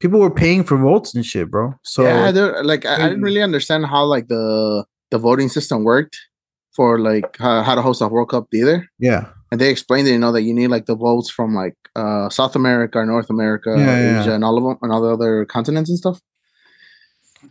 people 0.00 0.20
were 0.20 0.30
paying 0.30 0.64
for 0.64 0.76
votes 0.76 1.14
and 1.14 1.24
shit, 1.24 1.50
bro. 1.50 1.74
So 1.82 2.02
yeah, 2.02 2.30
like 2.62 2.84
I, 2.86 2.94
I 2.94 3.08
didn't 3.08 3.22
really 3.22 3.42
understand 3.42 3.86
how 3.86 4.04
like 4.04 4.28
the 4.28 4.84
the 5.10 5.18
voting 5.18 5.48
system 5.48 5.84
worked 5.84 6.18
for 6.74 6.98
like 6.98 7.36
how, 7.38 7.62
how 7.62 7.74
to 7.74 7.82
host 7.82 8.02
a 8.02 8.08
World 8.08 8.28
Cup 8.30 8.48
either. 8.52 8.88
yeah. 8.98 9.28
And 9.52 9.60
they 9.60 9.70
explained 9.70 10.08
it, 10.08 10.12
you 10.12 10.18
know, 10.18 10.32
that 10.32 10.42
you 10.42 10.52
need 10.52 10.68
like 10.68 10.86
the 10.86 10.96
votes 10.96 11.30
from 11.30 11.54
like 11.54 11.74
uh 11.94 12.28
South 12.30 12.56
America, 12.56 13.04
North 13.04 13.30
America, 13.30 13.74
Yeah, 13.78 14.20
Asia, 14.20 14.30
yeah. 14.30 14.34
and 14.34 14.44
all 14.44 14.58
of 14.58 14.64
them, 14.64 14.76
and 14.82 14.92
all 14.92 15.00
the 15.02 15.12
other 15.12 15.44
continents 15.44 15.88
and 15.90 15.98
stuff. 15.98 16.20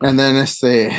And 0.01 0.19
then 0.19 0.35
it's 0.35 0.59
the 0.59 0.93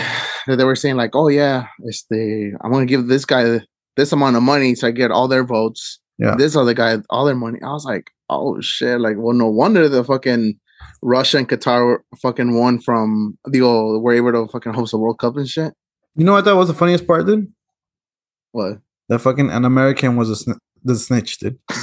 they 0.47 0.65
were 0.65 0.77
saying 0.77 0.97
like, 0.97 1.11
oh 1.15 1.29
yeah, 1.29 1.67
it's 1.85 2.05
the 2.09 2.57
I'm 2.63 2.73
gonna 2.73 2.87
give 2.87 3.09
this 3.09 3.25
guy 3.25 3.61
this 3.97 4.13
amount 4.13 4.37
of 4.37 4.43
money 4.43 4.75
so 4.75 4.89
I 4.89 4.91
get 4.91 5.11
all 5.11 5.29
their 5.29 5.45
votes. 5.45 6.01
Yeah. 6.19 6.35
This 6.37 6.57
other 6.57 6.73
guy 6.75 6.99
all 7.11 7.25
their 7.27 7.35
money. 7.35 7.59
I 7.63 7.73
was 7.73 7.85
like, 7.85 8.11
oh 8.31 8.61
shit, 8.61 9.01
like 9.01 9.17
well, 9.19 9.35
no 9.35 9.49
wonder 9.49 9.89
the 9.89 10.03
fucking 10.03 10.59
Russia 11.03 11.39
and 11.39 11.49
Qatar 11.49 11.99
fucking 12.23 12.55
won 12.59 12.81
from 12.81 13.37
the 13.45 13.61
old 13.61 14.03
were 14.03 14.15
able 14.15 14.33
to 14.33 14.51
fucking 14.51 14.73
host 14.73 14.95
a 14.95 14.99
World 14.99 15.19
Cup 15.19 15.37
and 15.37 15.49
shit. 15.49 15.75
You 16.15 16.25
know 16.25 16.33
what 16.33 16.47
that 16.47 16.57
was 16.57 16.69
the 16.69 16.75
funniest 16.75 17.07
part, 17.07 17.27
dude? 17.27 17.53
What? 18.53 18.79
That 19.09 19.19
fucking 19.19 19.51
an 19.51 19.65
American 19.67 20.17
was 20.17 20.31
a 20.31 20.55
the 20.87 20.97
snitch, 20.97 21.39
dude. 21.39 21.59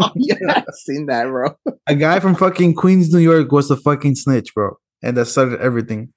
Oh 0.00 0.10
yeah, 0.16 0.34
I've 0.48 0.64
seen 0.74 1.06
that, 1.06 1.26
bro. 1.26 1.56
A 1.86 1.94
guy 1.94 2.18
from 2.18 2.34
fucking 2.34 2.74
Queens, 2.74 3.12
New 3.12 3.20
York 3.20 3.52
was 3.52 3.68
the 3.68 3.76
fucking 3.76 4.16
snitch, 4.16 4.52
bro. 4.52 4.76
and 5.04 5.16
that 5.16 5.26
started 5.26 5.60
everything. 5.60 6.12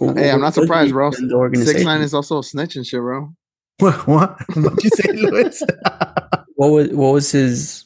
Hey, 0.00 0.30
I'm 0.30 0.40
not 0.40 0.54
surprised, 0.54 0.92
bro. 0.92 1.10
In 1.18 1.28
the 1.28 1.34
organization. 1.34 1.74
Six 1.80 1.84
nine 1.84 2.00
is 2.00 2.14
also 2.14 2.38
a 2.38 2.42
snitch 2.42 2.76
and 2.76 2.86
shit, 2.86 3.00
bro. 3.00 3.34
What? 3.80 4.06
What? 4.06 4.38
What'd 4.56 4.82
you 4.82 4.90
say, 4.94 5.12
Luis? 5.12 5.62
what 6.56 6.68
was 6.68 6.88
what 6.88 7.12
was 7.12 7.30
his? 7.30 7.84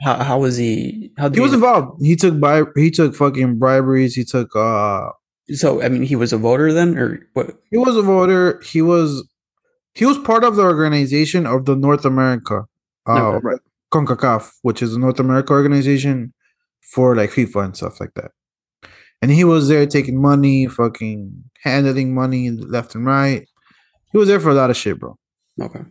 How 0.00 0.22
how 0.24 0.38
was 0.40 0.56
he? 0.56 1.12
How 1.18 1.28
did 1.28 1.34
he 1.36 1.40
was 1.40 1.52
involved. 1.52 2.00
He 2.02 2.16
took 2.16 2.40
bri- 2.40 2.64
He 2.82 2.90
took 2.90 3.14
fucking 3.14 3.58
briberies. 3.58 4.14
He 4.14 4.24
took. 4.24 4.56
uh 4.56 5.10
So 5.52 5.82
I 5.82 5.90
mean, 5.90 6.02
he 6.02 6.16
was 6.16 6.32
a 6.32 6.38
voter 6.38 6.72
then, 6.72 6.96
or 6.96 7.20
what? 7.34 7.50
He 7.70 7.76
was 7.76 7.94
a 7.94 8.02
voter. 8.02 8.60
He 8.64 8.80
was. 8.80 9.28
He 9.94 10.06
was 10.06 10.16
part 10.18 10.44
of 10.44 10.56
the 10.56 10.62
organization 10.62 11.46
of 11.46 11.66
the 11.66 11.76
North 11.76 12.04
America, 12.04 12.64
uh. 13.08 13.40
Right. 13.42 13.60
CONCACAF, 13.94 14.50
which 14.62 14.82
is 14.82 14.94
a 14.94 14.98
North 14.98 15.20
America 15.20 15.52
organization 15.52 16.34
for 16.82 17.14
like 17.14 17.30
FIFA 17.30 17.66
and 17.66 17.76
stuff 17.76 18.00
like 18.00 18.12
that. 18.14 18.32
And 19.22 19.30
he 19.30 19.44
was 19.44 19.68
there 19.68 19.86
taking 19.86 20.20
money, 20.20 20.66
fucking 20.66 21.44
handling 21.62 22.12
money 22.12 22.50
left 22.50 22.96
and 22.96 23.06
right. 23.06 23.48
He 24.10 24.18
was 24.18 24.28
there 24.28 24.40
for 24.40 24.50
a 24.50 24.54
lot 24.54 24.70
of 24.70 24.76
shit, 24.76 24.98
bro. 24.98 25.16
Okay. 25.62 25.82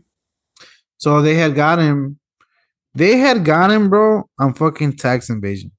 So 0.97 1.21
they 1.21 1.36
had 1.36 1.56
got 1.56 1.80
him. 1.80 2.19
They 2.93 3.17
had 3.17 3.43
got 3.43 3.71
him, 3.71 3.89
bro, 3.89 4.30
on 4.38 4.54
fucking 4.54 4.97
tax 4.97 5.30
invasion. 5.30 5.71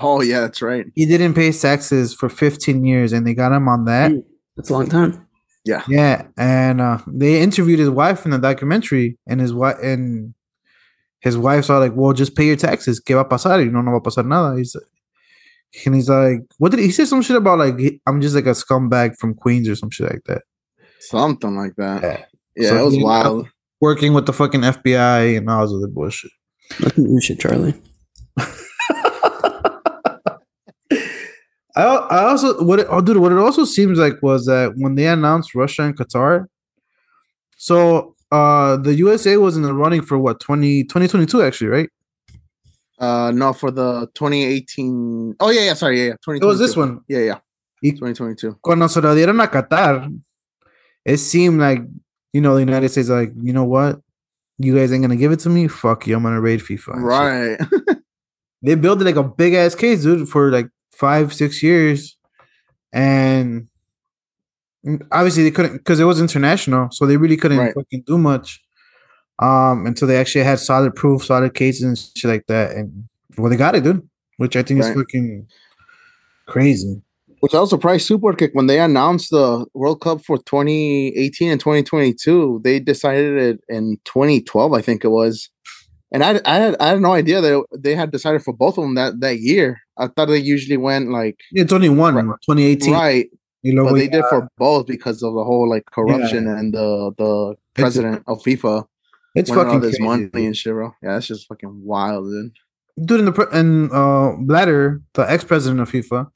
Oh 0.00 0.22
yeah, 0.22 0.40
that's 0.40 0.62
right. 0.62 0.86
He 0.94 1.04
didn't 1.04 1.34
pay 1.34 1.52
taxes 1.52 2.14
for 2.14 2.28
15 2.28 2.84
years, 2.84 3.12
and 3.12 3.26
they 3.26 3.34
got 3.34 3.52
him 3.52 3.68
on 3.68 3.84
that. 3.84 4.12
That's 4.56 4.70
a 4.70 4.72
long 4.72 4.88
time. 4.88 5.26
Yeah. 5.64 5.82
Yeah, 5.86 6.28
and 6.38 6.80
uh, 6.80 6.98
they 7.06 7.42
interviewed 7.42 7.80
his 7.80 7.90
wife 7.90 8.24
in 8.24 8.30
the 8.30 8.38
documentary, 8.38 9.18
and 9.26 9.40
his 9.40 9.52
wife 9.52 9.76
and 9.82 10.32
his 11.20 11.36
wife's 11.36 11.70
all 11.70 11.80
like, 11.80 11.92
"Well, 11.94 12.12
just 12.12 12.34
pay 12.34 12.46
your 12.46 12.56
taxes. 12.56 13.00
¿Qué 13.00 13.14
va 13.14 13.20
a 13.20 13.24
pasar? 13.28 13.64
You 13.64 13.70
know, 13.70 13.82
no 13.82 13.92
va 13.92 13.98
a 13.98 14.00
pasar 14.00 14.26
nada." 14.26 14.56
He's 14.56 14.76
and 15.86 15.94
he's 15.94 16.08
like, 16.08 16.40
"What 16.58 16.70
did 16.70 16.80
he, 16.80 16.86
he 16.86 16.92
say? 16.92 17.04
Some 17.04 17.22
shit 17.22 17.36
about 17.36 17.58
like 17.58 18.00
I'm 18.06 18.20
just 18.20 18.34
like 18.34 18.46
a 18.46 18.50
scumbag 18.50 19.16
from 19.18 19.34
Queens 19.34 19.68
or 19.68 19.76
some 19.76 19.90
shit 19.90 20.10
like 20.10 20.24
that." 20.26 20.42
Something 21.00 21.56
like 21.56 21.76
that. 21.76 22.02
Yeah. 22.02 22.24
Yeah, 22.56 22.68
So 22.70 22.76
it 22.78 22.84
was 22.84 22.98
wild. 22.98 23.48
Working 23.80 24.12
with 24.12 24.26
the 24.26 24.32
fucking 24.32 24.60
FBI 24.60 25.38
and 25.38 25.48
all 25.48 25.62
this 25.66 25.74
other 25.74 25.86
bullshit. 25.86 26.30
Nothing 26.80 27.04
new 27.04 27.20
shit, 27.20 27.40
Charlie. 27.40 27.74
I 31.76 31.84
I 31.84 32.24
also 32.24 32.62
what 32.62 32.80
it, 32.80 32.86
oh 32.90 33.00
dude 33.00 33.16
what 33.18 33.32
it 33.32 33.38
also 33.38 33.64
seems 33.64 33.98
like 33.98 34.22
was 34.22 34.46
that 34.46 34.72
when 34.76 34.96
they 34.96 35.06
announced 35.06 35.54
Russia 35.54 35.82
and 35.82 35.96
Qatar, 35.96 36.46
so 37.56 38.16
uh 38.30 38.76
the 38.76 38.94
USA 38.94 39.36
was 39.36 39.56
in 39.56 39.62
the 39.62 39.74
running 39.74 40.02
for 40.02 40.18
what 40.18 40.40
20, 40.40 40.84
2022 40.84 41.42
actually 41.42 41.68
right? 41.68 41.90
Uh 42.98 43.32
no, 43.34 43.52
for 43.52 43.70
the 43.70 44.08
2018. 44.14 45.36
Oh 45.40 45.50
yeah, 45.50 45.62
yeah, 45.62 45.74
sorry, 45.74 46.00
yeah, 46.00 46.14
yeah. 46.26 46.34
It 46.34 46.44
was 46.44 46.58
this 46.58 46.76
one. 46.76 47.00
Yeah, 47.08 47.20
yeah. 47.20 47.38
Y 47.82 47.92
2022. 47.92 48.58
cuando 48.60 48.88
se 48.88 49.00
lo 49.00 49.14
dieron 49.14 49.42
a 49.42 49.48
Qatar, 49.48 50.14
it 51.04 51.16
seemed 51.16 51.60
like 51.60 51.80
you 52.32 52.42
know 52.42 52.54
the 52.54 52.60
United 52.60 52.90
States 52.90 53.08
like 53.08 53.32
you 53.42 53.54
know 53.54 53.64
what, 53.64 54.00
you 54.58 54.76
guys 54.76 54.92
ain't 54.92 55.02
gonna 55.02 55.16
give 55.16 55.32
it 55.32 55.40
to 55.40 55.48
me. 55.48 55.66
Fuck 55.66 56.06
you, 56.06 56.16
I'm 56.16 56.22
gonna 56.22 56.40
raid 56.40 56.60
FIFA. 56.60 56.96
Right. 56.96 57.58
They 58.62 58.74
built 58.74 59.00
like 59.00 59.16
a 59.16 59.22
big 59.22 59.54
ass 59.54 59.74
case, 59.74 60.02
dude, 60.02 60.28
for 60.28 60.50
like 60.50 60.68
five 60.92 61.32
six 61.32 61.62
years, 61.62 62.18
and 62.92 63.68
obviously 65.12 65.42
they 65.44 65.50
couldn't 65.50 65.78
because 65.78 66.00
it 66.00 66.04
was 66.04 66.20
international, 66.20 66.88
so 66.90 67.06
they 67.06 67.16
really 67.16 67.36
couldn't 67.36 67.58
Right. 67.58 67.74
fucking 67.74 68.04
do 68.06 68.18
much. 68.18 68.60
Um, 69.38 69.86
until 69.86 70.06
they 70.06 70.18
actually 70.18 70.44
had 70.44 70.58
solid 70.60 70.94
proof, 70.94 71.24
solid 71.24 71.54
cases 71.54 71.82
and 71.82 71.96
shit 72.16 72.28
like 72.30 72.46
that, 72.48 72.76
and 72.76 73.04
well, 73.38 73.50
they 73.50 73.56
got 73.56 73.74
it, 73.74 73.84
dude. 73.84 74.06
Which 74.36 74.54
I 74.56 74.62
think 74.62 74.80
is 74.80 74.86
Right. 74.88 74.96
fucking 74.98 75.46
crazy. 76.46 77.00
Which 77.40 77.54
I 77.54 77.60
was 77.60 77.70
surprised 77.70 78.06
super 78.06 78.34
kick 78.34 78.50
when 78.52 78.66
they 78.66 78.80
announced 78.80 79.30
the 79.30 79.64
World 79.72 80.02
Cup 80.02 80.22
for 80.22 80.36
2018 80.38 81.50
and 81.50 81.58
2022, 81.60 82.60
they 82.62 82.80
decided 82.80 83.36
it 83.38 83.60
in 83.68 83.98
2012, 84.04 84.74
I 84.74 84.82
think 84.82 85.04
it 85.04 85.08
was. 85.08 85.48
And 86.12 86.22
I, 86.24 86.40
I 86.44 86.56
had 86.56 86.76
I 86.80 86.88
had 86.88 87.00
no 87.00 87.12
idea 87.12 87.40
that 87.40 87.64
they 87.78 87.94
had 87.94 88.10
decided 88.10 88.42
for 88.42 88.52
both 88.52 88.76
of 88.76 88.82
them 88.84 88.94
that 88.96 89.20
that 89.20 89.38
year. 89.40 89.78
I 89.96 90.08
thought 90.08 90.26
they 90.26 90.38
usually 90.38 90.76
went 90.76 91.10
like 91.10 91.38
Yeah, 91.52 91.62
it's 91.62 91.72
only 91.72 91.88
one, 91.88 92.14
Right. 92.14 92.36
2018. 92.44 92.92
right, 92.92 93.26
You 93.62 93.74
know, 93.74 93.92
they 93.94 94.08
did 94.08 94.24
for 94.30 94.48
both 94.56 94.86
because 94.86 95.22
of 95.22 95.34
the 95.34 95.44
whole 95.44 95.68
like 95.68 95.84
corruption 95.86 96.46
and 96.48 96.72
the 96.72 97.12
the 97.18 97.54
president 97.74 98.22
of 98.26 98.42
FIFA 98.42 98.86
it's 99.34 99.50
all 99.50 99.56
fucking 99.56 99.80
this 99.80 99.90
crazy, 99.96 100.02
money 100.02 100.24
dude. 100.26 100.44
and 100.46 100.56
shit, 100.56 100.72
bro. 100.72 100.92
Yeah, 101.02 101.12
that's 101.14 101.26
just 101.26 101.46
fucking 101.46 101.82
wild, 101.84 102.24
dude. 102.26 102.52
dude 103.06 103.20
in 103.20 103.26
the 103.26 103.48
and 103.52 103.92
uh 103.92 104.32
Blatter, 104.38 105.02
the 105.14 105.22
ex 105.30 105.44
president 105.44 105.80
of 105.80 105.90
FIFA, 105.90 106.28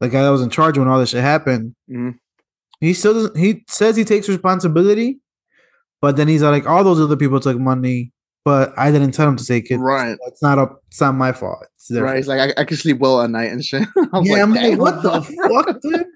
the 0.00 0.08
guy 0.08 0.22
that 0.22 0.30
was 0.30 0.40
in 0.42 0.50
charge 0.50 0.78
when 0.78 0.88
all 0.88 0.98
this 0.98 1.10
shit 1.10 1.20
happened, 1.22 1.74
Mhm. 1.90 2.14
he 2.80 2.94
still 2.94 3.12
doesn't, 3.14 3.36
he 3.36 3.64
says 3.68 3.96
he 3.96 4.04
takes 4.04 4.28
responsibility, 4.28 5.20
but 6.00 6.16
then 6.16 6.28
he's 6.28 6.42
like, 6.42 6.66
all 6.66 6.84
those 6.84 7.00
other 7.00 7.16
people 7.16 7.38
took 7.40 7.58
money, 7.58 8.12
but 8.44 8.72
I 8.78 8.90
didn't 8.90 9.12
tell 9.12 9.26
them 9.26 9.36
to 9.36 9.44
take 9.44 9.70
it. 9.70 9.76
Right. 9.78 10.16
It's 10.26 10.42
not 10.42 10.58
a, 10.58 10.68
it's 10.88 11.00
not 11.00 11.14
my 11.14 11.32
fault. 11.32 11.66
It's 11.76 11.90
Right. 11.90 12.16
He's 12.16 12.28
like, 12.28 12.56
I, 12.56 12.62
I 12.62 12.64
can 12.64 12.76
sleep 12.78 12.98
well 12.98 13.20
at 13.20 13.30
night 13.30 13.52
and 13.52 13.62
shit. 13.64 13.82
I 14.12 14.18
was 14.18 14.28
yeah, 14.28 14.42
I'm 14.42 14.54
like, 14.54 14.78
what 14.78 15.02
the 15.02 15.20
fuck, 15.22 15.80
dude? 15.82 16.06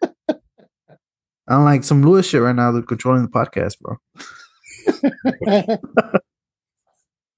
I'm 1.49 1.65
like 1.65 1.85
some 1.85 2.03
Lewis 2.03 2.29
shit 2.29 2.43
right 2.43 2.55
now. 2.55 2.73
They're 2.73 2.83
controlling 2.83 3.23
the 3.23 3.29
podcast, 3.29 3.79
bro. 3.81 3.97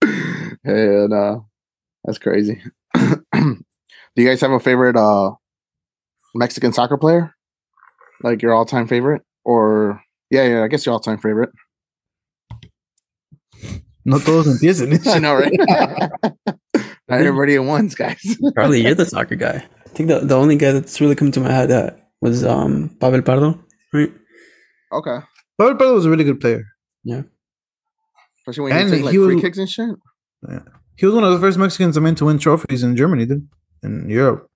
Hell 0.64 1.08
no. 1.08 1.46
That's 2.04 2.18
crazy. 2.18 2.62
Do 2.94 3.58
you 4.16 4.26
guys 4.26 4.40
have 4.40 4.50
a 4.50 4.60
favorite 4.60 4.96
uh 4.96 5.32
Mexican 6.34 6.72
soccer 6.72 6.96
player? 6.96 7.34
Like 8.22 8.42
your 8.42 8.54
all-time 8.54 8.88
favorite? 8.88 9.22
Or 9.44 10.02
yeah, 10.30 10.44
yeah, 10.44 10.62
I 10.64 10.68
guess 10.68 10.86
your 10.86 10.94
all-time 10.94 11.18
favorite. 11.18 11.50
No 14.04 14.18
todos 14.18 14.46
empiecen. 14.46 15.06
I 15.14 15.18
know, 15.18 15.34
right? 15.34 15.52
Not 17.08 17.20
everybody 17.20 17.56
at 17.56 17.64
once, 17.64 17.94
guys. 17.94 18.36
Probably 18.54 18.82
you're 18.82 18.94
the 18.94 19.06
soccer 19.06 19.36
guy. 19.36 19.66
I 19.84 19.88
think 19.90 20.08
the, 20.08 20.20
the 20.20 20.36
only 20.36 20.56
guy 20.56 20.72
that's 20.72 21.00
really 21.00 21.14
come 21.14 21.30
to 21.32 21.40
my 21.40 21.52
head 21.52 21.70
that 21.70 22.10
was 22.20 22.44
um 22.44 22.96
Pavel 23.00 23.22
Pardo, 23.22 23.58
right? 23.92 24.12
okay. 24.92 25.18
Pavel 25.58 25.74
Pardo 25.76 25.94
was 25.94 26.06
a 26.06 26.10
really 26.10 26.24
good 26.24 26.40
player. 26.40 26.64
Yeah. 27.04 27.22
Especially 28.40 28.64
when 28.64 28.72
And 28.72 28.90
you 28.90 28.94
take 28.96 29.04
like 29.04 29.12
he 29.12 29.18
free 29.18 29.34
was- 29.34 29.42
kicks 29.42 29.58
and 29.58 29.68
shit. 29.68 29.90
Yeah. 30.48 30.60
He 30.96 31.06
was 31.06 31.14
one 31.14 31.24
of 31.24 31.32
the 31.32 31.38
first 31.40 31.58
Mexicans 31.58 31.96
I 31.96 32.00
mean 32.00 32.14
to 32.16 32.24
win 32.26 32.38
trophies 32.38 32.82
in 32.82 32.96
Germany, 32.96 33.26
dude, 33.26 33.48
in 33.82 34.08
Europe. 34.08 34.48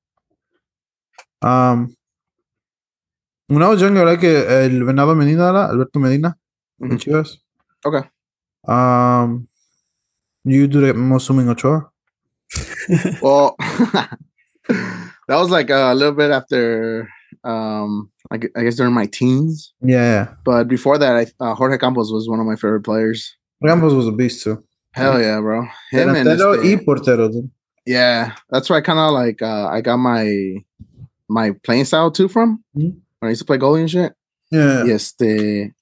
Um, 1.40 1.94
when 3.48 3.62
I 3.62 3.68
was 3.68 3.80
younger, 3.80 4.02
I 4.02 4.04
like 4.12 4.24
uh, 4.24 4.28
el 4.66 4.70
Venado 4.86 5.16
Medina, 5.16 5.44
era, 5.48 5.68
Alberto 5.70 5.98
Medina, 5.98 6.36
in 6.80 6.90
Mhm. 6.90 6.98
Chivas. 6.98 7.36
Okay. 7.84 8.08
Um, 8.66 9.48
you 10.44 10.66
do 10.68 10.80
the 10.80 10.94
most 10.94 11.26
swimming 11.26 11.48
Ochoa. 11.48 11.90
Well, 13.20 13.56
that 13.58 14.16
was 15.28 15.50
like 15.50 15.70
a 15.70 15.94
little 15.94 16.14
bit 16.14 16.30
after 16.30 17.08
um 17.44 18.10
I 18.30 18.36
I 18.56 18.62
guess 18.62 18.76
during 18.76 18.94
my 18.94 19.06
teens. 19.06 19.72
Yeah, 19.82 20.34
But 20.44 20.68
before 20.68 20.98
that, 20.98 21.16
I 21.16 21.26
uh, 21.44 21.54
Jorge 21.54 21.78
Campos 21.78 22.10
was 22.12 22.28
one 22.28 22.40
of 22.40 22.46
my 22.46 22.56
favorite 22.56 22.82
players. 22.84 23.36
Campos 23.64 23.92
was 23.94 24.06
a 24.08 24.12
beast 24.12 24.42
too. 24.44 24.62
Hell 24.92 25.20
yeah, 25.20 25.40
bro. 25.40 25.62
Him 25.90 26.14
and 26.14 26.28
y 26.28 26.76
portero, 26.84 27.30
dude. 27.32 27.50
Yeah, 27.86 28.34
that's 28.50 28.68
where 28.70 28.78
I 28.78 28.82
kind 28.82 28.98
of 28.98 29.12
like 29.12 29.40
uh, 29.42 29.66
I 29.68 29.80
got 29.80 29.96
my 29.98 30.58
my 31.28 31.52
playing 31.64 31.84
style 31.86 32.10
too 32.10 32.28
from 32.28 32.62
Mhm. 32.76 33.00
when 33.18 33.26
I 33.26 33.30
used 33.30 33.40
to 33.40 33.46
play 33.46 33.58
goalie 33.58 33.80
and 33.80 33.90
shit. 33.90 34.12
Yeah, 34.50 34.84
Y 34.84 34.90
este, 34.90 35.72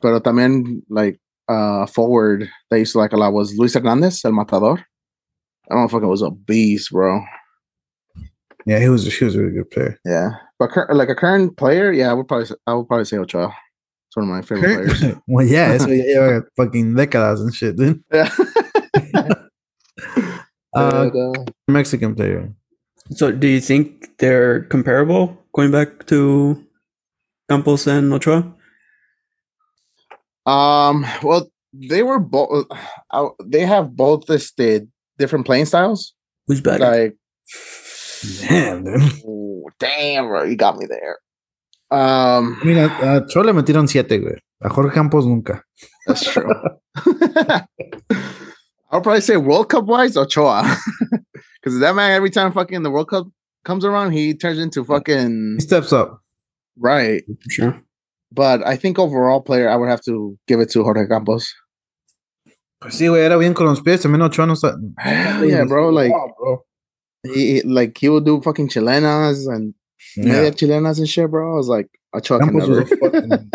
pero 0.00 0.20
también 0.20 0.82
like 0.88 1.18
uh 1.48 1.84
forward 1.86 2.48
that 2.70 2.76
I 2.76 2.80
used 2.80 2.92
to 2.92 2.98
like 3.00 3.12
a 3.12 3.16
lot 3.16 3.32
was 3.32 3.56
Luis 3.58 3.74
Hernandez, 3.74 4.24
El 4.24 4.32
Matador. 4.32 4.78
That 5.68 5.74
motherfucker 5.76 6.08
was 6.08 6.22
a 6.22 6.30
beast, 6.30 6.90
bro. 6.92 7.20
Yeah, 8.66 8.78
he 8.80 8.88
was 8.88 9.06
he 9.06 9.24
was 9.24 9.34
a 9.36 9.40
really 9.40 9.54
good 9.54 9.70
player. 9.70 9.98
Yeah, 10.04 10.30
but 10.58 10.70
cur- 10.70 10.88
like 10.92 11.08
a 11.08 11.14
current 11.14 11.56
player, 11.56 11.92
yeah, 11.92 12.10
I 12.10 12.14
would 12.14 12.28
probably 12.28 12.46
s- 12.46 12.56
I 12.66 12.74
would 12.74 12.86
probably 12.88 13.04
say 13.04 13.16
Ochoa. 13.18 13.54
It's 14.08 14.16
one 14.16 14.24
of 14.24 14.30
my 14.30 14.42
favorite 14.42 14.86
players. 15.00 15.16
well, 15.28 15.46
yeah, 15.46 15.72
eso 15.72 15.88
ya 15.88 16.04
lleva 16.04 16.42
fucking 16.56 16.94
décadas 16.94 17.40
and 17.40 17.54
shit, 17.54 17.76
dude. 17.76 18.02
Yeah. 18.12 18.30
Uh, 20.74 21.08
But, 21.08 21.16
uh, 21.16 21.44
Mexican 21.68 22.16
player. 22.16 22.52
So, 23.12 23.30
do 23.30 23.46
you 23.46 23.60
think 23.60 24.18
they're 24.18 24.62
comparable 24.64 25.38
going 25.54 25.70
back 25.70 26.06
to 26.06 26.58
Campos 27.48 27.86
and 27.86 28.12
Ochoa? 28.12 28.42
Um. 30.46 31.06
Well, 31.22 31.48
they 31.72 32.02
were 32.02 32.18
both. 32.18 32.66
Uh, 33.10 33.28
they 33.44 33.60
have 33.64 33.94
both 33.96 34.26
this 34.26 34.52
the 34.58 34.88
different 35.18 35.46
playing 35.46 35.66
styles. 35.66 36.12
Who's 36.48 36.60
better? 36.60 36.84
Like, 36.84 37.16
Damn, 38.40 38.84
dude. 38.84 39.02
ooh, 39.24 39.64
damn, 39.78 40.26
bro, 40.28 40.44
you 40.44 40.56
got 40.56 40.76
me 40.78 40.86
there. 40.86 41.18
Um, 41.90 42.58
Mira, 42.64 42.86
a 43.02 43.26
Cho 43.28 43.40
le 43.42 43.52
metieron 43.52 43.88
siete, 43.88 44.18
güey. 44.20 44.38
A 44.62 44.68
Jorge 44.68 44.94
Campos 44.94 45.26
nunca. 45.26 45.62
that's 46.06 46.24
true. 46.30 46.50
I'll 48.90 49.00
probably 49.00 49.20
say 49.20 49.36
World 49.36 49.68
Cup 49.68 49.84
wise 49.86 50.16
Ochoa, 50.16 50.62
because 51.62 51.78
that 51.80 51.94
man 51.94 52.12
every 52.12 52.30
time 52.30 52.52
fucking 52.52 52.82
the 52.82 52.90
World 52.90 53.08
Cup 53.08 53.26
comes 53.64 53.84
around, 53.84 54.12
he 54.12 54.34
turns 54.34 54.58
into 54.58 54.84
fucking 54.84 55.56
He 55.58 55.60
steps 55.60 55.92
up. 55.92 56.20
right. 56.78 57.22
Sure. 57.50 57.80
But 58.32 58.66
I 58.66 58.76
think 58.76 58.98
overall 58.98 59.40
player, 59.40 59.68
I 59.68 59.76
would 59.76 59.88
have 59.88 60.02
to 60.04 60.36
give 60.48 60.60
it 60.60 60.70
to 60.72 60.82
Jorge 60.82 61.06
Campos. 61.08 61.52
Pues 62.80 62.94
sí, 62.98 63.08
güey, 63.08 63.22
era 63.24 63.36
bien 63.38 63.54
con 63.54 63.66
los 63.66 63.80
pies. 63.80 64.02
También 64.02 64.22
Ochoa 64.22 64.46
no 64.46 64.54
está. 64.54 64.74
Hell 64.98 65.44
yeah, 65.48 65.64
bro. 65.64 65.90
Like 65.90 66.10
bro. 66.38 66.64
He, 67.24 67.62
like 67.62 67.96
he 67.98 68.08
would 68.08 68.24
do 68.24 68.40
fucking 68.40 68.68
chilenas 68.68 69.46
and 69.52 69.74
media 70.16 70.44
Yeah. 70.44 70.50
chilenas 70.50 70.98
and 70.98 71.08
shit, 71.08 71.30
bro. 71.30 71.52
I 71.52 71.56
was 71.56 71.68
like, 71.68 71.88
can 72.22 72.40
Campos 72.40 72.68
never. 72.68 72.84
fucking- 72.86 73.50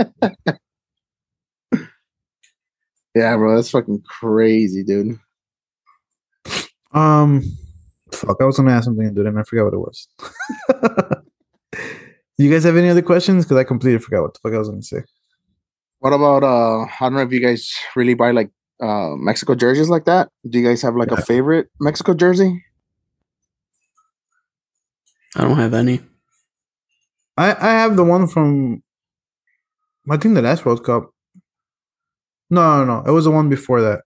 Yeah, 3.16 3.36
bro, 3.38 3.56
that's 3.56 3.72
fucking 3.72 4.04
crazy, 4.08 4.84
dude. 4.84 5.20
Um, 6.94 7.42
fuck, 8.12 8.38
I 8.40 8.46
was 8.46 8.58
gonna 8.58 8.72
ask 8.72 8.86
something, 8.86 9.14
dude, 9.14 9.26
and 9.26 9.40
I 9.40 9.44
forgot 9.44 9.66
what 9.66 9.74
it 9.74 9.78
was. 9.78 10.08
you 12.38 12.52
guys 12.52 12.64
have 12.64 12.78
any 12.78 12.90
other 12.90 13.02
questions? 13.02 13.46
Because 13.46 13.58
I 13.58 13.64
completely 13.64 14.00
forgot 14.00 14.22
what 14.22 14.34
the 14.36 14.40
fuck 14.44 14.54
I 14.54 14.60
was 14.60 14.70
gonna 14.70 14.82
say. 14.84 15.04
What 16.00 16.14
about 16.14 16.44
uh? 16.44 16.82
I 16.84 16.90
don't 17.02 17.16
know 17.16 17.22
if 17.22 17.32
you 17.32 17.42
guys 17.42 17.74
really 17.96 18.14
buy 18.14 18.32
like 18.32 18.52
uh 18.82 19.16
Mexico 19.18 19.56
jerseys 19.56 19.90
like 19.90 20.06
that. 20.06 20.30
Do 20.50 20.60
you 20.60 20.66
guys 20.68 20.82
have 20.84 20.96
like 20.96 21.10
Yeah. 21.12 21.18
a 21.20 21.22
favorite 21.22 21.68
Mexico 21.82 22.14
jersey? 22.14 22.64
I 25.36 25.44
don't 25.44 25.58
have 25.58 25.74
any. 25.74 26.02
I 27.38 27.52
I 27.52 27.72
have 27.82 27.96
the 27.96 28.04
one 28.04 28.28
from, 28.28 28.84
I 30.10 30.18
think 30.18 30.36
the 30.36 30.42
last 30.42 30.66
World 30.66 30.84
Cup. 30.84 31.12
No, 32.50 32.84
no, 32.84 32.86
no, 32.86 33.10
it 33.10 33.12
was 33.12 33.26
the 33.26 33.32
one 33.32 33.48
before 33.48 33.82
that. 33.82 34.02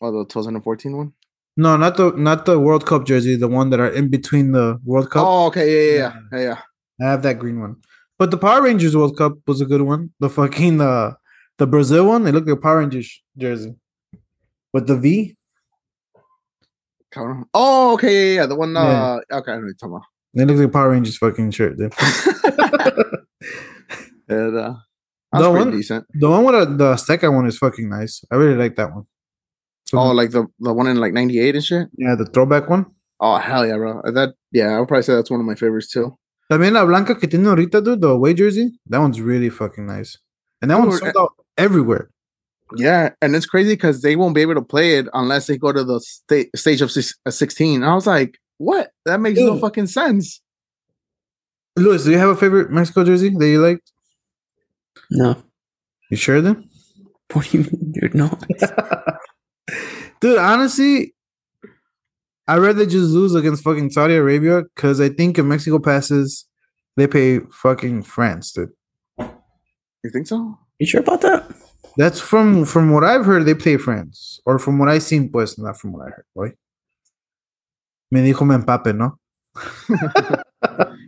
Oh, 0.00 0.10
the 0.10 0.24
2014 0.24 0.96
one? 0.96 1.12
No, 1.56 1.76
not 1.76 1.96
the 1.96 2.12
not 2.12 2.44
the 2.44 2.58
World 2.58 2.86
Cup 2.86 3.06
jersey. 3.06 3.36
The 3.36 3.48
one 3.48 3.70
that 3.70 3.80
are 3.80 3.92
in 3.92 4.08
between 4.08 4.52
the 4.52 4.80
World 4.84 5.10
Cup. 5.10 5.24
Oh, 5.26 5.46
okay, 5.46 5.66
yeah, 5.68 5.92
yeah, 5.92 6.12
yeah, 6.32 6.38
yeah. 6.38 6.44
yeah. 6.98 7.06
I 7.06 7.10
have 7.10 7.22
that 7.22 7.38
green 7.38 7.60
one. 7.60 7.76
But 8.18 8.30
the 8.30 8.38
Power 8.38 8.62
Rangers 8.62 8.96
World 8.96 9.16
Cup 9.16 9.34
was 9.46 9.60
a 9.60 9.66
good 9.66 9.82
one. 9.82 10.10
The 10.18 10.28
fucking 10.28 10.80
uh 10.80 11.12
the 11.58 11.66
Brazil 11.66 12.06
one, 12.08 12.26
it 12.26 12.32
looked 12.32 12.48
like 12.48 12.58
a 12.58 12.60
Power 12.60 12.78
Rangers 12.78 13.22
jersey. 13.36 13.74
With 14.72 14.86
the 14.86 14.96
V, 14.96 15.36
Cabrón. 17.12 17.44
Oh, 17.52 17.92
okay, 17.94 18.34
yeah, 18.34 18.40
yeah. 18.40 18.46
The 18.46 18.56
one. 18.56 18.72
Yeah. 18.74 18.80
Uh, 18.80 19.20
okay, 19.32 19.52
I 19.52 19.56
know 19.56 19.60
what 19.60 19.66
you're 19.66 19.74
talking 19.74 19.96
about. 19.96 20.11
It 20.34 20.46
looks 20.46 20.60
like 20.60 20.72
Power 20.72 20.90
Rangers 20.90 21.16
fucking 21.18 21.50
shirt, 21.52 21.76
dude. 21.78 21.92
and, 24.28 24.56
uh, 24.56 24.74
The 25.32 25.50
one- 25.50 25.70
decent. 25.70 26.06
the 26.14 26.28
one 26.30 26.44
with 26.44 26.54
uh, 26.54 26.64
the 26.64 26.96
second 26.96 27.34
one 27.34 27.46
is 27.46 27.58
fucking 27.58 27.88
nice. 27.88 28.22
I 28.30 28.36
really 28.36 28.56
like 28.56 28.76
that 28.76 28.92
one. 28.94 29.04
So, 29.86 29.98
Oh, 29.98 30.12
like 30.12 30.30
the 30.30 30.46
the 30.58 30.72
one 30.72 30.86
in 30.86 30.96
like 30.98 31.12
'98 31.12 31.54
and 31.54 31.64
shit. 31.64 31.88
yeah, 31.98 32.14
the 32.14 32.24
throwback 32.26 32.68
one. 32.68 32.86
Oh 33.20 33.36
hell 33.36 33.66
yeah, 33.66 33.76
bro. 33.76 34.00
That 34.04 34.34
yeah, 34.50 34.76
I 34.76 34.78
would 34.80 34.88
probably 34.88 35.02
say 35.02 35.14
that's 35.14 35.30
one 35.30 35.40
of 35.40 35.46
my 35.46 35.54
favorites 35.54 35.90
too. 35.90 36.16
También 36.50 36.72
la 36.74 36.84
blanca 36.84 37.14
que 37.14 37.28
tiene 37.28 37.44
ahorita, 37.46 37.82
dude, 37.82 38.00
the 38.00 38.08
away 38.08 38.34
jersey. 38.34 38.72
That 38.86 38.98
one's 39.00 39.20
really 39.20 39.48
fucking 39.50 39.86
nice. 39.86 40.18
And 40.60 40.70
that 40.70 40.78
one's 40.78 40.98
sold 40.98 41.16
out 41.16 41.32
everywhere. 41.56 42.10
Yeah, 42.76 43.10
and 43.20 43.36
it's 43.36 43.46
crazy 43.46 43.72
because 43.74 44.00
they 44.02 44.16
won't 44.16 44.34
be 44.34 44.40
able 44.40 44.54
to 44.54 44.62
play 44.62 44.96
it 44.96 45.06
unless 45.12 45.46
they 45.46 45.58
go 45.58 45.72
to 45.72 45.84
the 45.84 46.00
sta- 46.00 46.48
stage 46.56 46.80
of 46.80 46.90
six- 46.90 47.14
uh, 47.26 47.30
16. 47.30 47.82
I 47.84 47.94
was 47.94 48.06
like, 48.06 48.38
what? 48.62 48.90
That 49.04 49.20
makes 49.20 49.40
no 49.40 49.58
fucking 49.58 49.88
sense. 49.88 50.40
Luis, 51.76 52.04
do 52.04 52.10
you 52.12 52.18
have 52.18 52.28
a 52.28 52.36
favorite 52.36 52.70
Mexico 52.70 53.04
jersey 53.04 53.30
that 53.30 53.48
you 53.48 53.60
like? 53.60 53.80
No. 55.10 55.42
You 56.10 56.16
sure 56.16 56.40
then? 56.40 56.68
What 57.32 57.48
do 57.48 57.58
you 57.58 57.64
mean, 57.64 57.92
dude? 57.92 58.14
No. 58.14 58.38
Dude, 60.20 60.38
honestly, 60.38 61.14
I'd 62.46 62.58
rather 62.58 62.84
just 62.84 63.10
lose 63.10 63.34
against 63.34 63.64
fucking 63.64 63.90
Saudi 63.90 64.14
Arabia 64.14 64.62
because 64.74 65.00
I 65.00 65.08
think 65.08 65.36
if 65.36 65.44
Mexico 65.44 65.80
passes, 65.80 66.46
they 66.96 67.08
pay 67.08 67.40
fucking 67.50 68.04
France, 68.04 68.52
dude. 68.52 68.70
You 69.18 70.10
think 70.12 70.28
so? 70.28 70.58
You 70.78 70.86
sure 70.86 71.00
about 71.00 71.22
that? 71.22 71.50
That's 71.96 72.20
from 72.20 72.64
from 72.66 72.92
what 72.92 73.02
I've 73.02 73.24
heard, 73.24 73.46
they 73.46 73.54
play 73.54 73.78
France. 73.78 74.40
Or 74.46 74.60
from 74.60 74.78
what 74.78 74.88
I've 74.88 75.02
seen, 75.02 75.28
pues, 75.30 75.58
not 75.58 75.80
from 75.80 75.92
what 75.92 76.02
I 76.06 76.10
heard, 76.10 76.26
boy. 76.36 76.52
Me 78.12 78.20
dijo 78.20 78.46
me 78.46 78.54
empape, 78.54 78.94
no? 78.94 79.18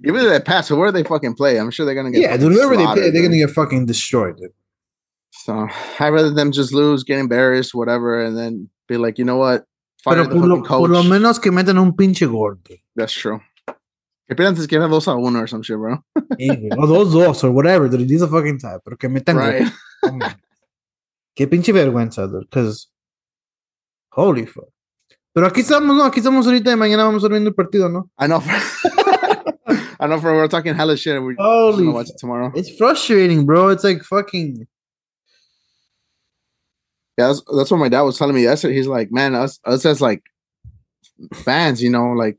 Even 0.06 0.24
if 0.24 0.28
they 0.30 0.40
pass, 0.40 0.70
where 0.70 0.90
they 0.90 1.02
fucking 1.04 1.34
play, 1.34 1.58
I'm 1.58 1.70
sure 1.70 1.84
they're 1.84 1.94
gonna 1.94 2.10
get. 2.10 2.22
Yeah, 2.22 2.36
dude, 2.38 2.54
whoever 2.54 2.76
they 2.76 2.82
slaughtered, 2.84 3.12
they're 3.12 3.22
gonna 3.22 3.36
get 3.36 3.50
fucking 3.50 3.84
destroyed, 3.84 4.38
dude. 4.38 4.52
So 5.30 5.68
I'd 6.00 6.08
rather 6.08 6.30
them 6.30 6.50
just 6.50 6.72
lose, 6.72 7.04
get 7.04 7.18
embarrassed, 7.18 7.74
whatever, 7.74 8.24
and 8.24 8.34
then 8.38 8.70
be 8.88 8.96
like, 8.96 9.18
you 9.18 9.26
know 9.26 9.36
what? 9.36 9.66
Fire 10.02 10.24
Pero 10.24 10.28
por 10.28 10.48
lo, 10.48 10.62
por 10.62 10.88
lo 10.88 11.02
coach. 11.02 11.10
menos 11.10 11.38
que 11.38 11.50
metan 11.50 11.78
un 11.78 11.92
pinche 11.92 12.26
gol, 12.26 12.56
dude. 12.64 12.78
That's 12.96 13.12
true. 13.12 13.38
Que 14.26 14.34
pierdan 14.34 14.66
que 14.66 14.78
era 14.78 14.88
dos 14.88 15.06
a 15.06 15.14
uno 15.14 15.40
or 15.40 15.46
some 15.46 15.62
shit, 15.62 15.76
bro. 15.76 15.98
O 16.78 16.86
dos, 16.86 17.12
dos, 17.12 17.44
or 17.44 17.50
whatever, 17.50 17.86
dude. 17.90 18.00
It 18.00 18.08
needs 18.08 18.22
a 18.22 18.28
fucking 18.28 18.60
time. 18.60 18.80
Pero 18.82 18.96
que 18.96 19.10
metan. 19.10 19.36
Right. 19.36 19.70
Oh, 20.04 20.08
On. 20.08 20.20
Qué 21.36 21.46
pinche 21.46 21.72
vergüenza, 21.74 22.26
dude. 22.26 22.46
Because, 22.48 22.88
holy 24.10 24.46
fuck. 24.46 24.73
Pero 25.34 25.48
aquí 25.48 25.60
estamos, 25.62 25.96
¿no? 25.96 26.04
Aquí 26.04 26.20
estamos 26.20 26.46
ahorita 26.46 26.70
y 26.72 26.76
mañana 26.76 27.04
vamos 27.04 27.24
a 27.24 27.28
viendo 27.28 27.48
el 27.48 27.54
partido, 27.56 27.88
¿no? 27.88 28.08
I 28.20 28.26
know. 28.26 28.40
I 30.00 30.06
know. 30.06 30.20
For 30.20 30.32
we're 30.32 30.46
talking 30.46 30.74
hella 30.74 30.96
shit. 30.96 31.20
We're 31.20 31.34
Holy 31.36 31.78
gonna 31.84 31.92
watch 31.92 32.10
it 32.10 32.18
tomorrow. 32.18 32.52
It's 32.54 32.70
frustrating, 32.76 33.44
bro. 33.44 33.68
It's 33.70 33.82
like 33.82 34.04
fucking. 34.04 34.66
Yeah, 37.18 37.28
that's, 37.28 37.42
that's 37.56 37.70
what 37.70 37.78
my 37.78 37.88
dad 37.88 38.02
was 38.02 38.16
telling 38.16 38.34
me 38.34 38.42
yesterday. 38.42 38.74
He's 38.74 38.86
like, 38.86 39.10
man, 39.10 39.34
us 39.34 39.58
us 39.64 39.84
as 39.84 40.00
like 40.00 40.22
fans, 41.32 41.82
you 41.82 41.90
know, 41.90 42.12
like 42.12 42.38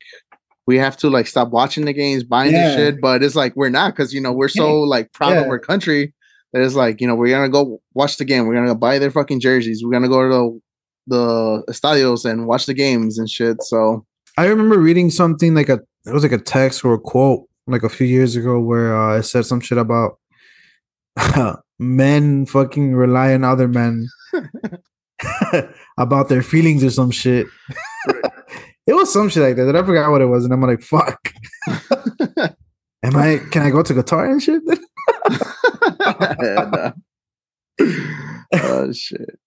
we 0.66 0.78
have 0.78 0.96
to 0.98 1.10
like 1.10 1.28
stop 1.28 1.50
watching 1.50 1.84
the 1.86 1.94
games, 1.94 2.24
buying 2.24 2.54
Yeah. 2.54 2.70
the 2.70 2.76
shit, 2.76 3.02
but 3.02 3.24
it's 3.24 3.36
like 3.36 3.56
we're 3.58 3.70
not 3.70 3.94
because 3.94 4.14
you 4.14 4.22
know 4.22 4.32
we're 4.32 4.48
so 4.48 4.80
like 4.96 5.12
proud 5.12 5.36
of 5.36 5.48
our 5.48 5.60
country 5.60 6.14
that 6.54 6.62
it's 6.62 6.76
like 6.76 7.02
you 7.02 7.08
know 7.08 7.16
we're 7.16 7.30
gonna 7.36 7.50
go 7.50 7.82
watch 7.94 8.16
the 8.18 8.26
game, 8.26 8.48
we're 8.48 8.56
gonna 8.56 8.68
go 8.68 8.76
buy 8.76 9.00
their 9.00 9.12
fucking 9.12 9.42
jerseys, 9.42 9.84
we're 9.84 9.92
gonna 9.92 10.08
go 10.08 10.22
to 10.30 10.62
the 11.08 11.64
estadios 11.70 12.30
and 12.30 12.48
watch 12.48 12.66
the 12.66 12.74
games 12.74 13.18
and 13.18 13.30
shit. 13.30 13.62
So 13.64 14.06
I 14.38 14.46
remember 14.46 14.78
reading 14.80 15.10
something 15.10 15.54
like 15.54 15.70
a 15.70 15.80
it 16.06 16.14
was 16.14 16.24
like 16.24 16.32
a 16.32 16.38
text 16.38 16.86
or 16.86 16.94
a 16.94 17.00
quote 17.00 17.48
like 17.68 17.84
a 17.84 17.90
few 17.90 18.06
years 18.06 18.36
ago 18.36 18.60
where 18.60 18.96
uh, 18.96 19.18
it 19.18 19.24
said 19.24 19.46
some 19.46 19.60
shit 19.60 19.78
about 19.78 20.20
men 21.80 22.46
fucking 22.46 22.94
rely 22.94 23.34
on 23.34 23.44
other 23.44 23.68
men 23.68 24.08
about 25.98 26.30
their 26.30 26.44
feelings 26.44 26.84
or 26.84 26.92
some 26.92 27.12
shit. 27.12 27.48
it 28.88 28.94
was 28.94 29.12
some 29.12 29.30
shit 29.30 29.44
like 29.44 29.56
that. 29.56 29.70
And 29.70 29.78
I 29.78 29.84
forgot 29.84 30.12
what 30.12 30.22
it 30.22 30.26
was, 30.26 30.46
and 30.46 30.54
I'm 30.54 30.62
like, 30.62 30.82
fuck. 30.82 31.34
Am 33.04 33.16
I? 33.16 33.40
Can 33.52 33.62
I 33.62 33.70
go 33.70 33.84
to 33.84 33.94
guitar 33.94 34.26
and 34.26 34.42
shit? 34.42 34.62
And, 34.64 34.80
uh, 36.76 36.92
oh 38.54 38.92
shit. 38.92 39.40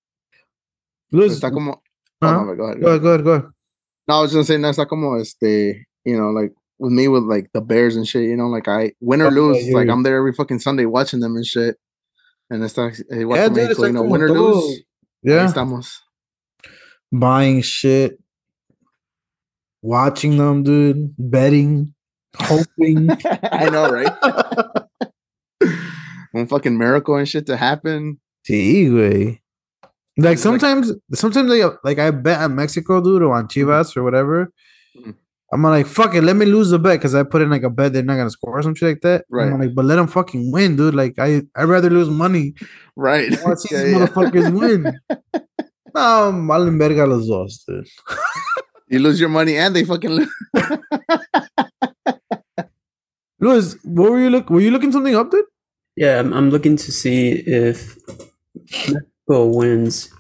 Luz, 1.13 1.33
Está 1.33 1.51
como, 1.51 1.83
¿Ah? 2.21 2.37
oh, 2.37 2.41
Huh? 2.41 2.45
my 2.45 2.55
bad, 2.55 2.57
go 2.57 2.65
ahead. 2.65 2.81
go 2.81 2.89
ahead, 2.89 3.03
go 3.03 3.09
ahead, 3.09 3.25
go 3.25 3.31
ahead. 3.33 3.45
No, 4.09 4.15
I 4.15 4.23
was 4.23 4.33
gonna 4.33 4.45
say 4.45 4.57
no, 4.59 4.69
está 4.71 4.87
como 4.89 5.17
este, 5.19 5.87
you 6.05 6.17
know, 6.17 6.31
like 6.31 6.53
with 6.79 6.93
me 6.93 7.09
with 7.09 7.25
like 7.25 7.51
the 7.53 7.61
Bears 7.61 7.97
and 7.97 8.07
shit, 8.07 8.25
you 8.25 8.37
know, 8.37 8.47
like 8.49 8.69
I 8.69 8.93
win 9.01 9.21
or 9.23 9.27
Oh, 9.27 9.31
lose, 9.31 9.69
like. 9.73 9.89
I'm 9.89 10.03
there 10.03 10.17
every 10.17 10.33
fucking 10.33 10.61
Sunday 10.61 10.87
watching 10.87 11.21
them 11.21 11.37
and 11.37 11.45
shit. 11.47 11.77
And 12.51 12.63
it's 12.65 12.77
like, 12.79 12.95
hey, 13.11 13.25
Yeah, 13.29 13.49
dude, 13.49 13.57
Mexico, 13.57 13.83
está 13.83 13.87
you 13.89 13.93
know, 13.93 14.03
win 14.05 14.23
or 14.23 14.31
lose. 14.31 14.83
Yeah, 15.23 15.47
estamos. 15.47 15.99
buying 17.13 17.61
shit, 17.63 18.19
watching 19.83 20.37
them, 20.39 20.63
dude, 20.63 21.15
betting, 21.19 21.95
hoping. 22.37 23.11
I 23.53 23.69
know, 23.71 23.91
right? 23.91 24.13
One 26.33 26.47
fucking 26.47 26.77
miracle 26.79 27.17
and 27.17 27.29
shit 27.29 27.47
to 27.47 27.57
happen. 27.57 28.21
Sí, 28.47 28.89
güey. 28.89 29.41
Like 30.19 30.33
It's 30.35 30.45
like- 30.45 30.61
sometimes, 30.61 30.93
sometimes 31.15 31.49
like, 31.51 31.73
like 31.85 31.99
I 31.99 32.11
bet 32.11 32.41
on 32.41 32.55
Mexico, 32.57 33.01
dude, 33.01 33.23
or 33.23 33.33
on 33.35 33.47
Chivas 33.49 33.97
or 33.97 34.03
whatever. 34.03 34.53
Mhm. 34.97 35.15
I'm 35.51 35.63
like, 35.63 35.87
fuck 35.87 36.15
it, 36.15 36.23
let 36.23 36.37
me 36.37 36.45
lose 36.45 36.69
the 36.71 36.79
bet 36.79 36.99
because 36.99 37.15
I 37.15 37.23
put 37.23 37.41
in 37.41 37.49
like 37.49 37.63
a 37.63 37.71
bet 37.71 37.93
they're 37.95 38.03
not 38.03 38.17
gonna 38.17 38.29
score 38.31 38.59
or 38.59 38.63
some 38.63 38.75
shit 38.75 38.89
like 38.89 39.01
that. 39.03 39.25
Right. 39.31 39.51
I'm 39.51 39.59
like, 39.61 39.75
but 39.75 39.87
let 39.87 39.97
them 39.97 40.07
fucking 40.09 40.53
win, 40.53 40.77
dude. 40.77 40.95
Like 40.95 41.15
I, 41.19 41.43
I'd 41.57 41.65
rather 41.65 41.89
lose 41.89 42.11
money. 42.11 42.55
Right. 42.97 43.33
I 43.33 43.43
want 43.45 43.59
to 43.61 43.69
see 43.69 43.75
Yeah, 43.77 43.85
these 43.85 43.93
yeah. 43.97 44.07
motherfuckers 44.07 44.61
win. 44.61 44.99
No, 45.95 46.31
valen 46.33 46.79
verga 46.79 47.07
los 47.07 47.27
dos, 47.27 47.65
dude. 47.67 47.89
You 48.91 48.99
lose 48.99 49.19
your 49.19 49.31
money 49.31 49.57
and 49.57 49.75
they 49.75 49.85
fucking 49.85 50.11
lose. 50.11 50.31
Luis, 53.41 53.77
what 53.85 54.11
were 54.11 54.19
you 54.21 54.31
look? 54.31 54.51
Were 54.51 54.61
you 54.61 54.71
looking 54.71 54.93
something 54.93 55.15
up, 55.15 55.31
dude? 55.31 55.45
Yeah, 55.97 56.19
I'm, 56.21 56.33
I'm 56.35 56.51
looking 56.51 56.77
to 56.77 56.93
see 56.93 57.31
if 57.31 57.97
Mexico 59.29 59.47
wins. 59.47 60.11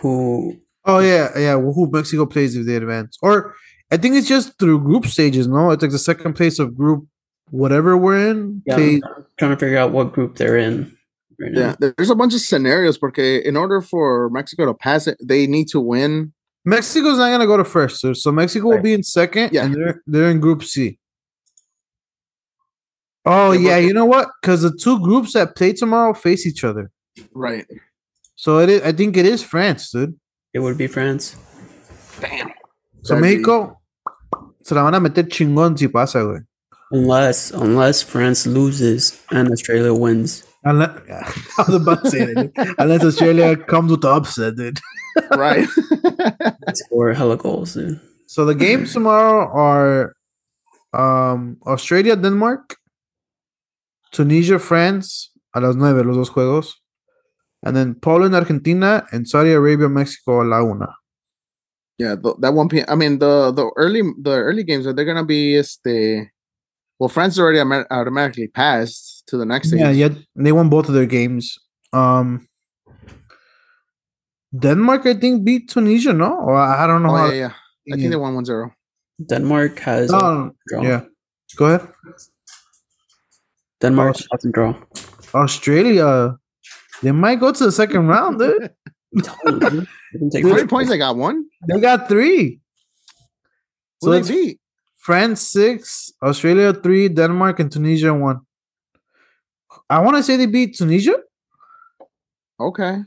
Who? 0.00 0.56
Oh 0.84 0.98
yeah, 1.00 1.30
yeah. 1.38 1.54
Who 1.58 1.88
Mexico 1.90 2.26
plays 2.26 2.56
if 2.56 2.66
they 2.66 2.76
advance? 2.76 3.16
Or 3.22 3.54
I 3.90 3.96
think 3.96 4.16
it's 4.16 4.28
just 4.28 4.58
through 4.58 4.80
group 4.80 5.06
stages. 5.06 5.46
No, 5.46 5.70
it's 5.70 5.82
like 5.82 5.90
the 5.92 5.98
second 5.98 6.34
place 6.34 6.58
of 6.58 6.76
group 6.76 7.06
whatever 7.50 7.96
we're 7.96 8.30
in. 8.30 8.62
Yeah, 8.66 8.74
plays- 8.74 9.02
I'm 9.04 9.24
trying 9.38 9.50
to 9.52 9.56
figure 9.56 9.78
out 9.78 9.92
what 9.92 10.12
group 10.12 10.36
they're 10.36 10.56
in 10.58 10.94
right. 11.38 11.52
Yeah, 11.54 11.76
there's 11.78 12.10
a 12.10 12.14
bunch 12.14 12.34
of 12.34 12.40
scenarios 12.40 12.98
because 12.98 13.42
in 13.44 13.56
order 13.56 13.80
for 13.80 14.28
Mexico 14.30 14.66
to 14.66 14.74
pass 14.74 15.06
it, 15.06 15.16
they 15.22 15.46
need 15.46 15.68
to 15.68 15.80
win. 15.80 16.32
Mexico's 16.64 17.18
not 17.18 17.30
gonna 17.30 17.46
go 17.46 17.56
to 17.56 17.64
first, 17.64 18.00
so, 18.00 18.12
so 18.12 18.30
Mexico 18.32 18.68
will 18.68 18.82
be 18.82 18.92
in 18.92 19.02
second, 19.02 19.52
Yeah. 19.52 19.64
and 19.66 19.74
they're 19.74 20.02
they're 20.06 20.30
in 20.30 20.40
Group 20.40 20.64
C. 20.64 20.98
Oh 23.24 23.52
Yeah, 23.52 23.70
yeah, 23.70 23.76
you 23.78 23.92
know 23.92 24.04
what? 24.04 24.28
Because 24.42 24.62
the 24.62 24.72
two 24.76 24.98
groups 25.00 25.32
that 25.34 25.54
play 25.56 25.72
tomorrow 25.72 26.12
face 26.14 26.46
each 26.46 26.64
other. 26.64 26.90
Right. 27.32 27.66
So 28.40 28.60
it 28.60 28.68
is, 28.70 28.82
I 28.82 28.92
think 28.92 29.16
it 29.16 29.26
is 29.26 29.42
France, 29.42 29.90
dude. 29.90 30.14
It 30.54 30.60
would 30.60 30.78
be 30.78 30.86
France. 30.86 31.34
Damn. 32.20 32.50
So 33.02 33.14
That'd 33.14 33.22
be- 33.22 33.42
México 33.44 33.76
se 34.62 34.74
la 34.76 34.84
van 34.84 34.94
a 34.94 35.00
meter 35.00 35.24
chingón 35.24 35.76
si 35.76 35.88
pasa, 35.88 36.18
güey. 36.22 36.44
Unless 36.92 37.50
unless 37.50 38.00
France 38.02 38.46
loses 38.46 39.20
and 39.32 39.50
Australia 39.50 39.92
wins. 39.92 40.44
Unless, 40.64 41.00
I 41.58 41.62
was 41.66 41.74
about 41.74 42.04
to 42.04 42.10
say 42.10 42.26
that. 42.32 42.74
Unless 42.78 43.04
Australia 43.04 43.56
comes 43.56 43.90
with 43.90 44.02
the 44.02 44.08
upset, 44.08 44.54
dude. 44.56 44.78
Right. 45.36 45.66
They 46.64 46.74
score 46.74 47.12
hella 47.12 47.36
goals, 47.36 47.74
dude. 47.74 47.98
So 48.26 48.44
the 48.44 48.54
games 48.54 48.92
tomorrow 48.92 49.50
are 49.50 50.14
um 50.94 51.56
Australia, 51.66 52.14
Denmark, 52.14 52.76
Tunisia, 54.12 54.60
France, 54.60 55.30
a 55.54 55.60
las 55.60 55.74
nueve, 55.74 56.04
los 56.04 56.16
dos 56.16 56.30
juegos. 56.30 56.74
And 57.64 57.74
then 57.76 57.94
Poland, 57.96 58.34
Argentina, 58.34 59.04
and 59.12 59.26
Saudi 59.28 59.50
Arabia, 59.52 59.88
Mexico, 59.88 60.42
a 60.42 60.44
la 60.44 60.62
una. 60.62 60.94
yeah, 61.98 62.14
th- 62.14 62.36
that 62.40 62.54
one 62.54 62.68
p. 62.68 62.82
I 62.86 62.94
mean, 62.94 63.18
the 63.18 63.50
the 63.50 63.66
early 63.76 64.02
the 64.22 64.30
early 64.38 64.62
games 64.62 64.86
are 64.86 64.92
they're 64.94 65.04
gonna 65.04 65.24
be 65.26 65.56
este. 65.56 66.30
Well, 67.00 67.08
France 67.08 67.38
already 67.38 67.58
automa- 67.58 67.86
automatically 67.90 68.46
passed 68.48 69.24
to 69.28 69.36
the 69.36 69.44
next 69.44 69.68
stage. 69.68 69.80
Yeah, 69.80 69.90
yeah, 69.90 70.08
they 70.36 70.52
won 70.52 70.68
both 70.70 70.88
of 70.88 70.94
their 70.94 71.06
games. 71.06 71.58
Um 71.92 72.46
Denmark, 74.54 75.06
I 75.06 75.14
think, 75.14 75.44
beat 75.44 75.68
Tunisia, 75.68 76.12
no? 76.12 76.32
Or 76.38 76.54
I 76.56 76.84
I 76.84 76.86
don't 76.86 77.02
know 77.02 77.10
Oh 77.14 77.16
how. 77.16 77.26
yeah, 77.30 77.52
yeah. 77.86 77.94
I 77.94 77.96
think 77.96 78.10
they 78.10 78.16
won 78.16 78.34
1-0. 78.34 78.70
Denmark 79.28 79.78
has 79.80 80.10
a 80.10 80.12
No, 80.16 80.52
draw. 80.68 80.82
yeah. 80.82 81.00
Go 81.56 81.66
ahead. 81.66 81.88
Denmark 83.82 84.14
Aus- 84.16 84.26
doesn't 84.32 84.54
draw. 84.54 84.74
Australia, 85.34 86.38
they 87.02 87.12
might 87.12 87.40
go 87.40 87.52
to 87.52 87.64
the 87.64 87.72
second 87.72 88.08
round, 88.08 88.38
dude. 88.38 88.70
I'm 89.14 89.22
telling 89.22 89.62
you, 89.62 89.86
they 90.12 90.18
can 90.18 90.30
take 90.30 90.42
How 90.44 90.48
many 90.50 90.60
first 90.62 90.68
points 90.70 90.88
place. 90.88 90.88
they 90.90 90.98
got? 90.98 91.16
One. 91.16 91.44
They 91.68 91.80
got 91.80 92.08
three. 92.08 92.60
Who 94.00 94.06
So 94.06 94.10
they 94.12 94.18
it's 94.18 94.28
beat? 94.28 94.60
France 94.96 95.40
six, 95.40 96.12
Australia 96.22 96.72
three, 96.74 97.08
Denmark 97.08 97.60
and 97.60 97.72
Tunisia 97.72 98.12
one. 98.12 98.40
I 99.88 100.00
want 100.00 100.16
to 100.18 100.22
say 100.22 100.36
they 100.36 100.46
beat 100.46 100.76
Tunisia. 100.76 101.16
Okay, 102.60 102.98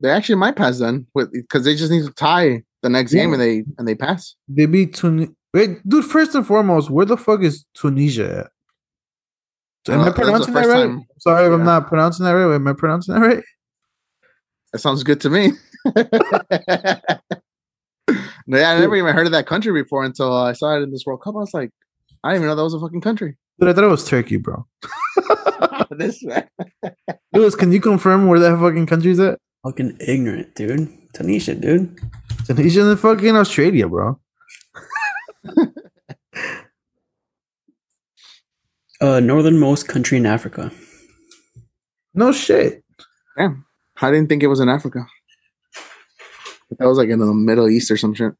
they 0.00 0.10
actually 0.10 0.34
might 0.34 0.56
pass 0.56 0.78
then, 0.78 1.06
because 1.14 1.64
they 1.64 1.74
just 1.74 1.90
need 1.90 2.04
to 2.04 2.12
tie 2.12 2.62
the 2.82 2.88
next 2.90 3.12
game 3.12 3.32
and 3.32 3.40
they 3.40 3.64
and 3.78 3.86
they 3.88 3.94
pass. 3.94 4.34
They 4.48 4.66
beat 4.66 4.94
Tunisia. 4.94 5.32
Wait, 5.54 5.88
dude. 5.88 6.04
First 6.04 6.34
and 6.34 6.46
foremost, 6.46 6.90
where 6.90 7.06
the 7.06 7.16
fuck 7.16 7.42
is 7.42 7.64
Tunisia 7.74 8.40
at? 8.40 8.50
Am 9.88 10.00
Uh, 10.00 10.04
I 10.06 10.10
pronouncing 10.10 10.54
that 10.54 10.64
first 10.64 10.74
right? 10.74 10.86
time- 10.86 11.04
Sorry 11.18 11.46
if 11.46 11.52
I'm 11.52 11.64
not 11.64 11.88
pronouncing 11.88 12.24
that 12.26 12.32
right. 12.32 12.54
Am 12.54 12.66
I 12.66 12.72
pronouncing 12.72 13.14
that 13.14 13.20
right? 13.20 13.42
That 14.72 14.80
sounds 14.80 15.02
good 15.02 15.20
to 15.22 15.30
me. 15.30 15.52
No, 18.46 18.56
yeah, 18.58 18.70
I 18.72 18.80
never 18.80 18.96
even 18.96 19.14
heard 19.14 19.26
of 19.26 19.32
that 19.32 19.46
country 19.46 19.72
before 19.72 20.04
until 20.04 20.36
I 20.36 20.52
saw 20.52 20.76
it 20.76 20.82
in 20.82 20.90
this 20.90 21.04
World 21.06 21.22
Cup. 21.22 21.34
I 21.36 21.38
was 21.38 21.54
like, 21.54 21.70
I 22.24 22.30
didn't 22.30 22.42
even 22.44 22.48
know 22.48 22.56
that 22.56 22.64
was 22.64 22.74
a 22.74 22.80
fucking 22.80 23.00
country. 23.00 23.36
Dude, 23.58 23.70
I 23.70 23.72
thought 23.72 23.84
it 23.84 23.88
was 23.88 24.06
Turkey, 24.06 24.36
bro. 24.36 24.66
this 25.90 26.22
man. 26.22 26.48
Luis, 27.32 27.54
can 27.54 27.72
you 27.72 27.80
confirm 27.80 28.26
where 28.26 28.38
that 28.40 28.58
fucking 28.58 28.86
country's 28.86 29.20
at? 29.20 29.38
Fucking 29.64 29.96
ignorant, 30.00 30.54
dude. 30.54 30.88
Tunisia, 31.14 31.54
dude. 31.54 31.98
Tunisia 32.46 32.88
and 32.88 32.98
fucking 33.00 33.36
Australia, 33.36 33.88
bro. 33.88 34.20
Uh, 39.00 39.20
northernmost 39.20 39.86
country 39.88 40.18
in 40.18 40.26
Africa. 40.26 40.72
No 42.14 42.32
shit. 42.32 42.82
Damn, 43.36 43.64
I 44.00 44.10
didn't 44.10 44.28
think 44.28 44.42
it 44.42 44.48
was 44.48 44.60
in 44.60 44.68
Africa. 44.68 45.06
That 46.78 46.86
was 46.86 46.98
like 46.98 47.08
in 47.08 47.18
the 47.20 47.32
Middle 47.32 47.68
East 47.68 47.90
or 47.90 47.96
some 47.96 48.12
shit. 48.14 48.32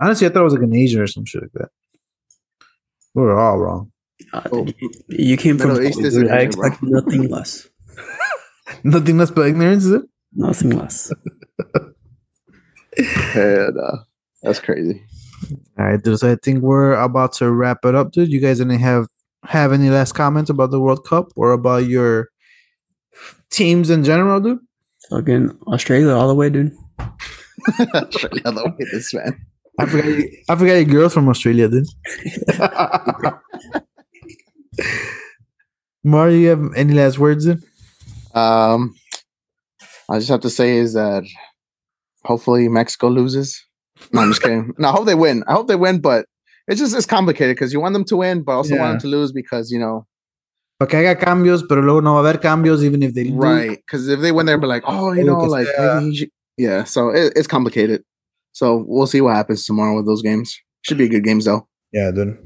Honestly, 0.00 0.26
I 0.26 0.30
thought 0.30 0.40
it 0.40 0.44
was 0.44 0.54
like 0.54 0.62
in 0.64 0.74
Asia 0.74 1.02
or 1.02 1.06
some 1.06 1.24
shit 1.24 1.42
like 1.42 1.52
that. 1.54 1.68
We 3.14 3.22
were 3.22 3.38
all 3.38 3.58
wrong. 3.58 3.92
Uh, 4.32 4.42
Oh. 4.52 4.66
you, 4.66 4.90
you 5.08 5.36
came 5.36 5.56
from. 5.56 5.68
Middle 5.74 5.84
East 5.86 6.00
is 6.00 6.14
dude, 6.14 6.30
I 6.30 6.40
Asia, 6.40 6.50
bro. 6.56 6.66
expect 6.66 6.82
nothing 6.82 7.28
less. 7.28 7.68
Nothing 8.82 9.18
less 9.18 9.30
but 9.30 9.46
ignorance, 9.46 9.84
is 9.84 9.92
it? 9.92 10.02
Nothing 10.34 10.70
less. 10.70 11.12
And, 13.34 13.76
uh, 13.78 13.96
that's 14.42 14.60
crazy. 14.60 15.04
All 15.78 15.86
right, 15.86 16.02
dude. 16.02 16.18
So 16.18 16.32
I 16.32 16.36
think 16.42 16.62
we're 16.62 16.94
about 16.94 17.32
to 17.34 17.50
wrap 17.50 17.84
it 17.84 17.94
up, 17.94 18.12
dude. 18.12 18.30
You 18.30 18.40
guys 18.40 18.60
any 18.60 18.76
have 18.78 19.06
have 19.44 19.72
any 19.72 19.90
last 19.90 20.12
comments 20.12 20.50
about 20.50 20.70
the 20.70 20.80
World 20.80 21.06
Cup 21.06 21.32
or 21.36 21.52
about 21.52 21.86
your 21.86 22.28
teams 23.50 23.90
in 23.90 24.04
general, 24.04 24.40
dude? 24.40 24.60
Fucking 25.10 25.58
Australia 25.66 26.14
all 26.14 26.28
the 26.28 26.34
way, 26.34 26.50
dude. 26.50 26.72
Australia, 27.94 28.42
all 28.46 28.52
the 28.52 28.74
way 28.78 28.86
this 28.92 29.12
man. 29.12 29.38
I 29.78 29.86
forgot. 29.86 30.06
You, 30.06 30.30
I 30.48 30.56
forgot 30.56 30.74
your 30.74 30.84
girls 30.84 31.12
from 31.14 31.28
Australia, 31.28 31.68
dude. 31.68 31.86
Mario, 36.04 36.36
you 36.36 36.48
have 36.48 36.74
any 36.76 36.94
last 36.94 37.18
words? 37.18 37.46
Dude? 37.46 37.62
Um, 38.34 38.94
I 40.10 40.18
just 40.18 40.28
have 40.28 40.40
to 40.40 40.50
say 40.50 40.76
is 40.76 40.94
that 40.94 41.24
hopefully 42.24 42.68
Mexico 42.68 43.08
loses. 43.08 43.64
No, 44.12 44.20
I'm 44.22 44.28
just 44.30 44.42
kidding. 44.42 44.72
No, 44.78 44.88
I 44.88 44.92
hope 44.92 45.06
they 45.06 45.14
win. 45.14 45.42
I 45.46 45.52
hope 45.54 45.68
they 45.68 45.76
win, 45.76 46.00
but 46.00 46.26
it's 46.68 46.80
just 46.80 46.94
it's 46.96 47.06
complicated 47.06 47.56
because 47.56 47.72
you 47.72 47.80
want 47.80 47.92
them 47.94 48.04
to 48.04 48.16
win, 48.16 48.42
but 48.42 48.52
also 48.52 48.74
Yeah. 48.74 48.80
want 48.80 48.92
them 48.92 49.00
to 49.10 49.16
lose 49.16 49.32
because 49.32 49.70
you 49.70 49.78
know, 49.78 50.06
Para 50.78 50.88
que 50.90 50.98
haga 50.98 51.14
cambios, 51.20 51.62
pero 51.68 51.80
luego 51.82 52.00
no 52.02 52.14
va 52.14 52.20
a 52.20 52.22
haber 52.32 52.40
cambios 52.40 52.82
even 52.82 53.02
if 53.02 53.14
they 53.14 53.24
lose. 53.24 53.34
right? 53.36 53.78
Because 53.78 54.08
if 54.08 54.20
they 54.20 54.32
win, 54.32 54.46
they'll 54.46 54.58
be 54.58 54.66
like, 54.66 54.82
oh, 54.86 55.12
you 55.12 55.24
know, 55.24 55.38
like 55.38 55.68
maybe 55.78 56.30
yeah. 56.56 56.84
So 56.84 57.10
it, 57.10 57.32
it's 57.36 57.46
complicated. 57.46 58.02
So 58.52 58.84
we'll 58.86 59.06
see 59.06 59.20
what 59.20 59.34
happens 59.36 59.64
tomorrow 59.66 59.96
with 59.96 60.06
those 60.06 60.22
games. 60.22 60.56
Should 60.82 60.98
be 60.98 61.04
a 61.04 61.08
good 61.08 61.24
games 61.24 61.44
though. 61.44 61.66
Yeah, 61.92 62.10
dude. 62.10 62.36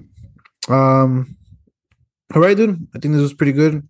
Um, 0.68 1.36
all 2.34 2.42
right, 2.42 2.56
dude. 2.56 2.76
I 2.94 2.98
think 2.98 3.14
this 3.14 3.22
was 3.22 3.32
pretty 3.34 3.52
good. 3.52 3.82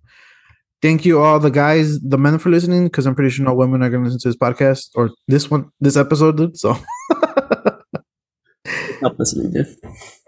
Thank 0.81 1.05
you, 1.05 1.21
all 1.21 1.41
the 1.41 1.51
guys, 1.51 1.99
the 2.01 2.19
men, 2.19 2.39
for 2.39 2.51
listening. 2.51 2.85
Because 2.85 3.07
I'm 3.07 3.15
pretty 3.15 3.31
sure 3.31 3.45
no 3.45 3.55
women 3.55 3.83
are 3.83 3.91
gonna 3.91 4.05
listen 4.05 4.21
to 4.21 4.29
this 4.29 4.37
podcast 4.37 4.91
or 4.95 5.11
this 5.27 5.51
one, 5.51 5.71
this 5.81 5.97
episode, 5.97 6.37
dude. 6.37 6.57
So, 6.57 6.77
Stop 8.99 9.19
listening, 9.19 9.53
dude. 9.53 9.67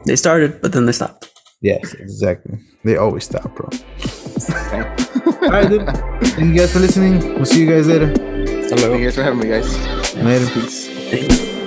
They 0.06 0.16
started, 0.16 0.60
but 0.62 0.72
then 0.72 0.86
they 0.86 0.92
stopped. 0.92 1.30
yes, 1.60 1.94
exactly. 1.94 2.58
They 2.84 2.96
always 2.96 3.24
stop, 3.24 3.54
bro. 3.54 3.68
All 5.42 5.50
right, 5.50 5.68
dude. 5.68 5.86
Thank 6.34 6.54
you 6.54 6.56
guys 6.56 6.72
for 6.72 6.78
listening. 6.78 7.18
We'll 7.34 7.44
see 7.44 7.60
you 7.60 7.70
guys 7.70 7.86
later. 7.86 8.06
Hello. 8.08 8.90
Thank 8.90 9.00
you 9.00 9.06
guys 9.06 9.14
for 9.16 9.22
having 9.22 9.40
me, 9.40 9.48
guys. 9.48 10.14
Later. 10.16 10.46
Peace. 10.50 10.88
Thank 11.10 11.30
you. 11.54 11.59